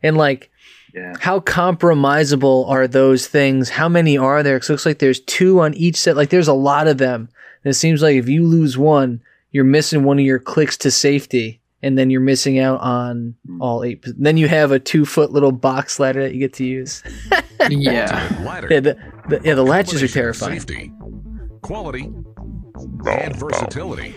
And 0.04 0.18
like 0.18 0.52
Yeah. 0.96 1.14
how 1.20 1.42
compromisable 1.42 2.70
are 2.70 2.88
those 2.88 3.28
things? 3.28 3.70
How 3.70 3.90
many 3.90 4.18
are 4.18 4.42
there? 4.44 4.58
'Cause 4.60 4.70
it 4.70 4.74
looks 4.74 4.86
like 4.86 5.00
there's 5.00 5.20
two 5.20 5.60
on 5.60 5.74
each 5.74 5.98
set. 5.98 6.16
Like 6.16 6.30
there's 6.30 6.48
a 6.48 6.54
lot 6.54 6.88
of 6.88 6.98
them. 6.98 7.28
And 7.64 7.72
it 7.72 7.76
seems 7.76 8.02
like 8.02 8.16
if 8.16 8.30
you 8.30 8.44
lose 8.48 8.78
one, 8.78 9.20
you're 9.52 9.66
missing 9.66 10.04
one 10.04 10.20
of 10.20 10.26
your 10.26 10.40
clicks 10.40 10.78
to 10.78 10.92
safety. 10.92 11.60
And 11.84 11.98
then 11.98 12.10
you're 12.10 12.22
missing 12.22 12.58
out 12.60 12.80
on 12.80 13.36
hmm. 13.46 13.62
all 13.62 13.84
eight. 13.84 14.04
Then 14.18 14.38
you 14.38 14.48
have 14.48 14.72
a 14.72 14.80
two 14.80 15.06
foot 15.06 15.32
little 15.32 15.52
box 15.52 16.00
ladder 16.00 16.24
that 16.24 16.34
you 16.34 16.40
get 16.40 16.54
to 16.54 16.66
use. 16.66 17.04
Yeah. 17.70 18.62
Yeah, 18.70 18.80
the, 18.80 18.98
the, 19.28 19.42
yeah, 19.44 19.56
the 19.56 19.64
latches 19.64 20.04
are 20.04 20.08
terrifying. 20.08 20.60
Safety, 20.60 20.92
quality, 21.64 22.04
and 23.08 23.36
versatility. 23.36 24.14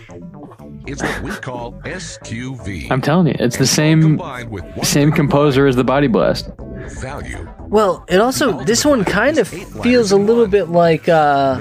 It's 0.91 1.01
what 1.03 1.21
we 1.21 1.31
call 1.31 1.73
SQV. 1.83 2.89
I'm 2.91 3.01
telling 3.01 3.27
you, 3.27 3.35
it's 3.39 3.57
the 3.57 3.67
same 3.67 4.17
with 4.49 4.63
same 4.85 5.11
composer 5.11 5.67
as 5.67 5.75
the 5.75 5.83
Body 5.83 6.07
Blast. 6.07 6.49
value. 7.01 7.47
Well, 7.67 8.03
it 8.09 8.19
also 8.19 8.63
this 8.63 8.83
one 8.83 9.05
kind 9.05 9.37
of 9.37 9.47
feels 9.47 10.11
a 10.11 10.17
little 10.17 10.47
bit 10.47 10.69
like 10.69 11.07
uh 11.07 11.57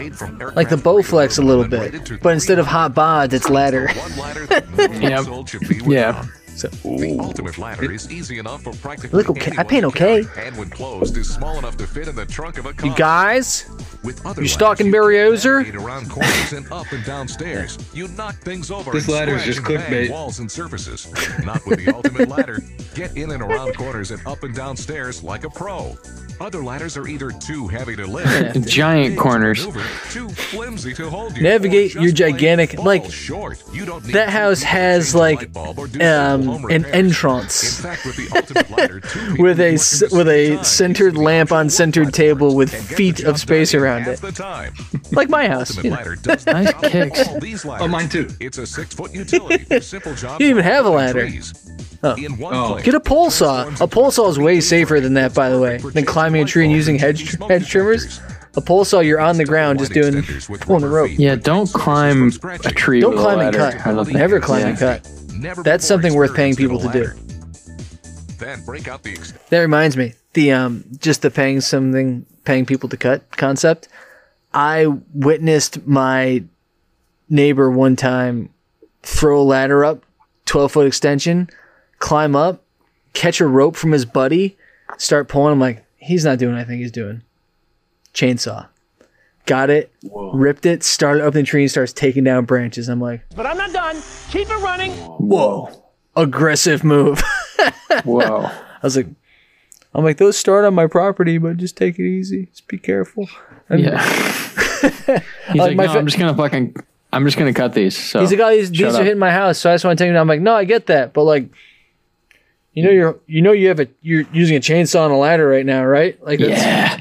like 0.57 0.71
the 0.71 0.77
Bowflex 0.77 1.39
a 1.39 1.43
little 1.43 1.69
bit, 1.69 2.21
but 2.23 2.33
instead 2.33 2.59
of 2.59 2.67
hot 2.67 2.95
bods, 2.95 3.33
it's 3.35 3.51
ladder. 3.51 3.89
One 3.95 4.17
ladder 4.19 4.47
that 4.47 4.71
no 4.71 4.87
Yep. 5.09 5.25
soul 5.25 5.45
should 5.47 5.69
be 5.69 5.81
Yeah. 5.87 6.25
Without. 6.63 6.75
So, 6.83 6.97
The 6.99 7.19
ultimate 7.21 7.59
ladder 7.59 7.91
is 7.93 8.11
easy 8.11 8.39
enough 8.39 8.63
for 8.63 8.73
practically 8.73 9.19
Look 9.19 9.31
okay- 9.31 9.53
I 9.57 9.63
paint 9.63 9.85
okay. 9.87 10.25
And 10.37 10.57
when 10.57 10.71
closed, 10.71 11.17
is 11.17 11.29
small 11.33 11.59
enough 11.59 11.77
to 11.79 11.87
fit 11.87 12.09
in 12.09 12.17
the 12.17 12.27
trunk 12.27 12.59
of 12.59 12.67
a 12.67 12.73
car. 12.73 12.89
you 12.91 12.97
guys, 12.97 13.67
With 14.05 14.25
other 14.25 14.43
you 14.43 14.49
stalking 14.49 14.87
can 14.87 14.93
Barry 14.93 15.21
Ozer? 15.21 15.59
around 15.77 16.09
corners 16.11 16.53
and 16.53 16.71
up 16.73 16.91
and 16.93 17.05
down 17.05 17.29
stairs. 17.29 17.79
You 17.93 18.09
knock 18.09 18.37
things 18.37 18.71
over. 18.71 18.93
This 18.93 19.09
ladder 19.09 19.37
is 19.37 19.45
just 19.45 19.59
and 19.59 19.67
bang 19.69 19.79
clickbait. 20.09 20.11
Walls 20.11 20.39
and 20.39 20.51
surfaces. 20.51 21.09
Not 21.45 21.65
with 21.67 21.85
the 21.85 21.93
ultimate 21.95 22.29
ladder. 22.29 22.61
Get 22.95 23.17
in 23.17 23.31
and 23.33 23.43
around 23.43 23.77
corners 23.77 24.11
and 24.11 24.25
up 24.27 24.43
and 24.43 24.55
down 24.55 24.77
stairs 24.77 25.23
like 25.23 25.45
a 25.45 25.51
pro. 25.51 25.97
Other 26.41 26.63
ladders 26.63 26.97
are 26.97 27.09
either 27.09 27.31
too 27.31 27.67
heavy 27.67 27.97
to 27.97 28.07
lift, 28.11 28.69
Giant 28.69 29.19
corners. 29.19 29.67
too 30.11 30.29
flimsy 30.29 30.95
to 30.95 31.11
hold 31.11 31.37
you, 31.37 31.43
Navigate 31.43 31.95
your 31.95 32.13
gigantic- 32.13 32.79
like, 32.79 33.11
short. 33.11 33.63
You 33.73 33.85
don't 33.85 34.05
need 34.05 34.15
that 34.15 34.29
house 34.29 34.63
has 34.63 35.15
like 35.15 35.39
light 35.39 35.53
bulb 35.53 35.79
or 35.79 35.87
do 35.89 35.99
simple 35.99 36.55
um 36.55 36.65
an 36.71 36.85
entrance 36.87 37.81
fact, 37.81 38.05
with 38.05 38.71
ladder, 38.71 39.01
with 39.39 39.59
a 39.61 39.65
can 39.71 39.75
s- 39.75 40.03
work 40.03 40.11
in 40.13 40.17
the 40.17 40.17
with 40.19 40.29
a 40.29 40.55
time, 40.57 40.65
centered 40.65 41.17
lamp 41.17 41.51
on 41.53 41.69
centered 41.71 42.15
table 42.15 42.55
with 42.55 42.73
and 42.73 42.83
get 42.83 42.89
the 42.91 42.95
feet 42.95 43.25
of 43.25 43.41
space 43.41 43.75
around 43.75 44.07
it, 44.07 44.23
like 45.13 45.29
my 45.29 45.49
house. 45.49 45.77
You, 45.83 45.91
know. 45.91 45.97
Nice 45.97 46.23
the 46.23 46.37
job 46.37 46.85
of 46.85 46.93
kicks. 46.93 47.65
all. 47.65 47.83
Oh, 47.83 47.89
mine 47.89 48.09
too. 48.09 48.29
It's 48.41 48.59
a 48.59 48.67
six-foot 48.67 49.13
utility 49.13 49.81
simple 49.81 50.15
jobs. 50.15 50.41
You 50.41 50.49
even 50.51 50.63
have 50.65 50.87
a 50.87 50.91
cutting 50.91 50.97
ladder. 50.97 51.29
Trees. 52.03 52.15
Oh. 52.19 52.25
In 52.25 52.39
one 52.39 52.55
Oh. 52.55 52.73
click, 52.73 52.85
Get 52.85 52.95
a 52.95 53.01
pole 53.01 53.31
saw. 53.31 53.69
A 53.81 53.87
pole 53.89 54.11
saw 54.11 54.29
is 54.29 54.39
way 54.39 54.61
safer 54.61 55.01
than 55.01 55.15
that, 55.15 55.35
by 55.35 55.49
the 55.51 55.59
way, 55.59 55.79
than 55.79 56.05
climbing 56.05 56.43
a 56.43 56.45
tree 56.45 56.65
and 56.65 56.73
using 56.73 56.99
hedge 56.99 57.21
using 57.21 57.37
smoke 57.37 57.51
hedge 57.51 57.69
trimmers. 57.69 58.21
A 58.57 58.61
pole 58.61 58.85
saw, 58.85 59.01
you're 59.01 59.21
on 59.21 59.37
the 59.37 59.45
ground 59.45 59.79
just 59.79 59.93
doing 59.93 60.15
Extenders 60.15 60.49
with 60.49 60.61
pulling 60.63 60.83
the 60.83 60.89
rope. 60.89 61.11
Yeah, 61.13 61.37
don't 61.37 61.71
climb 61.73 62.29
a 62.65 62.71
tree 62.73 63.01
Don't 63.01 63.11
with 63.13 63.21
a 63.21 63.23
climb 63.23 63.41
and 63.41 63.55
ladder. 63.57 63.79
cut. 63.79 64.09
Never 64.09 64.41
climb 64.41 64.61
yeah. 64.63 64.69
and 64.69 64.79
cut. 64.79 65.65
That's 65.65 65.87
something 65.87 66.15
worth 66.15 66.35
paying 66.35 66.57
people 66.57 66.79
to 66.81 66.89
do. 66.89 66.99
ladder. 67.05 67.17
Then 68.39 68.65
break 68.65 68.89
out 68.89 69.03
the 69.03 69.11
ex- 69.13 69.33
That 69.51 69.61
reminds 69.61 69.97
me, 69.97 70.15
the 70.33 70.53
um, 70.53 70.85
just 70.99 71.23
the 71.23 71.31
paying 71.31 71.61
something, 71.61 72.25
paying 72.45 72.67
people 72.67 72.89
to 72.89 72.97
cut 72.97 73.37
concept. 73.37 73.89
I 74.55 74.87
witnessed 75.13 75.87
my 75.87 76.43
neighbor 77.29 77.71
one 77.71 77.97
time 77.97 78.49
throw 79.03 79.41
a 79.41 79.43
ladder 79.43 79.85
up, 79.85 80.05
twelve 80.47 80.73
foot 80.73 80.87
extension, 80.87 81.49
climb 81.99 82.35
up, 82.37 82.63
catch 83.13 83.41
a 83.41 83.47
rope 83.47 83.77
from 83.77 83.93
his 83.93 84.05
buddy, 84.05 84.57
start 84.97 85.29
pulling. 85.29 85.53
I'm 85.53 85.61
like, 85.61 85.85
he's 85.97 86.25
not 86.25 86.39
doing 86.39 86.55
what 86.55 86.61
I 86.61 86.65
think 86.65 86.81
he's 86.81 86.93
doing. 86.93 87.23
Chainsaw, 88.15 88.67
got 89.47 89.71
it, 89.71 89.93
ripped 90.13 90.67
it, 90.67 90.83
started 90.83 91.25
up 91.25 91.35
the 91.35 91.43
tree, 91.43 91.63
and 91.63 91.71
starts 91.71 91.93
taking 91.93 92.25
down 92.25 92.45
branches. 92.45 92.89
I'm 92.89 93.01
like, 93.01 93.23
But 93.37 93.47
I'm 93.47 93.57
not 93.57 93.73
done. 93.73 93.97
Keep 94.31 94.49
it 94.51 94.57
running. 94.57 94.93
whoa, 94.93 95.71
aggressive 96.17 96.83
move. 96.85 97.23
Whoa. 98.05 98.45
I 98.45 98.81
was 98.83 98.97
like, 98.97 99.07
I'm 99.95 100.05
like, 100.05 100.19
those 100.19 100.37
start 100.37 100.65
on 100.65 100.75
my 100.75 100.87
property, 100.87 101.39
but 101.39 101.57
just 101.57 101.77
take 101.77 101.99
it 101.99 102.05
easy. 102.07 102.47
Just 102.47 102.69
be 102.69 102.79
careful. 102.79 103.29
And 103.69 103.81
Yeah. 103.81 104.03
He's 104.83 104.93
Like 104.99 105.25
like, 105.57 105.77
my 105.77 105.87
no, 105.87 105.93
fa- 105.93 105.99
I'm 105.99 106.07
just 106.07 106.19
gonna 106.19 106.37
fucking, 106.37 106.77
I'm 107.13 107.25
just 107.25 107.37
gonna 107.37 107.55
cut 107.55 107.73
these. 107.73 107.97
So 107.97 108.21
He's 108.21 108.31
like, 108.31 108.41
oh, 108.41 108.51
these, 108.51 108.67
shut 108.69 108.77
these 108.91 108.95
are 108.95 109.03
hitting 109.03 109.19
my 109.19 109.31
house, 109.33 109.59
so 109.59 109.71
I 109.71 109.75
just 109.75 109.85
want 109.85 109.99
to 109.99 110.05
take 110.05 110.09
them 110.09 110.15
down. 110.15 110.23
I'm 110.23 110.29
like, 110.29 110.41
no, 110.41 110.55
I 110.55 110.65
get 110.65 110.87
that, 110.87 111.13
but 111.13 111.25
like, 111.25 111.49
you 112.79 112.85
know, 112.85 112.91
you're, 112.91 113.19
you 113.27 113.43
know, 113.43 113.53
you 113.53 113.69
have 113.69 113.81
a, 113.81 113.89
you're 114.03 114.25
using 114.33 114.57
a 114.57 114.61
chainsaw 114.61 115.05
and 115.07 115.13
a 115.13 115.17
ladder 115.17 115.47
right 115.49 115.67
now, 115.67 115.85
right? 115.85 116.23
Like, 116.23 116.39
that's, 116.39 116.51
Yeah. 116.63 117.01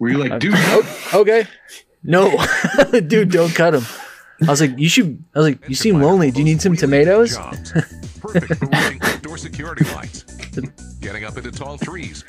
Were 0.00 0.08
you 0.08 0.18
like, 0.18 0.32
uh, 0.32 0.38
dude? 0.38 0.54
Oh, 0.56 1.10
okay, 1.14 1.46
no, 2.02 2.36
dude, 3.06 3.30
don't 3.30 3.54
cut 3.54 3.74
him. 3.74 3.84
I 4.46 4.50
was 4.50 4.60
like, 4.60 4.76
you 4.78 4.88
should. 4.88 5.22
I 5.34 5.38
was 5.38 5.48
like, 5.48 5.68
you 5.68 5.76
seem 5.76 6.00
lonely. 6.02 6.30
Do 6.32 6.40
you 6.40 6.44
need 6.44 6.60
some 6.60 6.76
tomatoes? 6.76 7.36
jobs. 7.36 7.70
Perfect 8.20 8.54
for 8.58 8.66
working 8.66 8.98
outdoor 9.02 9.38
security 9.38 9.84
lights. 9.94 10.24
Getting 11.00 11.24
up 11.24 11.36
into 11.36 11.52
tall 11.52 11.78
trees. 11.78 12.24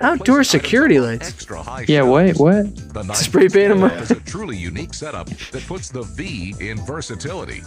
Outdoor 0.00 0.44
security 0.44 1.00
lights. 1.00 1.28
Extra 1.30 1.60
high 1.60 1.80
Yeah. 1.88 2.00
shelves. 2.02 2.12
Wait. 2.12 2.36
What? 2.38 2.94
The 2.94 3.02
nice 3.02 3.18
Spray 3.24 3.48
paint 3.48 3.72
'em. 3.72 3.82
is 3.84 4.12
a 4.12 4.20
truly 4.20 4.56
unique 4.56 4.94
setup 4.94 5.26
that 5.50 5.64
puts 5.66 5.88
the 5.90 6.02
V 6.02 6.54
in 6.60 6.78
versatility. 6.86 7.62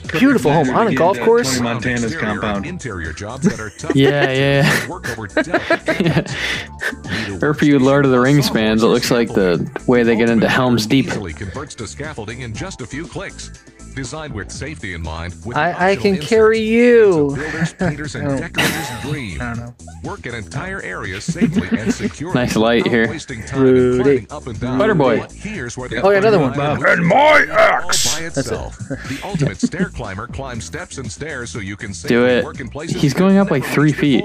Beautiful 0.00 0.52
home 0.52 0.70
on 0.70 0.88
a 0.88 0.94
golf 0.94 1.18
course. 1.20 1.52
Tony 1.52 1.62
Montana's 1.62 2.04
Exterior 2.04 2.40
compound. 2.40 2.66
Interior 2.66 3.12
jobs 3.12 3.44
that 3.44 3.60
are 3.60 3.70
tough. 3.70 3.92
Yeah, 3.96 4.26
to 4.26 4.34
yeah. 4.34 4.88
Work 4.88 5.08
over 5.10 5.26
delicate 5.26 5.88
angles. 7.10 7.42
Or 7.42 7.54
for 7.54 7.64
you 7.64 7.78
Lord 7.78 8.04
of 8.04 8.10
the 8.10 8.20
Rings 8.20 8.48
fans, 8.48 8.82
it 8.82 8.86
looks 8.86 9.10
like 9.10 9.32
the 9.32 9.68
way 9.86 10.02
they 10.02 10.16
get 10.16 10.28
into 10.28 10.48
Helm's 10.48 10.86
Deep. 10.86 11.08
Converts 11.08 11.74
to 11.76 11.86
scaffolding 11.86 12.40
in 12.40 12.52
just 12.54 12.80
a 12.80 12.86
few 12.86 13.06
clicks. 13.06 13.50
Designed 13.96 14.34
with 14.34 14.52
safety 14.52 14.92
in 14.92 15.00
mind. 15.00 15.34
With 15.46 15.56
I, 15.56 15.92
I 15.92 15.96
can 15.96 16.18
carry 16.18 16.58
you. 16.60 17.34
Builders, 17.34 17.72
painters, 17.72 18.14
and 18.14 18.28
oh. 18.28 18.34
I 18.34 18.40
decorators' 18.40 19.00
dream. 19.00 19.40
I 19.40 19.54
don't 19.54 19.56
know. 19.56 19.74
Work 20.04 20.26
an 20.26 20.34
entire 20.34 20.82
area 20.82 21.18
safely 21.18 21.66
and 21.78 21.92
securely. 21.94 22.34
Nice 22.34 22.56
light 22.56 22.86
here. 22.86 23.08
Wasting 23.08 23.40
Rudy. 23.54 24.02
climbing 24.02 24.26
up 24.30 24.46
and 24.48 24.60
down. 24.60 24.78
Butter 24.78 24.94
boy. 24.94 25.26
Here's 25.34 25.78
where 25.78 25.88
the 25.88 26.02
Oh, 26.02 26.10
yeah, 26.10 26.18
another 26.18 26.38
one. 26.38 26.52
And 26.86 27.06
my 27.06 27.46
axe. 27.48 28.14
By 28.14 28.26
itself. 28.26 28.76
the 28.78 29.18
ultimate 29.24 29.56
stair 29.56 29.88
climber 29.88 30.26
climbs 30.26 30.66
steps 30.66 30.98
and 30.98 31.10
stairs 31.10 31.48
so 31.48 31.60
you 31.60 31.74
can 31.78 31.94
safely 31.94 32.16
Do 32.16 32.26
it. 32.26 32.44
work 32.44 32.60
in 32.60 32.68
places 32.68 33.00
He's 33.00 33.14
going 33.14 33.38
up 33.38 33.50
like 33.50 33.64
three 33.64 33.94
feet. 33.94 34.22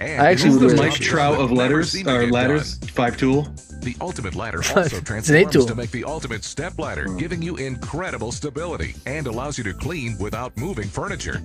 And 0.00 0.20
I 0.20 0.32
actually 0.32 0.50
This 0.50 0.56
is 0.56 0.60
would 0.62 0.70
the 0.70 0.74
really 0.74 0.88
Mike 0.88 0.98
Trout 1.00 1.38
of 1.38 1.52
letters 1.52 1.94
or 2.04 2.26
ladders, 2.28 2.78
five 2.90 3.16
tool. 3.16 3.46
The 3.80 3.96
ultimate 4.00 4.34
ladder 4.34 4.58
It's 4.64 4.70
also 4.76 4.96
an 4.98 5.04
transforms 5.04 5.66
to 5.66 5.74
make 5.74 5.90
the 5.90 6.04
ultimate 6.04 6.44
step 6.44 6.78
ladder, 6.78 7.06
giving 7.18 7.42
you 7.42 7.56
incredible 7.56 8.32
stability 8.32 8.94
and 9.06 9.26
allows 9.26 9.58
you 9.58 9.64
to 9.64 9.74
clean 9.74 10.16
without 10.18 10.56
moving 10.56 10.88
furniture. 10.88 11.42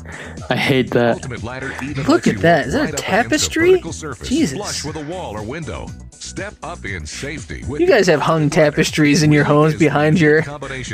I 0.49 0.55
hate 0.55 0.91
that. 0.91 1.15
Ultimate 1.15 1.43
ladder 1.43 1.73
even 1.83 2.05
Look 2.05 2.27
at 2.27 2.37
that. 2.37 2.67
Is 2.67 2.73
that. 2.73 2.79
walk 2.79 2.89
a 2.89 2.91
right 2.91 2.93
up 2.93 2.99
against 2.99 3.05
tapestry? 3.05 3.71
vertical 3.71 3.93
surface, 3.93 4.29
Jesus. 4.29 4.57
Flush 4.57 4.85
with 4.85 4.95
a 4.95 5.03
wall 5.05 5.35
or 5.35 5.43
window. 5.43 5.87
Step 6.11 6.53
up 6.63 6.85
in 6.85 7.05
safety. 7.05 7.63
with 7.65 7.81
You 7.81 7.87
guys 7.87 8.07
have 8.07 8.21
hung 8.21 8.49
tapestries 8.49 9.23
in 9.23 9.31
your 9.31 9.43
homes 9.43 9.75
behind 9.75 10.19
your 10.19 10.43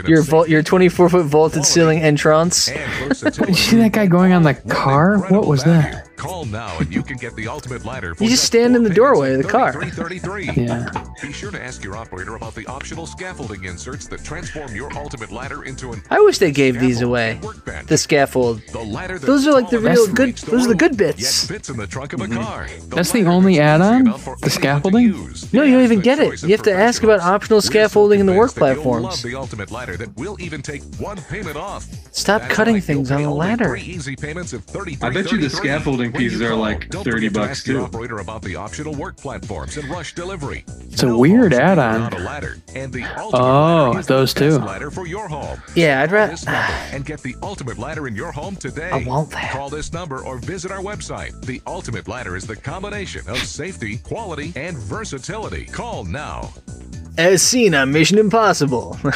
your 0.07 0.21
vault, 0.21 0.49
your 0.49 0.63
24 0.63 1.09
foot 1.09 1.25
vaulted 1.25 1.65
ceiling 1.65 1.99
entrance. 1.99 2.65
Did 3.21 3.47
you 3.47 3.53
see 3.53 3.77
that 3.77 3.91
guy 3.91 4.05
going 4.05 4.33
on 4.33 4.43
the 4.43 4.53
car? 4.53 5.19
What 5.29 5.47
was 5.47 5.63
that? 5.63 6.15
Call 6.15 6.45
now 6.45 6.77
and 6.79 6.93
you 6.93 7.03
can 7.03 7.17
get 7.17 7.35
the 7.35 7.47
ultimate 7.47 7.85
ladder. 7.85 8.15
You 8.19 8.29
just 8.29 8.45
stand 8.45 8.75
in 8.75 8.83
the 8.83 8.89
doorway 8.89 9.33
of 9.33 9.43
the 9.43 9.49
car. 9.49 9.73
Yeah. 10.55 10.89
Be 11.25 11.33
sure 11.33 11.49
to 11.49 11.59
ask 11.59 11.83
your 11.83 11.97
operator 11.97 12.35
about 12.35 12.53
the 12.53 12.67
optional 12.67 13.07
scaffolding 13.07 13.63
inserts 13.63 14.07
that 14.09 14.23
transform 14.23 14.75
your 14.75 14.95
ultimate 14.95 15.31
ladder 15.31 15.63
into 15.63 15.91
an 15.91 16.03
I 16.11 16.19
wish 16.19 16.37
they 16.37 16.51
gave 16.51 16.79
these 16.79 17.01
away. 17.01 17.39
The 17.87 17.97
scaffold. 17.97 18.61
the 18.71 18.83
ladder 18.83 19.17
that 19.17 19.25
Those 19.25 19.47
are 19.47 19.51
like 19.51 19.71
the 19.71 19.79
real 19.79 20.05
good. 20.05 20.37
the 20.37 20.51
Those 20.51 20.65
are 20.65 20.69
the 20.69 20.75
good 20.75 20.91
yet 20.91 21.15
bits. 21.17 21.47
fits 21.47 21.69
in 21.69 21.77
the 21.77 21.87
trunk 21.87 22.13
of 22.13 22.21
a 22.21 22.25
mm-hmm. 22.25 22.43
car. 22.43 22.67
That's 22.89 23.11
the 23.11 23.25
only 23.25 23.59
add-on. 23.59 24.03
The 24.03 24.51
scaffolding. 24.51 25.07
No, 25.51 25.63
you 25.63 25.73
don't 25.73 25.83
even 25.83 26.01
get 26.01 26.19
it. 26.19 26.43
You 26.43 26.49
have 26.49 26.61
to 26.61 26.71
ask 26.71 27.01
about 27.01 27.21
optional 27.21 27.59
scaffolding 27.59 28.19
in 28.19 28.27
the 28.27 28.33
work 28.33 28.53
Convinced 28.53 28.85
Love 28.85 28.99
platforms. 28.99 29.23
the 29.23 29.33
ultimate 29.33 29.71
ladder 29.71 29.97
that 29.97 30.15
will 30.17 30.37
even 30.39 30.61
take 30.61 30.83
one 30.99 31.17
payment 31.17 31.57
off. 31.57 31.87
Stop 32.11 32.41
That's 32.41 32.53
cutting 32.53 32.75
right, 32.75 32.83
things 32.83 33.09
on 33.11 33.23
the 33.23 33.29
ladder. 33.31 33.75
easy 33.75 34.15
payments 34.15 34.53
of 34.53 34.63
I 35.01 35.09
bet 35.09 35.31
you 35.31 35.39
the 35.39 35.49
scaffolding 35.49 36.13
pieces 36.13 36.41
are 36.41 36.55
like 36.55 36.91
30 36.91 37.29
bucks 37.29 37.63
too. 37.63 37.81
operator 37.81 38.19
about 38.19 38.43
the 38.43 38.55
optional 38.55 38.93
work 38.93 39.17
platforms 39.17 39.77
and 39.77 39.89
rush 39.89 40.13
delivery. 40.13 40.63
It's 40.91 41.03
a 41.03 41.14
weird 41.17 41.53
add-on. 41.53 42.01
Not 42.01 42.13
a 42.13 42.19
ladder. 42.19 42.57
And 42.75 42.91
the 42.93 43.03
ultimate 43.19 43.39
Oh, 43.41 44.01
those 44.03 44.33
two. 44.33 44.59
for 44.91 45.07
your 45.07 45.27
home. 45.27 45.61
Yeah, 45.75 46.01
I'd 46.01 46.11
rather. 46.11 46.31
this 46.31 46.45
number 46.45 46.59
and 46.91 47.05
get 47.05 47.21
the 47.21 47.35
ultimate 47.41 47.77
ladder 47.77 48.07
in 48.07 48.15
your 48.15 48.31
home 48.31 48.55
today. 48.55 48.89
I 48.91 49.03
want 49.05 49.29
that. 49.31 49.51
Call 49.51 49.69
this 49.69 49.91
number 49.93 50.23
or 50.25 50.37
visit 50.39 50.71
our 50.71 50.81
website. 50.81 51.39
The 51.45 51.61
ultimate 51.67 52.07
ladder 52.07 52.35
is 52.35 52.45
the 52.45 52.55
combination 52.55 53.27
of 53.29 53.37
safety, 53.39 53.97
quality, 53.97 54.53
and 54.55 54.77
versatility. 54.77 55.65
Call 55.65 56.03
now. 56.03 56.53
As 57.17 57.41
seen 57.41 57.73
on 57.73 57.91
Mission 57.93 58.17
Impossible. 58.17 58.97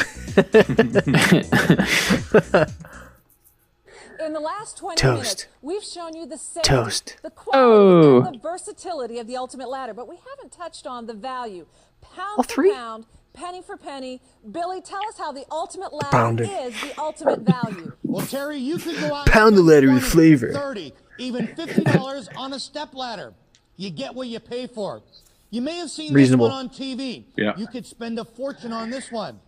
In 4.24 4.34
the 4.34 4.40
last 4.40 4.76
20 4.76 4.96
Toast. 5.00 5.22
minutes, 5.22 5.46
we've 5.62 5.82
shown 5.82 6.14
you 6.14 6.26
the 6.26 6.36
safety, 6.36 6.68
Toast. 6.68 7.16
the 7.22 7.30
quality, 7.30 7.58
Oh. 7.58 8.22
and 8.26 8.34
the 8.34 8.38
versatility 8.38 9.18
of 9.18 9.26
the 9.26 9.36
Ultimate 9.36 9.68
Ladder, 9.70 9.94
but 9.94 10.08
we 10.08 10.16
haven't 10.28 10.52
touched 10.52 10.86
on 10.86 11.06
the 11.06 11.14
value. 11.14 11.64
Pound 12.02 12.28
All 12.38 12.42
for 12.42 12.48
three? 12.48 12.72
pound, 12.74 13.06
penny 13.32 13.62
for 13.62 13.76
penny. 13.76 14.20
Billy, 14.50 14.80
tell 14.80 15.00
us 15.08 15.18
how 15.18 15.32
the 15.32 15.44
Ultimate 15.50 15.92
Ladder 15.92 16.08
Pounder. 16.10 16.44
is 16.44 16.74
the 16.80 16.92
ultimate 16.98 17.40
value. 17.40 17.92
Well, 18.02 18.26
Terry, 18.26 18.56
you 18.58 18.78
could 18.78 18.98
go 18.98 19.14
out 19.14 19.26
Pound 19.26 19.54
the 19.54 19.60
and 19.60 19.68
ladder 19.68 19.92
with 19.92 20.00
20, 20.02 20.10
flavor. 20.10 20.52
30, 20.52 20.92
even 21.18 21.46
$50 21.46 22.28
on 22.36 22.52
a 22.52 22.58
step 22.58 22.92
ladder. 22.92 23.34
You 23.76 23.90
get 23.90 24.16
what 24.16 24.26
you 24.26 24.40
pay 24.40 24.66
for. 24.66 25.02
You 25.50 25.62
may 25.62 25.76
have 25.76 25.90
seen 25.90 26.12
Reasonable. 26.12 26.46
this 26.46 26.52
one 26.52 26.64
on 26.66 26.68
TV. 26.70 27.22
Yeah. 27.36 27.56
You 27.56 27.68
could 27.68 27.86
spend 27.86 28.18
a 28.18 28.24
fortune 28.24 28.72
on 28.72 28.90
this 28.90 29.12
one. 29.12 29.38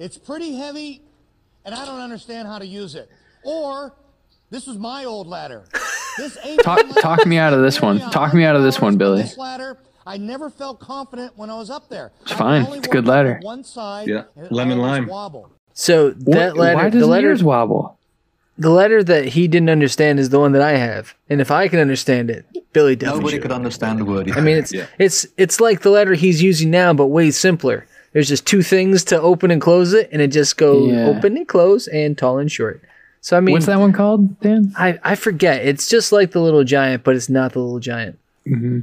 It's 0.00 0.18
pretty 0.18 0.56
heavy, 0.56 1.02
and 1.64 1.74
I 1.76 1.84
don't 1.86 2.00
understand 2.00 2.48
how 2.48 2.58
to 2.58 2.66
use 2.66 2.96
it. 2.96 3.08
Or 3.44 3.94
this 4.50 4.66
was 4.66 4.78
my 4.78 5.04
old 5.04 5.26
ladder. 5.28 5.64
This 6.18 6.36
ain't 6.42 6.60
Talk- 6.64 6.84
talk 7.00 7.24
me 7.26 7.38
out 7.38 7.52
of 7.52 7.62
this 7.62 7.80
one. 7.80 8.00
Talk 8.10 8.34
me 8.34 8.42
out 8.42 8.56
of 8.56 8.64
this 8.64 8.80
one, 8.80 8.96
Billy. 8.98 9.22
This 9.22 9.38
ladder, 9.38 9.78
I 10.08 10.16
never 10.16 10.48
felt 10.48 10.80
confident 10.80 11.32
when 11.36 11.50
I 11.50 11.56
was 11.58 11.68
up 11.68 11.88
there. 11.90 12.10
It's 12.22 12.32
fine. 12.32 12.62
It's 12.72 12.86
a 12.86 12.90
good 12.90 13.06
ladder. 13.06 13.38
One 13.42 13.62
side, 13.62 14.08
Yeah. 14.08 14.22
Lemon 14.50 14.78
lime. 14.78 15.06
wobbled. 15.06 15.50
So 15.74 16.10
that 16.10 16.54
What- 16.54 16.56
ladder, 16.56 16.76
why 16.76 16.88
does 16.90 17.00
the 17.02 17.06
ladder, 17.06 17.26
yours 17.28 17.44
wobble? 17.44 17.98
the 18.56 18.70
letter 18.70 19.04
that 19.04 19.26
he 19.26 19.46
didn't 19.46 19.68
understand 19.70 20.18
is 20.18 20.30
the 20.30 20.40
one 20.40 20.52
that 20.52 20.62
I 20.62 20.72
have, 20.78 21.14
and 21.28 21.40
if 21.42 21.50
I 21.50 21.68
can 21.68 21.78
understand 21.78 22.30
it, 22.30 22.46
Billy 22.72 22.96
definitely 22.96 23.20
Nobody 23.20 23.36
should. 23.36 23.42
could 23.42 23.52
understand 23.52 23.98
the 24.00 24.04
word. 24.06 24.30
I 24.36 24.40
mean, 24.40 24.56
it's 24.56 24.72
Yeah. 24.72 24.86
it's 24.98 25.26
it's 25.36 25.60
like 25.60 25.82
the 25.82 25.90
letter 25.90 26.14
he's 26.14 26.42
using 26.42 26.70
now, 26.70 26.92
but 26.94 27.06
way 27.08 27.30
simpler. 27.30 27.84
There's 28.14 28.28
just 28.28 28.46
two 28.46 28.62
things 28.62 29.04
to 29.04 29.20
open 29.20 29.50
and 29.50 29.60
close 29.60 29.92
it, 29.92 30.08
and 30.10 30.22
it 30.22 30.28
just 30.28 30.56
goes 30.56 30.90
Yeah. 30.90 31.06
open 31.08 31.36
and 31.36 31.46
close 31.46 31.86
and 31.86 32.16
tall 32.16 32.38
and 32.38 32.50
short. 32.50 32.80
So 33.20 33.36
I 33.36 33.40
mean, 33.40 33.52
What's 33.52 33.66
that 33.66 33.78
one 33.78 33.92
called, 33.92 34.40
Dan? 34.40 34.72
I 34.76 34.98
I 35.04 35.14
forget. 35.14 35.64
It's 35.66 35.86
just 35.88 36.12
like 36.12 36.30
the 36.32 36.40
little 36.40 36.64
giant, 36.64 37.04
but 37.04 37.14
it's 37.14 37.28
not 37.28 37.52
the 37.52 37.58
little 37.60 37.78
giant. 37.80 38.16
Mm-hmm. 38.48 38.78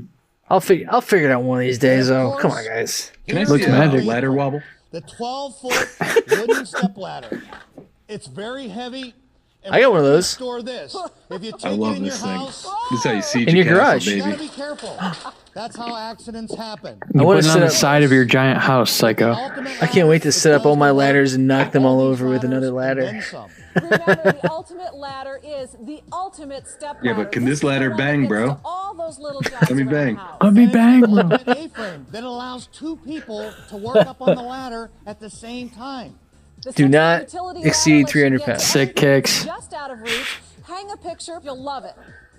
I'll 0.50 0.62
figure 0.62 0.88
I'll 0.92 1.02
figure 1.02 1.28
it 1.30 1.32
out 1.32 1.44
one 1.44 1.60
of 1.60 1.64
these 1.66 1.80
days. 1.80 2.08
though. 2.10 2.38
come 2.40 2.52
on, 2.52 2.64
guys. 2.66 3.12
Can 3.28 3.38
I 3.38 3.40
Here's 3.40 3.48
see 3.50 3.54
Looks 3.56 3.66
a 3.68 3.70
magic. 3.70 4.06
ladder 4.06 4.32
wobble? 4.32 4.62
The 4.92 5.02
12 5.02 5.60
foot 5.60 5.90
wooden 6.30 6.66
step 6.66 6.96
ladder. 6.98 7.42
It's 8.08 8.28
very 8.28 8.68
heavy. 8.68 9.14
and 9.64 9.74
I 9.74 9.82
got 9.82 9.92
one 9.92 10.00
of 10.00 10.04
where 10.06 10.12
do 10.12 10.16
you 10.16 10.16
those. 10.18 10.30
Store 10.30 10.62
this. 10.62 10.96
If 11.32 11.44
you 11.44 11.52
take 11.52 11.66
I 11.66 11.70
love 11.72 11.94
it 11.94 11.98
in 11.98 12.04
this 12.04 12.20
your 12.22 12.28
thing. 12.30 12.38
house, 12.40 12.68
This 12.92 13.00
is 13.00 13.04
how 13.06 13.12
you 13.14 13.22
siege 13.24 13.48
In 13.48 13.56
your 13.56 13.66
castle, 13.66 13.80
garage. 13.80 14.08
you 14.08 14.20
gotta 14.20 14.38
be 14.38 14.48
careful. 14.50 15.00
That's 15.56 15.78
how 15.78 15.96
accidents 15.96 16.54
happen. 16.54 17.00
I 17.02 17.08
You 17.18 17.26
wanna 17.26 17.40
put 17.40 17.46
it 17.46 17.52
on 17.52 17.62
the 17.62 17.70
side 17.70 18.04
of 18.04 18.12
your 18.12 18.26
giant 18.26 18.60
house, 18.60 18.92
psycho. 18.92 19.32
I 19.32 19.88
can't 19.88 20.10
wait 20.10 20.24
to 20.24 20.34
set 20.34 20.54
up 20.54 20.66
all 20.66 20.76
my 20.76 20.88
goes 20.88 20.92
to 20.92 20.96
work. 20.96 21.00
ladders 21.00 21.34
and 21.34 21.48
knock 21.48 21.72
them 21.72 21.86
all 21.86 22.02
over 22.02 22.28
with 22.28 22.44
another 22.44 22.72
ladder. 22.72 23.04
Remember, 23.76 24.16
the 24.16 24.50
Ultimate 24.52 24.96
Ladder 24.96 25.40
is 25.42 25.78
the 25.82 26.02
ultimate 26.12 26.68
step 26.68 26.98
Yeah, 27.02 27.14
but 27.14 27.32
can 27.32 27.46
this 27.46 27.64
ladder 27.64 27.96
bang, 27.96 28.28
bro? 28.28 28.60
All 28.66 28.94
those 28.96 29.18
little 29.18 29.42
Let 29.62 29.72
me 29.72 29.84
bang. 29.84 30.20
Let 30.42 30.54
me 30.54 30.66
bang, 30.66 31.02
bro. 31.02 31.30
A-frame 31.48 32.06
that 32.12 32.24
allows 32.26 32.68
two 32.68 32.98
people 32.98 33.54
to 33.70 33.78
work 33.78 33.96
up 33.96 34.22
on 34.22 34.36
the 34.36 34.42
ladder 34.42 34.92
at 35.06 35.22
the 35.22 35.30
same 35.30 35.70
time. 35.70 36.20
The 36.64 36.74
Do 36.74 36.88
not 36.90 37.34
exceed 37.64 38.10
300 38.10 38.42
pounds. 38.42 38.64
to 38.64 38.70
Sick 38.70 38.96
kicks. 38.96 39.46
Just 39.46 39.74
out 39.74 39.92
of 39.92 40.02
reach. 40.02 40.40
Hang 40.68 40.90
a 40.92 40.98
picture. 40.98 41.40
You'll 41.44 41.62
love 41.62 41.86
it. 41.86 41.96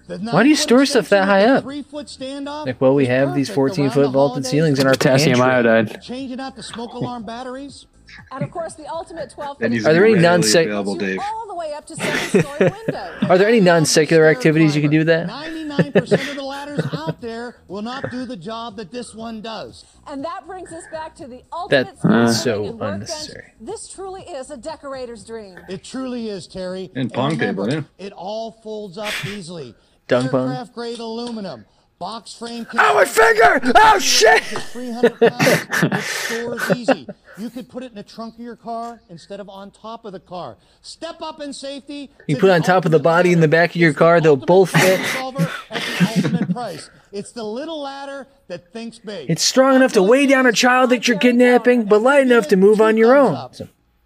The 0.07 0.19
Why 0.19 0.43
do 0.45 0.49
you 0.49 0.57
store 0.57 0.87
stuff 0.87 1.09
that 1.09 1.25
high 1.25 1.45
up? 1.45 1.65
Like, 1.65 2.81
well, 2.81 2.95
we 2.95 3.07
have 3.07 3.35
these 3.35 3.51
14 3.51 3.91
foot 3.91 4.11
vaulted 4.13 4.47
ceilings 4.47 4.79
in 4.79 4.87
our 4.87 4.93
Potassium 4.93 5.41
iodide. 5.41 6.01
Changing 6.03 6.41
out 6.41 6.55
the 6.57 6.63
smoke 6.63 6.93
alarm 6.93 7.25
batteries. 7.25 7.87
And 8.31 8.45
of 8.45 8.51
course, 8.53 8.75
the 8.75 8.87
ultimate 8.87 9.31
12 9.31 9.59
That 9.59 9.65
foot 9.65 9.71
needs 9.73 9.85
Are 9.85 9.93
there 9.93 10.07
any 10.07 10.19
non-sec- 10.19 10.67
available, 10.67 10.95
Dave. 10.95 11.19
all 11.21 11.49
the 11.49 11.55
way 11.57 11.73
up 11.75 11.87
to 11.87 11.97
seven 11.97 12.41
story 12.41 12.59
windows. 12.87 13.23
Are 13.29 13.37
there 13.37 13.49
any 13.49 13.61
non-secular 13.61 14.27
activities 14.27 14.77
you 14.77 14.81
can 14.81 14.93
do 14.93 14.99
with 14.99 15.09
that? 15.09 15.27
99% 15.29 16.31
of 16.31 16.37
the 16.37 16.43
ladders 16.43 16.87
out 16.97 17.21
there 17.21 17.57
will 17.67 17.83
not 17.83 18.09
do 18.13 18.25
the 18.25 18.37
job 18.37 18.77
that 18.77 18.93
this 18.93 19.13
one 19.13 19.41
does. 19.43 19.85
And 20.07 20.25
that 20.25 20.47
brings 20.47 20.73
us 20.73 20.85
back 20.93 21.17
to 21.17 21.27
the 21.27 21.43
ultimate 21.53 21.85
That's 21.87 21.99
scaffolding 22.01 22.33
so 22.33 22.55
and 22.65 22.71
workbench. 22.81 22.95
unnecessary. 22.95 23.53
This 23.61 23.89
truly 23.89 24.23
is 24.23 24.51
a 24.53 24.57
decorator's 24.57 25.25
dream. 25.25 25.59
It 25.69 25.83
truly 25.83 26.29
is, 26.29 26.47
Terry. 26.47 26.93
And 26.95 27.13
pong 27.13 27.33
remember, 27.33 27.69
table, 27.69 27.85
It 27.99 28.13
all 28.13 28.53
folds 28.63 28.99
up 28.99 29.13
easily. 29.27 29.75
Dunk 30.09 30.31
pong. 30.31 30.49
Aircraft 30.49 30.75
grade 30.75 30.99
aluminum. 30.99 31.65
Box 31.99 32.35
frame. 32.35 32.67
Oh, 32.79 32.95
my 32.95 33.07
finger! 33.07 33.59
Oh, 33.75 33.99
shit! 33.99 34.43
300 34.45 35.19
pounds. 35.19 35.47
It 35.83 36.03
stores 36.03 36.77
easy. 36.77 37.09
You 37.39 37.49
could 37.49 37.71
put 37.71 37.83
it 37.83 37.87
in 37.87 37.95
the 37.95 38.03
trunk 38.03 38.35
of 38.35 38.41
your 38.41 38.55
car 38.57 39.01
instead 39.09 39.41
of 39.41 39.49
on 39.49 39.71
top 39.71 40.05
of 40.05 40.13
the 40.13 40.21
car. 40.21 40.59
Step 40.83 41.23
up 41.23 41.41
in 41.41 41.55
safety. 41.55 42.11
You 42.27 42.37
put 42.37 42.49
the 42.49 42.53
on 42.55 42.61
top 42.61 42.85
of 42.85 42.91
the 42.91 42.99
ultimate 42.99 43.03
body 43.03 43.33
in 43.33 43.41
the 43.41 43.49
back 43.49 43.71
of 43.71 43.77
your 43.77 43.91
It's 43.91 43.97
the 43.99 44.05
car, 44.05 44.21
they'll 44.21 44.37
both 44.37 44.71
fit. 44.73 45.01
problem 45.07 45.45
the 45.71 46.13
ultimate 46.17 46.51
price. 46.53 46.91
It's 47.13 47.33
the 47.33 47.45
little 47.45 47.81
ladder 47.81 48.27
that 48.49 48.75
thinks 48.75 48.99
big. 48.99 49.31
It's 49.31 49.43
strong 49.43 49.77
enough 49.77 49.95
to 49.95 50.03
weigh 50.03 50.27
down 50.27 50.45
a 50.45 50.53
child 50.53 50.91
that 50.91 51.09
you're 51.09 51.19
kidnapping, 51.19 51.87
but 51.87 52.03
light 52.03 52.27
enough 52.27 52.47
to 52.49 52.57
move 52.59 52.83
on 52.83 52.99
your 52.99 53.17
own. 53.17 53.35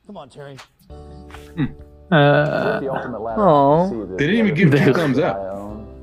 Come 0.06 0.16
on, 0.16 0.28
Terry. 0.28 0.58
Uh, 2.12 2.78
The 2.80 2.88
ultimate 2.88 3.20
ladder. 3.20 3.40
Aw. 3.42 3.88
See 3.90 3.96
this 3.96 4.08
They 4.18 4.26
didn't 4.28 4.46
even 4.46 4.54
give 4.54 4.70
two 4.84 4.92
thumbs 4.92 5.18
up. 5.18 5.36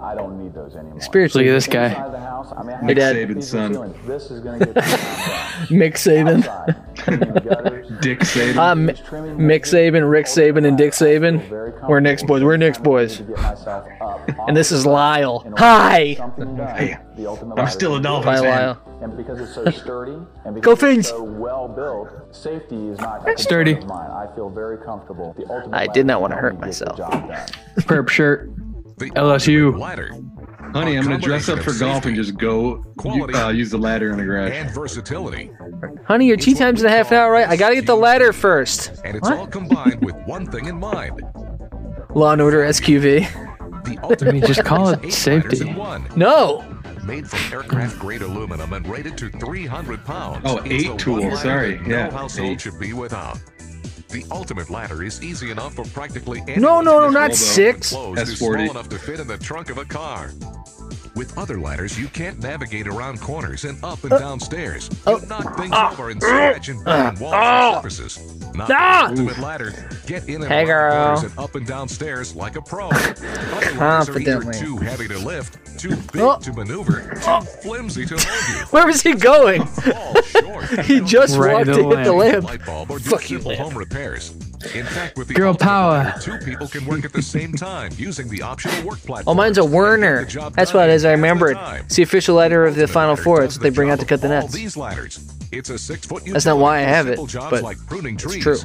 I 0.07 0.15
don't 0.15 0.41
need 0.41 0.53
those 0.53 0.75
anymore. 0.75 1.01
Spiritually, 1.01 1.45
Look 1.45 1.51
at 1.51 1.55
this 1.57 1.67
guy. 1.67 1.85
Inside 1.87 2.11
the 2.13 2.19
house, 2.19 2.53
I 2.55 2.63
mean, 2.63 2.77
I 2.77 2.85
Hey, 2.85 2.93
Dad. 2.93 3.15
have 3.17 3.29
Saban's 3.29 3.49
son. 3.49 3.71
feelings. 3.73 4.07
This 4.07 4.31
is 4.31 4.39
going 4.39 4.59
to 4.59 4.65
get 4.65 4.75
the 4.75 4.81
job 4.81 4.89
Mick 5.69 5.93
Saban. 5.95 6.43
done. 6.43 6.69
Outside, 6.69 6.97
cleaning 6.97 7.33
the 7.33 7.39
gutters, 7.41 7.87
Dick 8.01 8.19
Saban. 8.19 8.85
Mi- 8.85 8.93
Mick 8.93 9.63
Saban, 9.63 10.09
Rick 10.09 10.25
Saban, 10.27 10.67
and 10.67 10.77
Dick 10.77 10.91
Saban. 10.93 11.87
We're 11.89 11.99
Nick's 11.99 12.23
boys. 12.23 12.43
We're 12.43 12.57
Nick's 12.57 12.77
boys. 12.77 13.17
to 13.17 13.23
get 13.23 13.37
myself 13.37 13.87
up. 14.01 14.21
And 14.47 14.55
this 14.55 14.71
is 14.71 14.85
Lyle. 14.85 15.43
Hi. 15.57 16.15
Hey, 16.77 16.97
I'm 17.57 17.67
still 17.69 17.95
a 17.95 17.97
is 17.97 18.03
Dolphins 18.03 18.41
Bye, 18.41 18.47
fan. 18.47 18.67
Lyle. 18.67 18.81
And 19.01 19.17
because 19.17 19.39
it's 19.41 19.53
so 19.53 19.69
sturdy 19.71 20.17
and 20.45 20.55
because 20.55 20.63
Go 20.65 20.71
it's 20.71 20.81
Fins! 20.81 21.07
so 21.09 21.21
well 21.23 21.67
built, 21.67 22.33
safety 22.35 22.87
is 22.87 22.97
not 22.99 23.27
a 23.29 23.37
Sturdy. 23.37 23.73
of 23.73 23.85
mine. 23.87 24.09
I 24.09 24.33
feel 24.35 24.49
very 24.49 24.77
comfortable. 24.77 25.35
The 25.37 25.69
I 25.73 25.87
did 25.87 26.05
not 26.05 26.21
want 26.21 26.31
to 26.33 26.37
hurt 26.37 26.53
me 26.55 26.67
get 26.67 26.79
the 26.79 26.85
myself. 26.85 27.51
perp 27.79 28.09
shirt. 28.09 28.49
The 28.97 29.11
LSU. 29.11 29.77
ladder. 29.77 30.11
Honey, 30.73 30.97
I'm 30.97 31.03
gonna 31.03 31.17
dress 31.19 31.47
up 31.49 31.59
for 31.59 31.73
golf 31.77 32.05
and 32.05 32.15
just 32.15 32.37
go 32.37 32.83
quality, 32.97 33.33
uh, 33.33 33.49
use 33.49 33.69
the 33.71 33.77
ladder 33.77 34.11
in 34.11 34.17
the 34.17 34.23
garage. 34.23 34.51
and 34.51 34.69
versatility. 34.71 35.51
Honey, 36.05 36.25
your 36.27 36.35
tea 36.37 36.53
time's 36.53 36.81
in 36.81 36.87
a 36.87 36.89
half 36.89 37.11
an 37.11 37.17
hour, 37.17 37.31
right? 37.31 37.47
I 37.47 37.55
gotta 37.55 37.75
get 37.75 37.85
the 37.85 37.95
ladder 37.95 38.33
first. 38.33 38.91
And 39.05 39.15
it's 39.15 39.29
all 39.29 39.47
combined 39.47 40.03
with 40.03 40.15
one 40.25 40.45
thing 40.45 40.65
in 40.65 40.77
mind. 40.79 41.21
Law 42.15 42.33
and 42.33 42.41
Order 42.41 42.63
SQV. 42.65 43.83
The 43.85 43.99
ultimate 44.03 44.43
just 44.45 44.57
ladder 44.57 44.63
call 44.63 44.89
it 44.89 45.11
safety. 45.13 45.71
one. 45.73 46.07
No. 46.15 46.65
Made 47.05 47.29
from 47.29 47.53
aircraft 47.53 47.99
grade 47.99 48.21
aluminum 48.21 48.73
and 48.73 48.85
rated 48.87 49.17
to 49.19 49.29
300 49.29 50.03
pounds. 50.03 50.41
Oh, 50.43 50.57
It's 50.57 50.67
eight 50.67 50.81
the 50.83 50.89
one 50.89 50.97
tool, 50.97 51.37
sorry, 51.37 51.79
yeah, 51.87 52.07
No 52.07 52.11
household 52.17 52.49
eight. 52.51 52.61
should 52.61 52.79
be 52.79 52.91
without. 52.93 53.39
The 54.09 54.25
ultimate 54.31 54.69
ladder 54.69 55.03
is 55.03 55.21
easy 55.21 55.51
enough 55.51 55.73
for 55.75 55.83
practically 55.85 56.39
anyone. 56.47 56.61
No, 56.61 56.81
no, 56.81 56.99
no, 57.01 57.09
not 57.09 57.35
six. 57.35 57.89
Closed 57.91 58.21
is 58.21 58.35
S40. 58.35 58.37
small 58.37 58.71
enough 58.71 58.89
to 58.89 58.97
fit 58.99 59.19
in 59.19 59.27
the 59.27 59.37
trunk 59.37 59.69
of 59.69 59.77
a 59.77 59.85
car. 59.85 60.31
With 61.15 61.35
other 61.37 61.59
ladders, 61.59 61.99
you 61.99 62.07
can't 62.09 62.39
navigate 62.39 62.87
around 62.87 63.19
corners 63.19 63.65
and 63.65 63.83
up 63.83 64.03
and 64.03 64.13
uh, 64.13 64.19
down 64.19 64.39
stairs. 64.39 64.87
Uh, 65.05 65.17
you 65.19 65.27
knock 65.27 65.57
things 65.57 65.73
uh, 65.73 65.89
over 65.91 66.09
and 66.11 66.21
scratch 66.21 66.69
and 66.69 66.85
bang 66.85 67.19
walls 67.19 67.33
and 67.33 67.75
surfaces. 67.75 68.53
Not 68.55 68.69
Ah! 68.71 69.07
the 69.11 69.21
ultimate 69.23 69.39
ladder. 69.39 69.89
Get 70.05 70.29
in 70.29 70.35
and 70.35 70.45
Hey, 70.45 70.61
around 70.61 70.67
girl. 70.67 71.05
corners 71.15 71.23
and 71.31 71.39
up 71.39 71.55
and 71.55 71.65
down 71.67 71.87
stairs 71.87 72.35
like 72.35 72.55
a 72.55 72.61
pro. 72.61 72.87
Other 72.91 72.93
ladders 72.93 74.09
are 74.09 74.19
either 74.19 74.41
Confidently. 74.41 74.59
too 74.59 74.77
heavy 74.77 75.07
to 75.07 75.17
lift 75.17 75.66
Too 75.77 75.89
oh. 75.93 75.95
big 76.11 76.21
Oh. 76.21 76.39
to 76.39 76.53
maneuver, 76.53 77.01
too 77.23 77.41
flimsy 77.61 78.05
to 78.05 78.15
hold 78.17 78.49
you. 78.59 78.65
Where 78.71 78.85
was 78.87 79.01
he 79.01 79.13
going? 79.13 79.61
he 80.83 81.01
just 81.01 81.37
Right 81.37 81.53
walked 81.53 81.65
to 81.67 81.73
to 81.73 81.81
the 81.83 81.95
hit 81.97 82.03
the 82.05 82.13
lamp. 82.13 82.33
lamp. 82.33 82.43
Light 82.45 82.65
bulb 82.65 82.89
or 82.91 82.97
do 82.99 83.09
Fuck 83.09 83.21
you, 83.29 83.37
simple 83.37 83.51
lamp. 83.51 83.61
home 83.61 83.77
repairs. 83.77 84.31
In 84.73 84.85
fact, 84.85 85.17
with 85.17 85.27
the 85.27 85.33
Girl 85.35 85.53
power. 85.53 85.99
ladder, 85.99 86.19
two 86.19 86.37
people 86.39 86.67
can 86.67 86.85
work 86.85 87.05
at 87.05 87.13
the 87.13 87.21
same 87.21 87.53
time 87.53 87.91
using 87.97 88.27
the 88.27 88.41
optional 88.41 88.85
work 88.87 88.97
platform. 88.99 89.33
Oh, 89.33 89.37
mine's 89.37 89.57
a 89.59 89.63
Werner. 89.65 90.25
That's 90.55 90.73
what 90.73 90.89
it 90.89 90.93
is. 90.93 91.05
I 91.05 91.11
remember 91.11 91.51
it. 91.51 91.57
It's 91.85 91.95
the 91.95 92.03
official 92.03 92.35
ladder 92.35 92.65
of 92.65 92.75
the 92.75 92.87
Final 92.87 93.15
Four. 93.15 93.43
It's 93.43 93.55
what 93.57 93.63
they 93.63 93.69
bring 93.69 93.91
out 93.91 93.99
to 93.99 94.05
cut 94.05 94.21
the 94.21 94.29
nets. 94.29 94.53
these 94.53 94.75
ladders. 94.75 95.19
It's 95.51 95.69
a 95.69 95.77
six-foot 95.77 96.23
That's 96.25 96.45
not 96.45 96.57
why 96.57 96.77
I 96.77 96.81
have 96.81 97.07
it, 97.07 97.17
but 97.33 97.63
like 97.63 97.77
pruning 97.87 98.15
it's 98.15 98.23
trees. 98.23 98.43
true. 98.43 98.57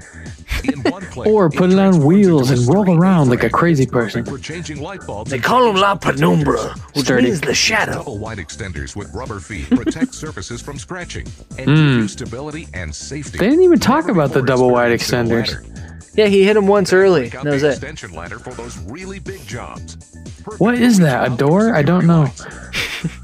In 0.64 0.83
Or 1.26 1.51
put 1.51 1.70
it 1.70 1.78
on 1.78 2.05
wheels 2.05 2.51
and 2.51 2.68
a 2.68 2.72
roll 2.72 2.97
around 2.99 3.28
like 3.30 3.43
a 3.43 3.51
crazy 3.51 3.87
person. 3.87 4.24
for 4.24 4.39
changing 4.39 4.80
light 4.80 5.05
bulbs 5.07 5.30
They 5.30 5.39
call 5.39 5.68
him 5.70 5.76
changing 5.76 5.83
La 5.83 5.95
Penumbra, 5.97 6.57
extenders. 6.59 6.95
which 6.97 7.05
Sturdy. 7.05 7.22
means 7.26 7.41
the 7.41 7.55
shadow. 7.55 7.93
Double 7.95 8.18
wide 8.18 8.39
extenders 8.39 8.95
with 8.97 9.12
rubber 9.14 9.41
feet 9.41 9.68
protect 9.70 10.14
surfaces 10.24 10.61
from 10.62 10.78
scratching 10.78 11.26
and 11.59 11.68
Mm. 11.68 12.09
stability 12.09 12.68
and 12.74 12.95
safety. 12.95 13.39
They 13.39 13.49
didn't 13.49 13.64
even 13.64 13.78
talk 13.80 14.09
about 14.09 14.33
the 14.33 14.43
double 14.43 14.70
wide 14.70 14.93
experienced 14.93 15.33
in 15.33 15.39
a 15.39 15.43
extenders. 15.43 15.68
Yeah, 16.14 16.26
he 16.26 16.45
hit 16.45 16.57
him 16.57 16.66
once 16.66 16.93
early. 16.93 17.28
That 17.30 17.45
was 17.45 17.62
it. 17.62 17.70
extension 17.70 18.12
ladder 18.12 18.39
for 18.39 18.53
those 18.53 18.76
really 18.80 19.18
big 19.18 19.45
jobs. 19.47 19.97
Perfect 20.43 20.61
What 20.61 20.76
for 20.76 20.82
is 20.82 20.93
reaching 20.99 21.05
that? 21.05 21.32
A 21.32 21.36
door? 21.36 21.74
I 21.74 21.82
don't 21.82 22.07
know. 22.07 22.26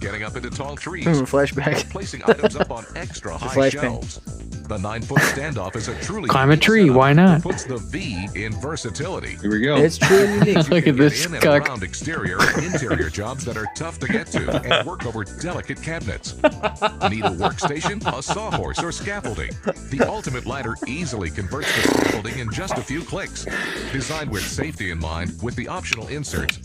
Getting 0.01 0.25
up 0.25 0.37
into 0.37 0.51
tall 0.51 0.77
trees. 0.77 1.05
Hmm, 1.05 1.11
flashback. 1.25 1.89
Placing 1.91 2.23
items 2.27 2.57
up 2.57 2.71
on 2.71 2.85
extra 2.97 3.37
high 3.37 3.69
shelves. 3.71 4.21
The 4.69 4.77
nine-foot 4.77 5.21
standoff 5.21 5.77
is 5.77 5.89
a 5.89 5.99
truly 6.03 6.29
Climb 6.29 6.51
a 6.51 6.57
tree, 6.57 6.91
why 6.91 7.14
not? 7.14 7.41
Puts 7.41 7.64
the 7.64 7.79
V 7.79 8.29
in 8.35 8.53
versatility. 8.61 9.37
Here 9.37 9.51
we 9.51 9.61
go. 9.61 9.77
It's 9.77 9.97
true 9.97 10.19
and 10.19 10.47
unique. 10.47 10.69
Look 10.69 10.87
at 10.87 10.97
this 10.99 11.25
in 11.25 11.33
and 11.33 11.43
cuck. 11.43 11.66
around 11.69 11.83
exterior 11.83 12.37
and 12.39 12.66
interior 12.66 13.09
jobs 13.09 13.47
that 13.47 13.57
are 13.57 13.66
tough 13.75 13.99
to 14.01 14.09
get 14.09 14.27
to 14.29 14.62
and 14.79 14.87
work 14.87 15.07
over 15.07 15.25
delicate 15.25 15.81
cabinets. 15.81 16.35
Need 16.43 17.25
a 17.25 17.31
workstation, 17.31 18.05
a 18.14 18.23
sawhorse, 18.23 18.83
or 18.83 18.93
scaffolding? 18.93 19.53
The 19.91 20.05
Ultimate 20.07 20.45
Ladder 20.45 20.75
easily 20.87 21.31
converts 21.31 21.75
the 21.75 21.89
scaffolding 21.89 22.39
in 22.39 22.53
just 22.53 22.77
a 22.77 22.83
few 22.83 23.01
clicks. 23.01 23.47
Designed 23.91 24.31
with 24.31 24.43
safety 24.47 24.91
in 24.91 24.99
mind, 24.99 25.33
with 25.43 25.57
the 25.57 25.69
optional 25.69 26.09
inserts, 26.09 26.59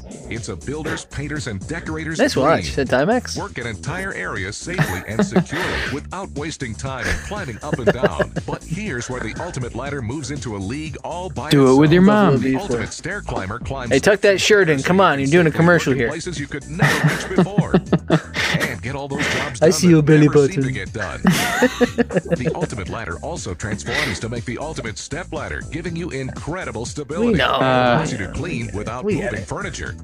it's 0.44 0.50
a 0.50 0.58
builder's, 0.58 1.06
painters, 1.06 1.48
and 1.48 1.66
decorators' 1.70 2.20
Nice 2.20 2.34
dream. 2.34 2.46
watch. 2.46 2.76
That 2.76 2.90
Timex? 2.90 3.38
Work 3.38 3.58
an 3.60 3.66
entire 3.66 4.14
area 4.14 4.52
safely 4.52 5.02
and 5.08 5.26
securely 5.26 5.74
without 5.94 6.30
wasting 6.32 6.76
time 6.76 7.06
and 7.08 7.18
climbing 7.20 7.58
up 7.64 7.76
and 7.76 7.86
down. 7.86 8.34
But 8.46 8.62
here's 8.62 9.10
where 9.10 9.22
the 9.22 9.34
Ultimate 9.42 9.74
Ladder 9.74 10.02
moves 10.02 10.32
into 10.32 10.58
a 10.58 10.60
league 10.60 10.98
all 11.06 11.30
by 11.30 11.50
Do 11.50 11.74
it 11.74 11.80
with 11.80 11.94
your 11.94 12.02
mom. 12.02 12.42
The 12.42 12.58
Ultimate 12.58 12.92
Stair 12.92 13.22
Climber 13.22 13.60
climbs 13.60 13.94
Hey, 13.94 14.00
tuck 14.00 14.20
that 14.20 14.42
shirt 14.42 14.68
in. 14.68 14.84
Come 14.84 15.00
on, 15.00 15.18
you're 15.18 15.30
doing 15.30 15.48
a 15.48 15.52
commercial 15.52 15.94
here. 15.94 16.10
Places 16.10 16.38
you 16.38 16.48
could 16.48 16.70
never 16.70 17.08
reach 17.08 17.38
before. 17.38 17.76
and 18.84 18.92
get 18.92 18.96
all 19.00 19.08
those 19.08 19.26
jobs 19.34 19.62
I 19.62 19.66
done 19.68 19.72
see 19.74 19.94
that 19.94 20.02
Billy 20.04 20.28
belly 20.28 20.48
never 20.48 20.48
seem 20.48 20.62
button. 20.62 20.64
to 20.64 20.72
get 20.72 20.94
done. 20.94 21.22
the 21.24 22.52
Ultimate 22.56 22.90
Ladder 22.90 23.18
also 23.22 23.54
transforms 23.54 24.20
to 24.20 24.30
make 24.30 24.46
the 24.46 24.58
Ultimate 24.58 24.98
Step 24.98 25.32
Ladder, 25.32 25.62
giving 25.72 25.96
you 25.96 26.10
incredible 26.10 26.86
stability. 26.86 27.32
We 27.32 27.34
know. 27.38 27.56
and 27.56 27.64
allows 27.64 28.14
Uh, 28.14 28.18
you 28.18 28.28
to 28.28 28.34
clean 28.34 28.70
without 28.74 29.04
we 29.06 29.16
get 29.16 29.32
moving 29.32 29.46
furniture. 29.46 29.96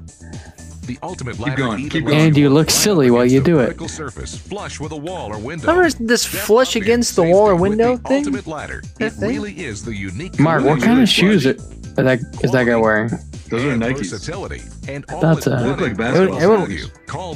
The 0.86 0.98
Ultimate 1.02 1.38
Ladder 1.38 1.56
going, 1.56 1.88
keep 1.88 2.04
going. 2.06 2.18
And 2.18 2.36
you 2.36 2.48
look 2.50 2.68
silly 2.70 3.10
while 3.10 3.24
you 3.26 3.40
do 3.42 3.60
it. 3.60 3.66
vertical 3.66 3.86
surface, 3.88 4.34
flush 4.36 4.80
with 4.80 4.92
a 4.92 4.96
wall 4.96 5.32
or 5.32 5.38
window. 5.38 5.68
Remember 5.72 5.90
this 6.04 6.22
Step 6.22 6.40
flush 6.42 6.74
against 6.74 7.14
the 7.16 7.22
wall 7.22 7.48
or 7.48 7.54
window 7.54 7.96
thing? 7.98 8.18
Ultimate 8.26 8.46
Ladder. 8.46 8.82
That 8.98 9.06
It 9.06 9.10
thing? 9.12 9.28
really 9.30 9.52
is 9.60 9.84
the 9.84 9.94
unique. 9.94 10.40
Mark, 10.40 10.64
what 10.64 10.82
kind 10.82 11.00
of 11.00 11.08
shoes 11.08 11.46
are, 11.46 11.50
is 11.50 11.68
that 11.96 12.20
is 12.42 12.50
that 12.52 12.64
guy 12.64 12.76
wearing? 12.76 13.10
Those 13.50 13.64
are 13.64 13.76
Nikes. 13.76 13.98
versatility, 14.10 14.62
and 14.88 15.04
all 15.10 15.20
That's 15.20 15.46
in 15.46 15.52
a- 15.52 15.66
Look 15.66 15.80
like 15.80 15.96
basketball 15.96 16.36
Everyone- 16.38 16.66
value. 16.68 16.86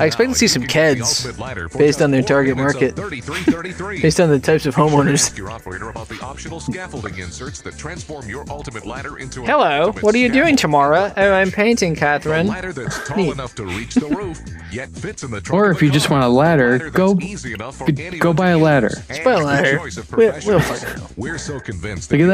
I 0.00 0.06
expect 0.06 0.30
to 0.30 0.36
see 0.38 0.46
some 0.46 0.62
you 0.62 0.68
can 0.68 0.94
get 0.94 0.98
the 0.98 1.02
Keds 1.04 1.26
Ultimate 1.26 1.44
Ladder 1.44 1.68
for 1.68 1.78
based 1.78 2.00
on 2.00 2.10
their 2.12 2.22
target 2.22 2.56
market. 2.56 2.94
33.33. 2.94 4.02
Based 4.02 4.20
on 4.20 4.28
the 4.28 4.38
types 4.38 4.66
of 4.66 4.74
Be 4.76 4.80
sure 4.80 4.88
to 4.90 4.96
homeowners. 4.96 5.36
your 5.36 5.50
operator 5.50 5.88
about 5.90 6.08
the 6.08 6.20
optional 6.22 6.60
scaffolding 6.60 7.18
inserts 7.18 7.60
that 7.62 7.76
transform 7.76 8.28
your 8.28 8.44
ultimate 8.48 8.86
ladder 8.86 9.18
into 9.18 9.40
an 9.40 9.46
Hello, 9.46 9.90
what 10.00 10.14
are 10.14 10.18
you 10.18 10.28
doing 10.28 10.56
scaffold. 10.56 10.58
tomorrow? 10.58 11.12
Oh, 11.16 11.32
I'm 11.32 11.50
painting, 11.50 11.96
Catherine. 11.96 12.46
ladder 12.46 12.72
that's 12.72 13.06
tall 13.08 13.16
Neat. 13.16 13.32
enough 13.32 13.54
to 13.56 13.64
reach 13.64 13.94
the 13.94 14.06
roof, 14.06 14.38
yet 14.70 14.88
fits 14.90 15.24
in 15.24 15.30
the 15.32 15.40
trunk 15.40 15.60
Or 15.60 15.70
if 15.72 15.82
you 15.82 15.90
just 15.90 16.08
want 16.08 16.22
a 16.24 16.28
ladder, 16.28 16.72
ladder 16.72 16.90
go 16.90 17.18
easy 17.20 17.52
enough 17.52 17.76
for 17.76 17.90
go 18.20 18.32
buy 18.32 18.50
a 18.50 18.58
ladder. 18.58 18.90
And 19.08 19.24
buy 19.24 19.32
a 19.32 19.44
ladder. 19.44 19.78
We'll- 19.80 19.90
we'll 19.94 20.04
professionals. 20.04 20.62
fucking 20.82 21.02
know. 21.02 21.08
We're 21.16 21.38
so 21.38 21.58
convinced 21.58 22.12
Look 22.12 22.20
at 22.20 22.26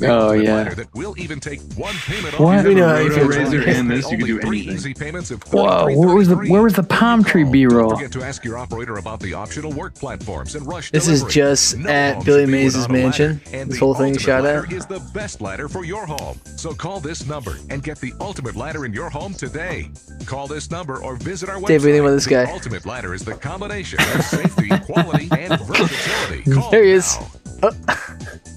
that. 0.00 0.08
Oh, 0.10 0.32
yeah. 0.32 0.54
ladder 0.54 0.74
that 0.74 0.88
we'll 0.94 1.16
even 1.18 1.38
take 1.40 1.60
one 1.76 1.94
payment 2.06 2.38
What? 2.40 2.58
off. 2.58 2.64
We 2.64 2.74
know 2.74 2.88
how 2.88 2.96
you 2.98 3.08
Roto 3.10 3.14
feel. 3.20 3.28
razor 3.28 3.64
Tony. 3.64 3.88
this, 3.88 4.10
you 4.10 4.18
can 4.18 4.26
do 4.26 4.40
Only 4.42 4.57
three 4.64 4.74
easy 4.74 4.94
payments 4.94 5.30
of 5.30 5.42
Whoa, 5.52 5.86
where 5.96 6.14
was 6.14 6.28
the 6.28 6.36
where 6.36 6.62
was 6.62 6.74
the 6.74 6.82
palm 6.82 7.24
tree 7.24 7.42
Don't 7.44 7.52
B-roll? 7.52 7.90
forget 7.96 8.12
to 8.12 8.22
ask 8.22 8.44
your 8.44 8.56
operator 8.58 8.96
about 8.96 9.20
the 9.20 9.34
optional 9.34 9.72
work 9.72 9.94
platforms 9.94 10.54
and 10.54 10.66
rush 10.66 10.90
This 10.90 11.08
is 11.08 11.24
just 11.24 11.76
No 11.76 11.88
at 11.90 12.24
Billy 12.24 12.42
should 12.42 12.50
Mays' 12.50 12.88
mansion. 12.88 13.40
and 13.52 13.70
This 13.70 13.78
whole 13.78 13.94
thing 13.94 14.12
Ultimate 14.12 14.20
shot 14.20 14.44
at. 14.46 14.72
is 14.72 14.86
the 14.86 15.00
best 15.14 15.40
ladder 15.40 15.68
for 15.68 15.84
your 15.84 16.06
home. 16.06 16.40
So 16.56 16.72
call 16.72 17.00
this 17.00 17.26
number 17.26 17.56
and 17.70 17.82
get 17.82 17.98
the 18.00 18.12
ultimate 18.20 18.56
ladder 18.56 18.84
in 18.84 18.92
your 18.92 19.10
home 19.10 19.34
today. 19.34 19.90
Call 20.26 20.46
this 20.46 20.70
number 20.70 21.02
or 21.02 21.16
visit 21.16 21.48
our 21.48 21.56
website. 21.56 21.66
Dave, 21.68 21.80
what 21.82 21.86
do 21.86 21.88
you 21.88 21.94
think 21.94 22.04
about 22.04 22.14
this 22.14 22.24
The 22.24 22.30
guy? 22.30 22.52
ultimate 22.52 22.86
ladder 22.86 23.14
is 23.14 23.24
the 23.24 23.34
combination 23.34 23.98
of 24.00 24.22
safety, 24.24 24.68
quality, 24.86 25.28
and 25.32 25.58
versatility. 25.60 26.50
Call 26.52 26.70
There 26.70 26.84
he 26.84 26.90
is. 26.92 27.16
now. 27.62 27.70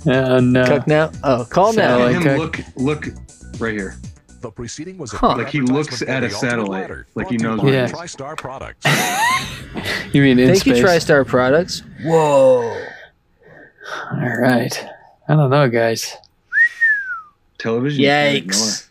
And 0.06 0.58
uh, 0.58 0.66
Cuck 0.68 0.88
now? 0.88 1.12
Oh, 1.24 1.46
call 1.50 1.74
now. 1.74 2.08
Him 2.08 2.38
look, 2.38 2.60
look 2.76 3.06
right 3.60 3.74
here. 3.74 3.96
The 4.42 4.52
preceding 4.52 4.98
was 4.98 5.14
a 5.14 5.18
Huh. 5.18 5.38
Like 5.38 5.50
he 5.50 5.62
looks 5.62 6.02
at 6.02 6.24
a 6.24 6.30
satellite, 6.30 6.82
Ladder, 6.82 7.08
like 7.16 7.30
he 7.30 7.38
brought 7.38 7.58
to 7.60 7.66
knows 7.66 7.72
you 7.92 7.94
by 7.94 7.98
what 8.00 8.08
it 8.08 8.18
TriStar 8.18 8.38
Products. 8.38 8.86
You 10.14 10.22
mean 10.24 10.40
in 10.40 10.48
Thank 10.50 10.62
space? 10.62 10.78
you, 10.80 10.84
TriStar 10.84 11.26
Products. 11.26 11.84
Whoa. 12.04 12.78
All 14.12 14.38
right. 14.42 14.86
I 15.30 15.36
don't 15.36 15.50
know, 15.50 15.70
guys. 15.70 16.18
Television. 17.58 18.02
you 18.02 18.08
can't 18.08 18.36
ignore. 18.38 18.52
Yikes. 18.60 18.88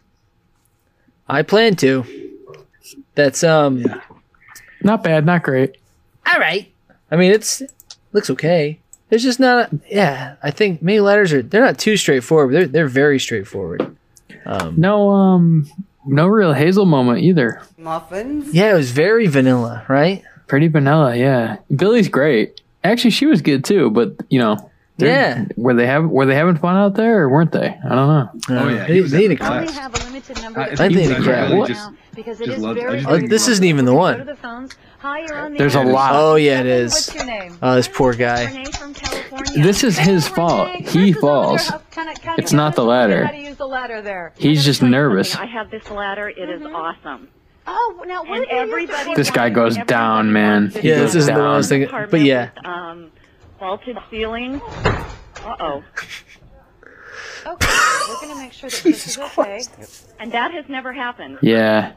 I 1.29 1.43
plan 1.43 1.77
to. 1.77 2.05
That's 3.15 3.45
um 3.45 3.81
Yeah. 3.81 4.01
Not 4.83 5.03
bad, 5.03 5.27
not 5.27 5.43
great. 5.43 5.77
all 6.33 6.41
right. 6.41 6.73
I 7.11 7.17
mean, 7.17 7.33
it's 7.33 7.63
looks 8.13 8.31
okay. 8.31 8.79
There's 9.11 9.23
just 9.25 9.41
not. 9.41 9.71
Yeah, 9.91 10.37
I 10.43 10.51
think 10.53 10.81
many 10.81 11.01
letters 11.01 11.33
are. 11.33 11.43
They're 11.43 11.65
not 11.65 11.79
too 11.79 11.97
straightforward. 11.97 12.55
They're 12.55 12.67
they're 12.67 12.89
very 12.89 13.19
straightforward. 13.19 13.95
Um, 14.47 14.75
No, 14.79 15.11
um, 15.11 15.67
no 16.07 16.27
real 16.27 16.53
Hazel 16.53 16.87
moment 16.87 17.21
either. 17.21 17.61
Muffins? 17.79 18.53
yeah, 18.55 18.73
it 18.73 18.77
was 18.77 18.91
very 18.91 19.27
vanilla, 19.27 19.85
right? 19.89 20.23
Pretty 20.47 20.69
vanilla, 20.69 21.15
yeah. 21.17 21.59
Billy's 21.75 22.09
great. 22.09 22.61
Actually, 22.83 23.11
she 23.11 23.27
was 23.27 23.43
good 23.43 23.65
too. 23.65 23.91
But 23.91 24.15
you 24.31 24.39
know, 24.39 24.57
Yeah. 24.99 25.45
Were 25.57 25.75
they 25.75 25.87
have 25.87 26.05
were 26.09 26.27
they 26.27 26.35
having 26.35 26.57
fun 26.57 26.77
out 26.77 26.95
there 26.95 27.23
or 27.23 27.29
weren't 27.31 27.53
they? 27.53 27.69
I 27.69 27.89
don't 27.95 28.09
know. 28.09 28.29
Oh 28.51 28.69
yeah, 28.69 28.87
They- 28.87 28.95
he 28.95 29.01
was 29.01 29.11
they 29.13 29.23
having 29.23 29.31
need 29.31 29.41
a 29.41 29.45
a 29.45 29.47
class. 29.47 29.65
blast. 29.65 29.79
have 29.79 29.95
a 29.95 30.05
limited 30.07 30.43
number 30.43 30.61
I- 30.61 30.67
of 30.67 30.73
I 30.81 30.89
think 30.89 31.01
people 31.01 31.15
they 31.17 31.23
crap. 31.25 31.49
right 31.51 31.59
What? 31.59 31.71
now 31.71 31.95
because 32.15 32.41
it 32.41 32.47
just 32.47 32.59
is 32.59 32.63
loved- 32.65 32.79
I 32.79 32.83
very, 32.83 32.97
just 32.97 33.09
Oh, 33.09 33.15
very 33.17 33.27
this 33.29 33.49
isn't 33.49 33.65
even 33.65 33.85
the 33.87 33.93
Go 33.93 33.99
one. 33.99 34.27
To 35.01 35.07
the 35.07 35.09
phones. 35.09 35.29
Hi, 35.29 35.35
you're 35.35 35.39
on 35.45 35.53
the 35.53 35.59
There's 35.59 35.75
a 35.75 35.83
lot. 35.83 36.13
Oh 36.15 36.35
yeah, 36.37 36.61
it 36.61 36.67
is. 36.67 36.93
What's 36.93 37.15
your 37.15 37.25
name? 37.27 37.59
Oh, 37.63 37.75
this 37.75 37.89
poor 37.89 38.15
guy. 38.15 38.45
Renee 38.47 38.65
from 38.73 38.95
California. 38.95 39.63
This 39.63 39.85
is 39.85 39.99
his 39.99 40.29
fault. 40.29 40.69
He 40.71 40.83
Chris 40.83 40.95
is 40.95 40.97
over 40.97 41.05
there. 41.13 41.21
falls. 41.21 41.69
How- 41.69 41.79
can 41.91 42.09
I- 42.09 42.15
can 42.15 42.31
I 42.31 42.35
It's 42.39 42.53
not 42.53 42.75
the 42.75 42.85
ladder. 42.85 43.25
How 43.25 43.33
to 43.33 43.39
use 43.39 43.57
the 43.57 43.67
ladder 43.67 44.03
there. 44.03 44.33
He's 44.39 44.65
just 44.65 44.83
nervous. 44.83 45.37
I 45.37 45.47
have 45.47 45.71
this 45.71 45.91
ladder. 45.91 46.29
It 46.29 46.49
is 46.51 46.63
awesome. 46.67 47.29
Oh, 47.67 48.03
now 48.07 48.25
where 48.25 48.43
And 48.43 48.49
do 48.49 48.57
you 48.57 48.59
use 48.81 48.89
the 48.89 48.97
everybody? 48.97 49.15
This 49.15 49.31
guy 49.31 49.51
goes 49.51 49.77
down, 49.87 50.33
man. 50.33 50.71
He 50.71 50.89
Yeah, 50.89 51.01
this 51.01 51.15
isn't 51.15 51.35
the 51.35 51.41
one 51.41 51.51
I 51.51 51.57
was 51.57 51.67
down. 51.67 51.71
thinking. 51.71 51.89
apartment 51.89 52.11
But 52.11 52.21
yeah, 52.23 52.51
um, 52.65 53.11
vaulted 53.59 53.99
ceilings. 54.11 54.61
Uh 55.45 55.57
oh. 55.61 55.85
Okay, 57.47 57.67
we're 58.09 58.21
gonna 58.29 58.41
make 58.41 58.53
sure 58.53 58.69
that 58.69 58.83
this 58.83 59.07
is 59.07 59.19
okay. 59.19 59.63
And 60.19 60.31
that 60.33 60.53
has 60.53 60.65
never 60.69 60.93
happened. 60.93 61.39
Yeah, 61.43 61.93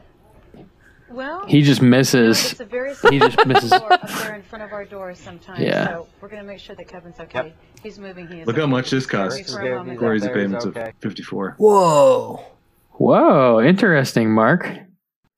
Well, 1.14 1.46
he 1.46 1.62
just 1.62 1.80
misses. 1.80 2.52
it's 2.52 2.60
a 2.60 2.64
very 2.64 2.94
He 3.08 3.20
just 3.20 3.46
misses. 3.46 3.70
up 3.72 4.08
there 4.08 4.34
in 4.34 4.42
front 4.42 4.64
of 4.64 4.72
our 4.72 4.84
doors 4.84 5.18
sometimes. 5.18 5.60
Yeah. 5.60 5.86
So 5.86 6.08
we're 6.20 6.28
gonna 6.28 6.42
make 6.42 6.58
sure 6.58 6.74
that 6.74 6.88
Kevin's 6.88 7.20
okay. 7.20 7.54
He's 7.82 7.98
moving. 7.98 8.26
He 8.26 8.40
is. 8.40 8.46
Look 8.46 8.56
how 8.56 8.66
much 8.66 8.90
this 8.90 9.06
costs. 9.06 9.38
Wait 9.38 9.48
for 9.48 9.60
a 9.60 9.76
moment. 9.76 10.00
Corey's 10.00 10.26
payments 10.26 10.64
of 10.64 10.76
fifty-four. 11.00 11.54
Whoa. 11.58 12.44
Whoa, 12.92 13.60
interesting, 13.60 14.32
Mark. 14.32 14.68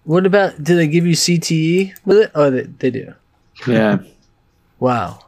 What 0.04 0.24
about? 0.24 0.62
Do 0.62 0.76
they 0.76 0.88
give 0.88 1.06
you 1.06 1.14
CTE 1.14 1.92
with 2.04 2.18
it? 2.18 2.30
Oh, 2.34 2.50
they, 2.50 2.62
they 2.62 2.90
do. 2.90 3.12
Yeah. 3.66 3.98
Wow. 4.78 5.20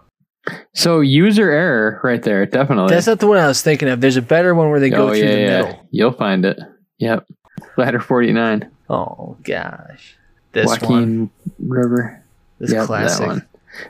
So 0.74 1.00
user 1.00 1.50
error 1.50 2.00
right 2.04 2.22
there, 2.22 2.44
definitely. 2.44 2.94
That's 2.94 3.06
not 3.06 3.18
the 3.18 3.26
one 3.26 3.38
I 3.38 3.48
was 3.48 3.62
thinking 3.62 3.88
of. 3.88 4.02
There's 4.02 4.18
a 4.18 4.22
better 4.22 4.54
one 4.54 4.68
where 4.68 4.78
they 4.78 4.90
go 4.90 5.08
oh 5.08 5.14
through 5.14 5.20
yeah, 5.20 5.34
the 5.34 5.40
yeah. 5.40 5.62
middle. 5.62 5.88
You'll 5.90 6.12
find 6.12 6.44
it. 6.44 6.58
Yep. 6.98 7.26
Ladder 7.78 7.98
forty 7.98 8.30
nine. 8.30 8.70
Oh 8.90 9.38
gosh. 9.42 10.17
This 10.52 10.66
Joaquin 10.66 10.88
one. 10.88 11.30
River. 11.58 12.22
This 12.58 12.72
Yep, 12.72 12.86
classic. 12.86 13.18
That 13.20 13.26
one. 13.28 13.46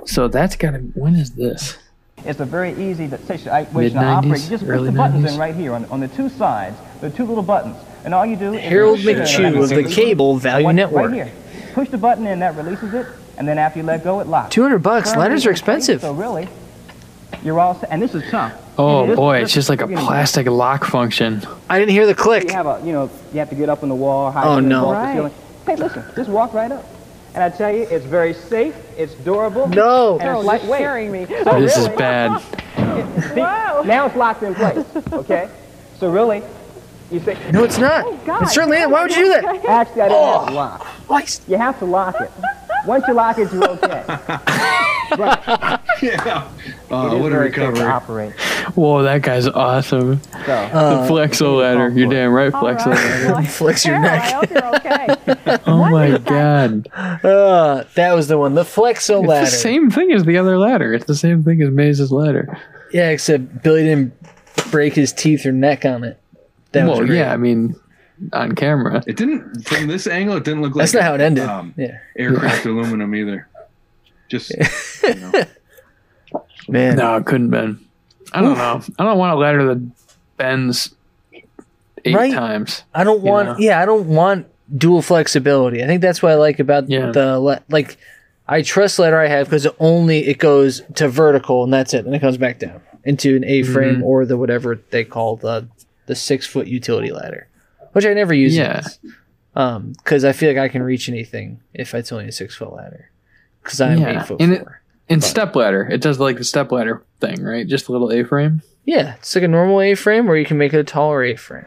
So 0.07 0.29
that's 0.29 0.57
gotta. 0.57 0.79
When 0.79 1.15
is 1.15 1.31
this? 1.33 1.79
It's 2.25 2.41
a 2.41 2.45
very 2.45 2.73
easy 2.73 3.09
situation 3.09 3.49
uh, 3.49 3.65
Mid 3.73 3.93
to 3.93 3.99
operate. 3.99 4.33
90s, 4.35 4.45
You 4.45 4.51
just 4.51 4.65
push 4.65 4.71
early 4.75 4.91
the 4.91 4.97
buttons 4.97 5.25
90s. 5.25 5.33
in 5.35 5.39
right 5.39 5.55
here 5.55 5.73
on, 5.73 5.85
on 5.87 6.01
the 6.01 6.09
two 6.09 6.29
sides. 6.29 6.77
There 7.01 7.09
are 7.11 7.13
two 7.13 7.25
little 7.25 7.45
buttons. 7.45 7.77
And 8.05 8.13
all 8.13 8.27
you 8.27 8.35
do 8.37 8.55
is... 8.55 8.61
Harold 8.61 8.99
push 8.99 9.07
it 9.07 9.17
McChew 9.19 9.63
of 9.63 9.69
the 9.69 9.83
here. 9.83 9.89
Cable 9.89 10.37
Value 10.37 10.65
One- 10.65 10.75
Network. 10.77 11.07
Right 11.13 11.15
here. 11.27 11.33
push 11.75 11.89
the 11.91 11.97
button 11.99 12.27
and 12.27 12.43
that 12.43 12.57
releases 12.57 12.93
it, 12.93 13.07
and 13.39 13.47
then 13.47 13.57
after 13.57 13.79
you 13.79 13.85
let 13.85 14.03
go, 14.03 14.19
it 14.21 14.27
locks. 14.27 14.53
200 14.53 14.79
bucks. 14.81 15.11
Currently 15.11 15.23
Ladders 15.29 15.47
are 15.47 15.51
expensive. 15.53 16.01
So 16.01 16.13
really, 16.13 16.49
you're 17.45 17.61
all 17.61 17.77
set. 17.77 17.91
And 17.93 18.03
this 18.03 18.15
is 18.17 18.29
tough. 18.31 18.53
Oh 18.77 19.07
This- 19.07 19.17
boy, 19.17 19.39
this 19.39 19.45
it's 19.47 19.55
just 19.55 19.69
like 19.69 19.81
a 19.81 19.87
plastic 19.87 20.49
lock 20.49 20.85
function. 20.87 21.43
I 21.71 21.79
didn't 21.79 21.93
hear 21.93 22.07
the 22.07 22.15
click. 22.17 22.49
You 22.49 22.55
have 22.55 22.67
a, 22.67 22.81
you 22.85 22.93
know, 22.93 23.11
you 23.33 23.39
have 23.39 23.49
to 23.51 23.55
get 23.57 23.69
up 23.69 23.85
on 23.85 23.89
the 23.89 23.95
wall. 23.95 24.33
high 24.33 24.43
Oh, 24.45 24.57
to 24.57 24.63
the 24.63 24.69
no. 24.69 25.31
Wall, 25.69 25.77
to 25.77 25.83
the 25.85 25.89
Right. 25.89 25.93
ceiling. 25.93 25.93
Hey, 25.93 26.01
listen, 26.03 26.05
just 26.17 26.31
walk 26.31 26.55
right 26.55 26.73
up. 26.73 26.85
And 27.35 27.45
I 27.45 27.51
tell 27.57 27.71
you, 27.75 27.83
it's 27.91 28.07
very 28.07 28.33
safe, 28.35 28.75
it's 28.97 29.15
durable, 29.15 29.69
No. 29.69 30.19
and 30.19 30.25
No, 30.25 30.51
it's 30.51 30.65
you're 30.65 30.75
scaring 30.77 31.13
me. 31.13 31.27
So 31.45 31.61
This 31.61 31.77
is 31.77 31.85
really- 31.85 31.97
bad. 31.97 32.41
See, 33.35 33.41
now 33.41 34.07
it's 34.07 34.17
locked 34.17 34.43
in 34.43 34.55
place, 34.55 34.85
okay? 35.13 35.49
So 36.01 36.11
really, 36.11 36.43
you 37.11 37.21
say, 37.21 37.37
No, 37.53 37.65
it's 37.65 37.79
not. 37.79 38.05
Oh, 38.07 38.39
it 38.43 38.49
certainly 38.49 38.79
ain't. 38.79 38.91
Why 38.91 39.03
would 39.03 39.15
you 39.15 39.25
do 39.25 39.29
that? 39.31 39.45
Actually, 39.45 40.03
I 40.03 40.09
didn't 40.09 40.25
have 40.25 40.49
it 40.49 40.51
Oh, 40.51 40.55
locked. 40.55 40.87
Twice. 41.07 41.41
You 41.49 41.57
have 41.59 41.79
to 41.81 41.85
lock 41.85 42.21
it. 42.21 42.31
Once 42.87 43.05
you 43.09 43.15
lock 43.15 43.39
it, 43.39 43.53
you're 43.53 43.69
okay. 43.71 44.03
right. 45.19 45.78
Yeah. 46.03 46.49
It 46.67 46.75
Oh, 46.91 47.17
is 47.17 47.23
what 47.23 47.33
a 47.33 47.35
very 47.35 47.49
safe 47.49 47.55
to 47.57 47.67
recovery. 47.67 47.87
operate. 47.87 48.33
Whoa, 48.77 49.03
that 49.03 49.23
guy's 49.23 49.47
awesome. 49.49 50.21
So, 50.23 50.39
Uh, 50.39 51.07
the 51.07 51.13
flexo 51.13 51.59
ladder. 51.61 51.89
You're 51.91 52.09
damn 52.11 52.33
right, 52.33 52.53
flexo 52.53 52.87
ladder. 52.95 53.47
Flex 53.49 53.85
your 53.85 53.97
Carol, 54.01 54.11
I 54.11 54.17
neck. 54.17 54.33
hope 54.33 54.51
you're 54.51 54.77
okay. 54.77 55.59
Oh 55.67 55.91
my 55.91 56.19
god. 56.19 56.89
Uh, 56.95 57.85
that 57.95 58.13
was 58.15 58.29
the 58.29 58.39
one. 58.39 58.55
The 58.55 58.63
Flexo 58.65 59.27
ladder. 59.27 59.43
It's 59.45 59.53
the 59.53 59.59
same 59.59 59.91
thing 59.91 60.13
as 60.13 60.25
the 60.25 60.39
other 60.39 60.59
ladder. 60.59 60.93
It's 60.95 61.05
the 61.07 61.15
same 61.15 61.43
thing 61.43 61.61
as 61.63 61.71
Mays's 61.71 62.11
ladder. 62.13 62.59
Yeah, 62.93 63.11
except 63.11 63.63
Billy 63.63 63.83
didn't 63.85 64.15
break 64.71 64.95
his 64.95 65.13
teeth 65.13 65.45
or 65.47 65.53
neck 65.53 65.85
on 65.85 66.05
it. 66.05 66.19
That 66.73 66.87
was 66.87 66.99
well, 66.99 67.07
great. 67.07 67.19
yeah, 67.19 67.33
I 67.33 67.37
mean, 67.37 67.75
on 68.33 68.55
camera. 68.55 69.03
It 69.07 69.17
didn't 69.17 69.67
from 69.69 69.87
this 69.89 70.07
angle. 70.07 70.37
It 70.37 70.45
didn't 70.45 70.63
look 70.63 70.75
like 70.75 70.83
That's 70.85 70.95
not 70.95 71.03
how 71.03 71.15
it 71.15 71.21
ended. 71.21 71.45
Um, 71.45 71.75
Yeah. 71.77 71.99
aircraft 72.17 72.65
aluminum 72.67 73.15
either. 73.15 73.47
Just 74.29 74.51
you 75.03 75.15
know. 75.15 75.45
Man. 76.69 76.97
No, 76.97 77.17
it 77.17 77.27
couldn't 77.27 77.51
been. 77.51 77.81
I 78.33 78.41
don't 78.43 78.59
know. 78.59 78.83
I 78.99 79.05
don't 79.05 79.19
want 79.19 79.33
a 79.33 79.37
ladder 79.37 79.75
that 79.75 79.91
bends 80.37 80.95
eight 82.05 82.15
Right? 82.15 82.33
times. 82.33 82.83
I 82.95 83.05
don't 83.05 83.23
want. 83.23 83.49
know? 83.49 83.57
Yeah, 83.59 83.81
I 83.81 83.87
don't 83.87 84.07
want 84.09 84.47
dual 84.77 85.01
flexibility. 85.03 85.83
I 85.83 85.87
think 85.87 86.03
that's 86.03 86.23
what 86.23 86.33
I 86.33 86.35
like 86.37 86.59
about 86.61 86.89
Yeah. 86.91 87.11
the 87.11 87.39
like. 87.69 87.97
I 88.51 88.63
trust 88.63 88.99
ladder 88.99 89.19
I 89.19 89.27
have 89.29 89.47
because 89.47 89.67
it 89.67 89.75
only 89.79 90.27
it 90.27 90.39
goes 90.39 90.83
to 90.95 91.09
vertical 91.09 91.65
and 91.65 91.73
that's 91.73 91.93
it, 91.95 92.07
and 92.07 92.15
it 92.15 92.21
comes 92.21 92.39
back 92.39 92.59
down 92.59 92.81
into 93.05 93.37
an 93.37 93.45
A 93.45 93.63
frame 93.63 93.97
Mhm. 93.97 94.03
or 94.05 94.25
the 94.27 94.37
whatever 94.37 94.79
they 94.91 95.05
call 95.05 95.37
the 95.37 95.67
the 96.07 96.15
six 96.15 96.47
foot 96.47 96.67
utility 96.67 97.11
ladder, 97.13 97.47
which 97.93 98.07
I 98.07 98.15
never 98.15 98.33
use. 98.33 98.57
Yeah. 98.57 98.83
Um, 99.57 99.93
because 99.99 100.25
I 100.25 100.33
feel 100.33 100.49
like 100.51 100.59
I 100.59 100.69
can 100.69 100.83
reach 100.83 101.09
anything 101.09 101.61
if 101.75 101.95
it's 101.95 102.13
only 102.13 102.29
a 102.29 102.33
six 102.33 102.55
foot 102.55 102.73
ladder. 102.73 103.11
Because 103.63 103.81
I'm 103.81 103.99
Yeah. 104.01 104.21
eight 104.21 104.27
foot 104.27 104.41
And 104.41 104.53
it- 104.55 104.67
four. 105.09 105.15
In 105.15 105.21
step 105.21 105.57
ladder, 105.57 105.89
it 105.91 106.01
does 106.01 106.19
like 106.21 106.37
the 106.39 106.45
step 106.45 106.71
ladder 106.73 107.03
thing, 107.21 107.43
right? 107.43 107.67
Just 107.67 107.89
a 107.89 107.93
little 107.93 108.11
A 108.13 108.25
frame. 108.25 108.63
Yeah, 108.85 109.15
it's 109.17 109.35
like 109.35 109.45
a 109.45 109.49
normal 109.49 109.81
A 109.81 109.95
frame, 109.95 110.29
or 110.31 110.37
you 110.37 110.45
can 110.47 110.59
make 110.59 110.73
it 110.73 110.79
a 110.79 110.85
taller 110.85 111.23
A 111.25 111.37
frame. 111.37 111.67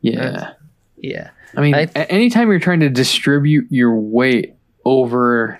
Yeah. 0.00 0.52
Yeah. 0.96 1.30
I 1.56 1.60
mean, 1.60 1.74
I- 1.74 1.88
a- 1.94 2.10
anytime 2.10 2.48
you're 2.50 2.60
trying 2.60 2.80
to 2.80 2.88
distribute 2.88 3.66
your 3.70 3.94
weight 3.98 4.54
over 4.84 5.58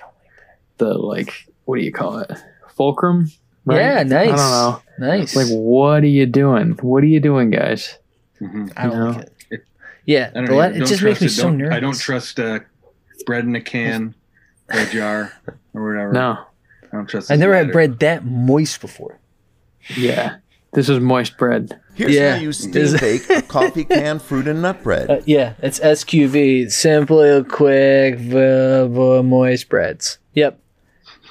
the 0.79 0.95
like, 0.95 1.47
what 1.65 1.79
do 1.79 1.85
you 1.85 1.93
call 1.93 2.19
it? 2.19 2.31
Fulcrum. 2.77 3.31
Right? 3.67 3.79
Yeah, 3.81 4.03
nice. 4.05 4.31
I 4.31 4.37
don't 4.37 4.37
know. 5.01 5.07
Nice. 5.07 5.37
Like, 5.37 5.49
what 5.51 6.03
are 6.03 6.07
you 6.07 6.27
doing? 6.27 6.71
What 6.81 7.03
are 7.03 7.07
you 7.09 7.21
doing, 7.21 7.51
guys? 7.51 7.99
I 8.41 8.45
don't 8.45 8.93
You 8.93 8.99
know? 8.99 9.11
like 9.11 9.29
it. 9.51 9.65
Yeah, 10.07 10.31
I 10.31 10.35
don't 10.35 10.45
the 10.47 10.53
even- 10.53 10.57
la- 10.57 10.65
it 10.65 10.87
just 10.87 11.03
makes 11.03 11.19
trust 11.19 11.21
me 11.21 11.27
it. 11.27 11.31
so 11.31 11.43
Don't- 11.45 11.59
nervous. 11.59 11.77
I 11.77 11.81
don't 11.81 11.99
trust 11.99 12.41
uh, 12.41 12.61
bread 13.27 13.45
in 13.45 13.55
a 13.55 13.61
can, 13.61 14.15
or 14.73 14.79
a 14.81 14.87
jar, 14.87 15.33
or 15.75 15.87
whatever. 15.93 16.13
No. 16.13 16.39
I 16.93 16.97
don't 16.97 17.07
trust. 17.09 17.31
I 17.31 17.35
this 17.35 17.41
never 17.41 17.55
had 17.57 17.73
bread 17.73 17.99
that 18.01 18.25
moist 18.25 18.81
before. 18.81 19.19
Yeah. 19.97 20.37
This 20.73 20.89
is 20.89 21.01
moist 21.01 21.37
bread. 21.37 21.81
Here's 21.95 22.15
Yeah. 22.15 22.37
how 22.37 22.41
you 22.41 22.53
steam 22.53 22.77
Is- 22.77 23.01
bake 23.01 23.29
a 23.31 23.43
coffee 23.43 23.85
can 23.85 24.19
fruit 24.21 24.47
and 24.47 24.63
nut 24.63 24.83
bread. 24.83 25.11
Uh, 25.11 25.21
yeah, 25.27 25.55
it's 25.63 25.81
SQV, 25.81 26.71
simple, 26.71 27.45
quick, 27.45 28.17
v- 28.19 28.87
v- 28.89 29.23
moist 29.23 29.69
breads. 29.69 30.19
Yep. 30.35 30.61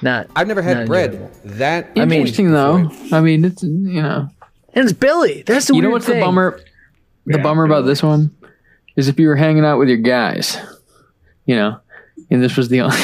Not. 0.02 0.28
I've 0.36 0.46
never 0.46 0.62
had 0.62 0.86
bread 0.86 1.12
enjoyable. 1.14 1.30
that. 1.44 1.90
I 1.96 2.04
mean- 2.04 2.20
Interesting 2.20 2.52
though. 2.52 2.90
I 3.12 3.20
mean, 3.20 3.44
it's 3.44 3.62
you 3.62 4.02
know. 4.02 4.28
And 4.74 4.84
it's 4.84 4.92
Billy. 4.92 5.42
That's 5.46 5.66
the 5.66 5.74
you 5.74 5.82
know 5.82 5.90
what's 5.90 6.06
thing. 6.06 6.20
the 6.20 6.24
bummer? 6.24 6.60
The 7.26 7.38
Yeah, 7.38 7.42
bummer 7.42 7.64
about 7.64 7.86
this 7.86 8.02
one 8.02 8.30
is 8.96 9.08
if 9.08 9.18
you 9.18 9.28
were 9.28 9.36
hanging 9.36 9.64
out 9.64 9.78
with 9.78 9.88
your 9.88 9.98
guys, 9.98 10.56
you 11.44 11.54
know, 11.56 11.80
and 12.30 12.42
this 12.42 12.56
was 12.56 12.68
the 12.68 12.80
only. 12.82 12.96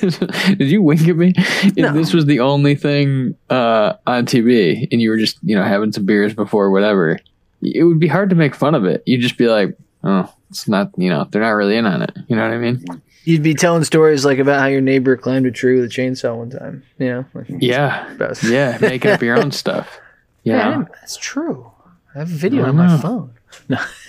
did 0.58 0.70
you 0.70 0.82
wink 0.82 1.06
at 1.08 1.16
me? 1.16 1.32
If 1.36 1.76
No. 1.76 1.92
this 1.92 2.12
was 2.12 2.26
the 2.26 2.40
only 2.40 2.74
thing 2.74 3.34
uh, 3.48 3.94
on 4.06 4.26
TV, 4.26 4.88
and 4.90 5.00
you 5.00 5.10
were 5.10 5.16
just 5.18 5.38
you 5.42 5.54
know 5.56 5.62
having 5.64 5.92
some 5.92 6.04
beers 6.06 6.34
before 6.34 6.70
whatever, 6.70 7.18
it 7.62 7.84
would 7.84 7.98
be 8.00 8.08
hard 8.08 8.30
to 8.30 8.36
make 8.36 8.54
fun 8.54 8.74
of 8.74 8.84
it. 8.84 9.02
You'd 9.06 9.20
just 9.20 9.36
be 9.38 9.48
like, 9.48 9.76
oh, 10.04 10.32
it's 10.50 10.66
not 10.68 10.90
you 10.96 11.10
know 11.10 11.24
they're 11.30 11.42
not 11.42 11.50
really 11.50 11.76
in 11.76 11.86
on 11.86 12.02
it. 12.02 12.12
You 12.28 12.36
know 12.36 12.42
what 12.42 12.54
I 12.54 12.58
mean? 12.58 12.84
You'd 13.24 13.42
be 13.42 13.54
telling 13.54 13.84
stories 13.84 14.24
like 14.24 14.38
about 14.38 14.60
how 14.60 14.66
your 14.66 14.80
neighbor 14.80 15.14
climbed 15.16 15.44
a 15.46 15.50
tree 15.50 15.76
with 15.78 15.84
a 15.84 15.88
chainsaw 15.88 16.36
one 16.36 16.48
time. 16.50 16.82
You 16.98 17.06
know? 17.06 17.24
Like, 17.34 17.46
Yeah, 17.50 18.08
yeah, 18.42 18.78
making 18.80 19.10
up 19.10 19.22
your 19.22 19.36
own 19.38 19.52
stuff. 19.52 19.98
Yeah, 20.42 20.70
know? 20.70 20.86
that's 21.00 21.18
true. 21.18 21.70
I 22.14 22.18
have 22.18 22.30
a 22.30 22.34
video 22.34 22.64
on 22.64 22.76
my 22.76 22.98
phone. 22.98 23.34
No. 23.68 23.78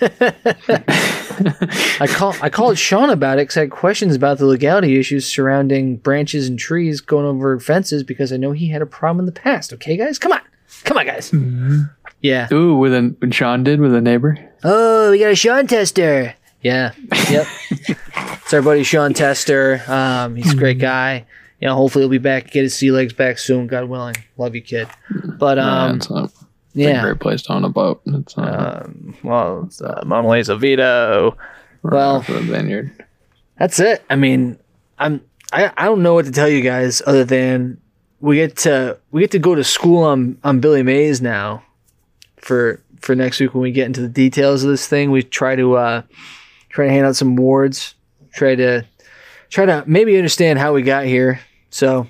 I 2.00 2.06
call 2.08 2.34
I 2.40 2.50
called 2.50 2.78
Sean 2.78 3.10
about 3.10 3.38
it 3.38 3.42
because 3.42 3.56
I 3.56 3.60
had 3.60 3.70
questions 3.70 4.14
about 4.14 4.38
the 4.38 4.46
legality 4.46 4.98
issues 4.98 5.26
surrounding 5.26 5.96
branches 5.96 6.48
and 6.48 6.58
trees 6.58 7.00
going 7.00 7.26
over 7.26 7.58
fences 7.60 8.02
because 8.02 8.32
I 8.32 8.36
know 8.36 8.52
he 8.52 8.68
had 8.68 8.82
a 8.82 8.86
problem 8.86 9.20
in 9.20 9.26
the 9.26 9.32
past. 9.32 9.72
Okay, 9.72 9.96
guys, 9.96 10.18
come 10.18 10.32
on, 10.32 10.40
come 10.84 10.98
on, 10.98 11.06
guys. 11.06 11.32
Yeah. 12.20 12.48
Ooh, 12.52 12.76
with 12.76 12.94
a 12.94 13.14
when 13.18 13.30
Sean 13.30 13.64
did 13.64 13.80
with 13.80 13.94
a 13.94 14.00
neighbor. 14.00 14.38
Oh, 14.64 15.10
we 15.10 15.18
got 15.18 15.32
a 15.32 15.36
Sean 15.36 15.66
Tester. 15.66 16.34
Yeah. 16.60 16.92
Yep. 17.30 17.46
it's 17.70 18.54
our 18.54 18.62
buddy 18.62 18.84
Sean 18.84 19.12
Tester. 19.14 19.82
Um, 19.88 20.36
he's 20.36 20.52
a 20.52 20.56
great 20.56 20.78
guy. 20.78 21.26
You 21.60 21.68
know, 21.68 21.76
hopefully 21.76 22.02
he'll 22.02 22.10
be 22.10 22.18
back, 22.18 22.50
get 22.50 22.62
his 22.62 22.74
sea 22.74 22.90
legs 22.90 23.12
back 23.12 23.38
soon, 23.38 23.68
God 23.68 23.88
willing. 23.88 24.16
Love 24.36 24.54
you, 24.54 24.62
kid. 24.62 24.88
But 25.38 25.58
um, 25.58 26.00
it's 26.74 26.78
a 26.78 26.90
yeah. 26.90 27.02
great 27.02 27.20
place 27.20 27.42
to 27.42 27.52
own 27.52 27.64
a 27.64 27.68
boat. 27.68 28.00
It's 28.06 28.36
uh, 28.38 28.82
um, 28.86 29.14
well, 29.22 29.64
it's 29.66 29.82
uh, 29.82 30.02
Mona 30.06 30.28
Lisa 30.28 30.56
Vito. 30.56 31.36
Well, 31.82 32.22
for 32.22 32.32
the 32.32 32.40
vineyard. 32.40 32.92
That's 33.58 33.78
it. 33.78 34.02
I 34.08 34.16
mean, 34.16 34.58
I'm 34.98 35.20
I, 35.52 35.70
I 35.76 35.84
don't 35.84 36.02
know 36.02 36.14
what 36.14 36.24
to 36.24 36.32
tell 36.32 36.48
you 36.48 36.62
guys 36.62 37.02
other 37.06 37.24
than 37.24 37.78
we 38.20 38.36
get 38.36 38.56
to 38.58 38.98
we 39.10 39.20
get 39.20 39.32
to 39.32 39.38
go 39.38 39.54
to 39.54 39.62
school 39.62 40.02
on 40.04 40.38
on 40.44 40.60
Billy 40.60 40.82
Mays 40.82 41.20
now 41.20 41.62
for 42.36 42.82
for 43.00 43.14
next 43.14 43.38
week 43.38 43.52
when 43.52 43.62
we 43.62 43.72
get 43.72 43.86
into 43.86 44.00
the 44.00 44.08
details 44.08 44.64
of 44.64 44.70
this 44.70 44.86
thing. 44.86 45.10
We 45.10 45.22
try 45.22 45.56
to 45.56 45.76
uh 45.76 46.02
try 46.70 46.86
to 46.86 46.92
hand 46.92 47.06
out 47.06 47.16
some 47.16 47.36
awards, 47.36 47.94
try 48.32 48.54
to 48.54 48.86
try 49.50 49.66
to 49.66 49.84
maybe 49.86 50.16
understand 50.16 50.58
how 50.58 50.72
we 50.72 50.82
got 50.82 51.04
here. 51.04 51.40
So 51.68 52.06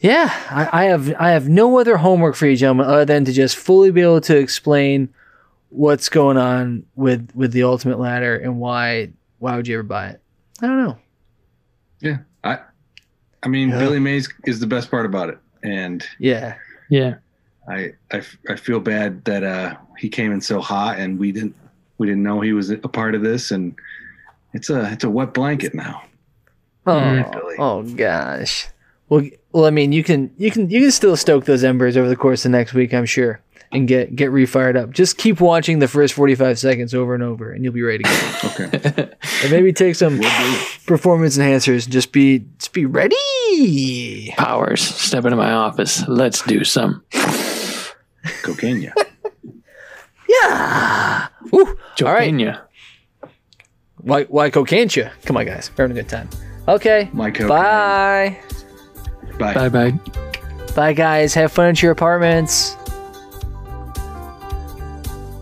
yeah, 0.00 0.30
I, 0.50 0.82
I 0.82 0.84
have 0.84 1.14
I 1.18 1.30
have 1.30 1.48
no 1.48 1.78
other 1.78 1.96
homework 1.96 2.36
for 2.36 2.46
you 2.46 2.56
gentlemen 2.56 2.86
other 2.86 3.04
than 3.04 3.24
to 3.24 3.32
just 3.32 3.56
fully 3.56 3.90
be 3.90 4.02
able 4.02 4.20
to 4.22 4.36
explain 4.36 5.08
what's 5.70 6.08
going 6.08 6.36
on 6.36 6.84
with 6.94 7.30
with 7.34 7.52
the 7.52 7.62
ultimate 7.62 7.98
ladder 7.98 8.36
and 8.36 8.58
why 8.58 9.10
why 9.38 9.56
would 9.56 9.66
you 9.68 9.74
ever 9.76 9.82
buy 9.82 10.08
it? 10.08 10.20
I 10.62 10.66
don't 10.66 10.78
know. 10.78 10.98
Yeah, 12.00 12.18
I. 12.44 12.58
I 13.42 13.48
mean, 13.48 13.70
Billy 13.70 14.00
Mays 14.00 14.28
is 14.44 14.58
the 14.58 14.66
best 14.66 14.90
part 14.90 15.06
about 15.06 15.28
it, 15.28 15.38
and 15.62 16.04
Yeah. 16.18 16.56
Yeah. 16.88 17.16
I, 17.68 17.92
I, 18.12 18.22
I 18.48 18.56
feel 18.56 18.80
bad 18.80 19.24
that 19.24 19.42
uh, 19.42 19.76
he 19.98 20.08
came 20.08 20.32
in 20.32 20.40
so 20.40 20.60
hot 20.60 20.98
and 20.98 21.18
we 21.18 21.32
didn't 21.32 21.56
we 21.98 22.06
didn't 22.06 22.22
know 22.22 22.40
he 22.40 22.52
was 22.52 22.70
a 22.70 22.76
part 22.78 23.14
of 23.14 23.22
this 23.22 23.50
and 23.50 23.74
it's 24.52 24.70
a 24.70 24.90
it's 24.92 25.04
a 25.04 25.10
wet 25.10 25.34
blanket 25.34 25.74
now. 25.74 26.02
Oh, 26.86 27.24
oh 27.58 27.82
gosh. 27.82 28.68
Well, 29.08 29.28
well, 29.56 29.64
I 29.64 29.70
mean, 29.70 29.90
you 29.90 30.04
can 30.04 30.30
you 30.36 30.50
can 30.50 30.68
you 30.68 30.82
can 30.82 30.90
still 30.90 31.16
stoke 31.16 31.46
those 31.46 31.64
embers 31.64 31.96
over 31.96 32.10
the 32.10 32.14
course 32.14 32.44
of 32.44 32.50
next 32.50 32.74
week, 32.74 32.92
I'm 32.92 33.06
sure, 33.06 33.40
and 33.72 33.88
get 33.88 34.14
get 34.14 34.30
refired 34.30 34.76
up. 34.76 34.90
Just 34.90 35.16
keep 35.16 35.40
watching 35.40 35.78
the 35.78 35.88
first 35.88 36.12
45 36.12 36.58
seconds 36.58 36.92
over 36.92 37.14
and 37.14 37.22
over, 37.22 37.52
and 37.52 37.64
you'll 37.64 37.72
be 37.72 37.80
ready 37.80 38.04
to 38.04 38.10
go. 38.10 38.48
Okay. 38.66 39.10
and 39.42 39.50
maybe 39.50 39.72
take 39.72 39.94
some 39.94 40.20
performance 40.84 41.38
enhancers. 41.38 41.84
And 41.84 41.92
just 41.94 42.12
be 42.12 42.44
just 42.58 42.74
be 42.74 42.84
ready. 42.84 44.34
Powers, 44.36 44.82
step 44.82 45.24
into 45.24 45.36
my 45.36 45.52
office. 45.52 46.06
Let's 46.06 46.42
do 46.42 46.62
some 46.62 47.02
cocaine. 48.42 48.82
Yeah. 48.82 48.92
Yeah. 50.28 51.28
Woo. 51.52 51.64
All 51.64 52.12
right. 52.12 52.24
Cocaine-ya. 52.24 52.58
Why 53.98 54.24
why 54.24 54.50
cocaine 54.50 54.88
you? 54.90 55.08
Come 55.24 55.36
on, 55.36 55.46
guys. 55.46 55.70
We're 55.70 55.84
having 55.84 55.96
a 55.96 56.02
good 56.02 56.10
time. 56.10 56.28
Okay. 56.66 57.08
My 57.12 57.30
cocaine. 57.30 57.48
Bye. 57.48 58.40
Bye. 59.38 59.54
Bye 59.54 59.68
bye. 59.68 59.92
Bye, 60.74 60.92
guys. 60.92 61.34
Have 61.34 61.52
fun 61.52 61.68
at 61.68 61.82
your 61.82 61.92
apartments. 61.92 62.76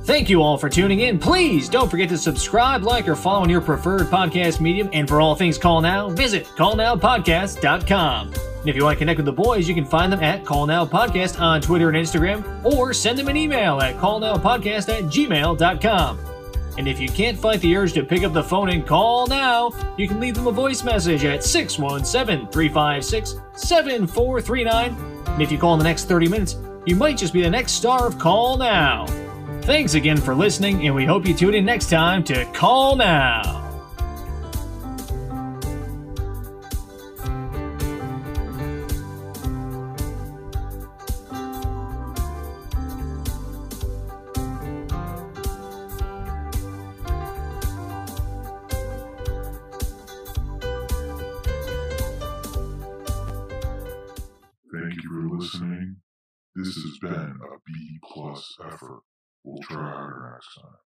Thank 0.05 0.29
you 0.29 0.43
all 0.43 0.59
for 0.59 0.69
tuning 0.69 1.01
in. 1.01 1.19
Please 1.19 1.69
don't 1.69 1.91
forget 1.91 2.11
to 2.11 2.19
subscribe, 2.19 2.83
like, 2.83 3.09
or 3.09 3.17
follow 3.17 3.41
on 3.41 3.49
your 3.49 3.63
preferred 3.63 4.03
podcast 4.09 4.61
medium. 4.61 4.91
And 4.93 5.09
for 5.09 5.21
all 5.21 5.35
things 5.35 5.57
Call 5.57 5.81
Now, 5.81 6.11
visit 6.11 6.45
callnowpodcast.com. 6.45 8.27
And 8.29 8.69
if 8.69 8.77
you 8.77 8.85
want 8.85 8.97
to 8.97 8.99
connect 8.99 9.17
with 9.17 9.27
the 9.27 9.33
boys, 9.33 9.67
you 9.67 9.75
can 9.75 9.87
find 9.87 10.13
them 10.13 10.23
at 10.23 10.45
Call 10.45 10.67
Now 10.67 10.85
Podcast 10.85 11.41
on 11.41 11.61
Twitter 11.63 11.89
and 11.89 11.97
Instagram, 11.97 12.65
or 12.65 12.93
send 12.93 13.19
them 13.19 13.29
an 13.29 13.37
email 13.37 13.81
at 13.81 13.97
callnowpodcast 13.97 14.89
at 14.91 15.05
gmail.com. 15.05 16.34
And 16.77 16.89
if 16.89 17.01
you 17.01 17.09
can't 17.09 17.39
fight 17.39 17.61
the 17.61 17.77
urge 17.77 17.93
to 17.95 18.03
pick 18.03 18.25
up 18.25 18.33
the 18.33 18.43
phone 18.43 18.71
and 18.71 18.87
call 18.87 19.27
now, 19.27 19.73
you 19.97 20.09
can 20.09 20.21
leave 20.21 20.35
them 20.35 20.47
a 20.47 20.53
voice 20.53 20.83
message 20.83 21.25
at 21.25 21.45
617 21.45 22.49
356 22.49 23.37
7439. 23.55 24.97
And 25.27 25.43
if 25.43 25.51
you 25.51 25.59
call 25.59 25.75
in 25.75 25.79
the 25.79 25.85
next 25.85 26.05
30 26.05 26.29
minutes, 26.29 26.57
you 26.87 26.97
might 26.97 27.17
just 27.17 27.33
be 27.33 27.43
the 27.43 27.51
next 27.51 27.73
star 27.73 28.07
of 28.07 28.19
Call 28.19 28.57
Now. 28.57 29.07
Thanks 29.63 29.95
again 29.95 30.19
for 30.19 30.35
listening, 30.35 30.87
and 30.87 30.95
we 30.95 31.07
hope 31.07 31.27
you 31.27 31.33
tune 31.33 31.55
in 31.55 31.65
next 31.65 31.89
time 31.89 32.23
to 32.25 32.45
Call 32.53 32.97
Now. 32.97 33.64
This 56.57 56.75
has 56.75 56.99
been 57.03 57.11
a 57.13 57.59
B 57.67 57.99
plus 58.13 58.57
effort. 58.65 59.01
We'll 59.43 59.61
try 59.63 59.91
harder 59.91 60.31
next 60.35 60.55
time. 60.55 60.79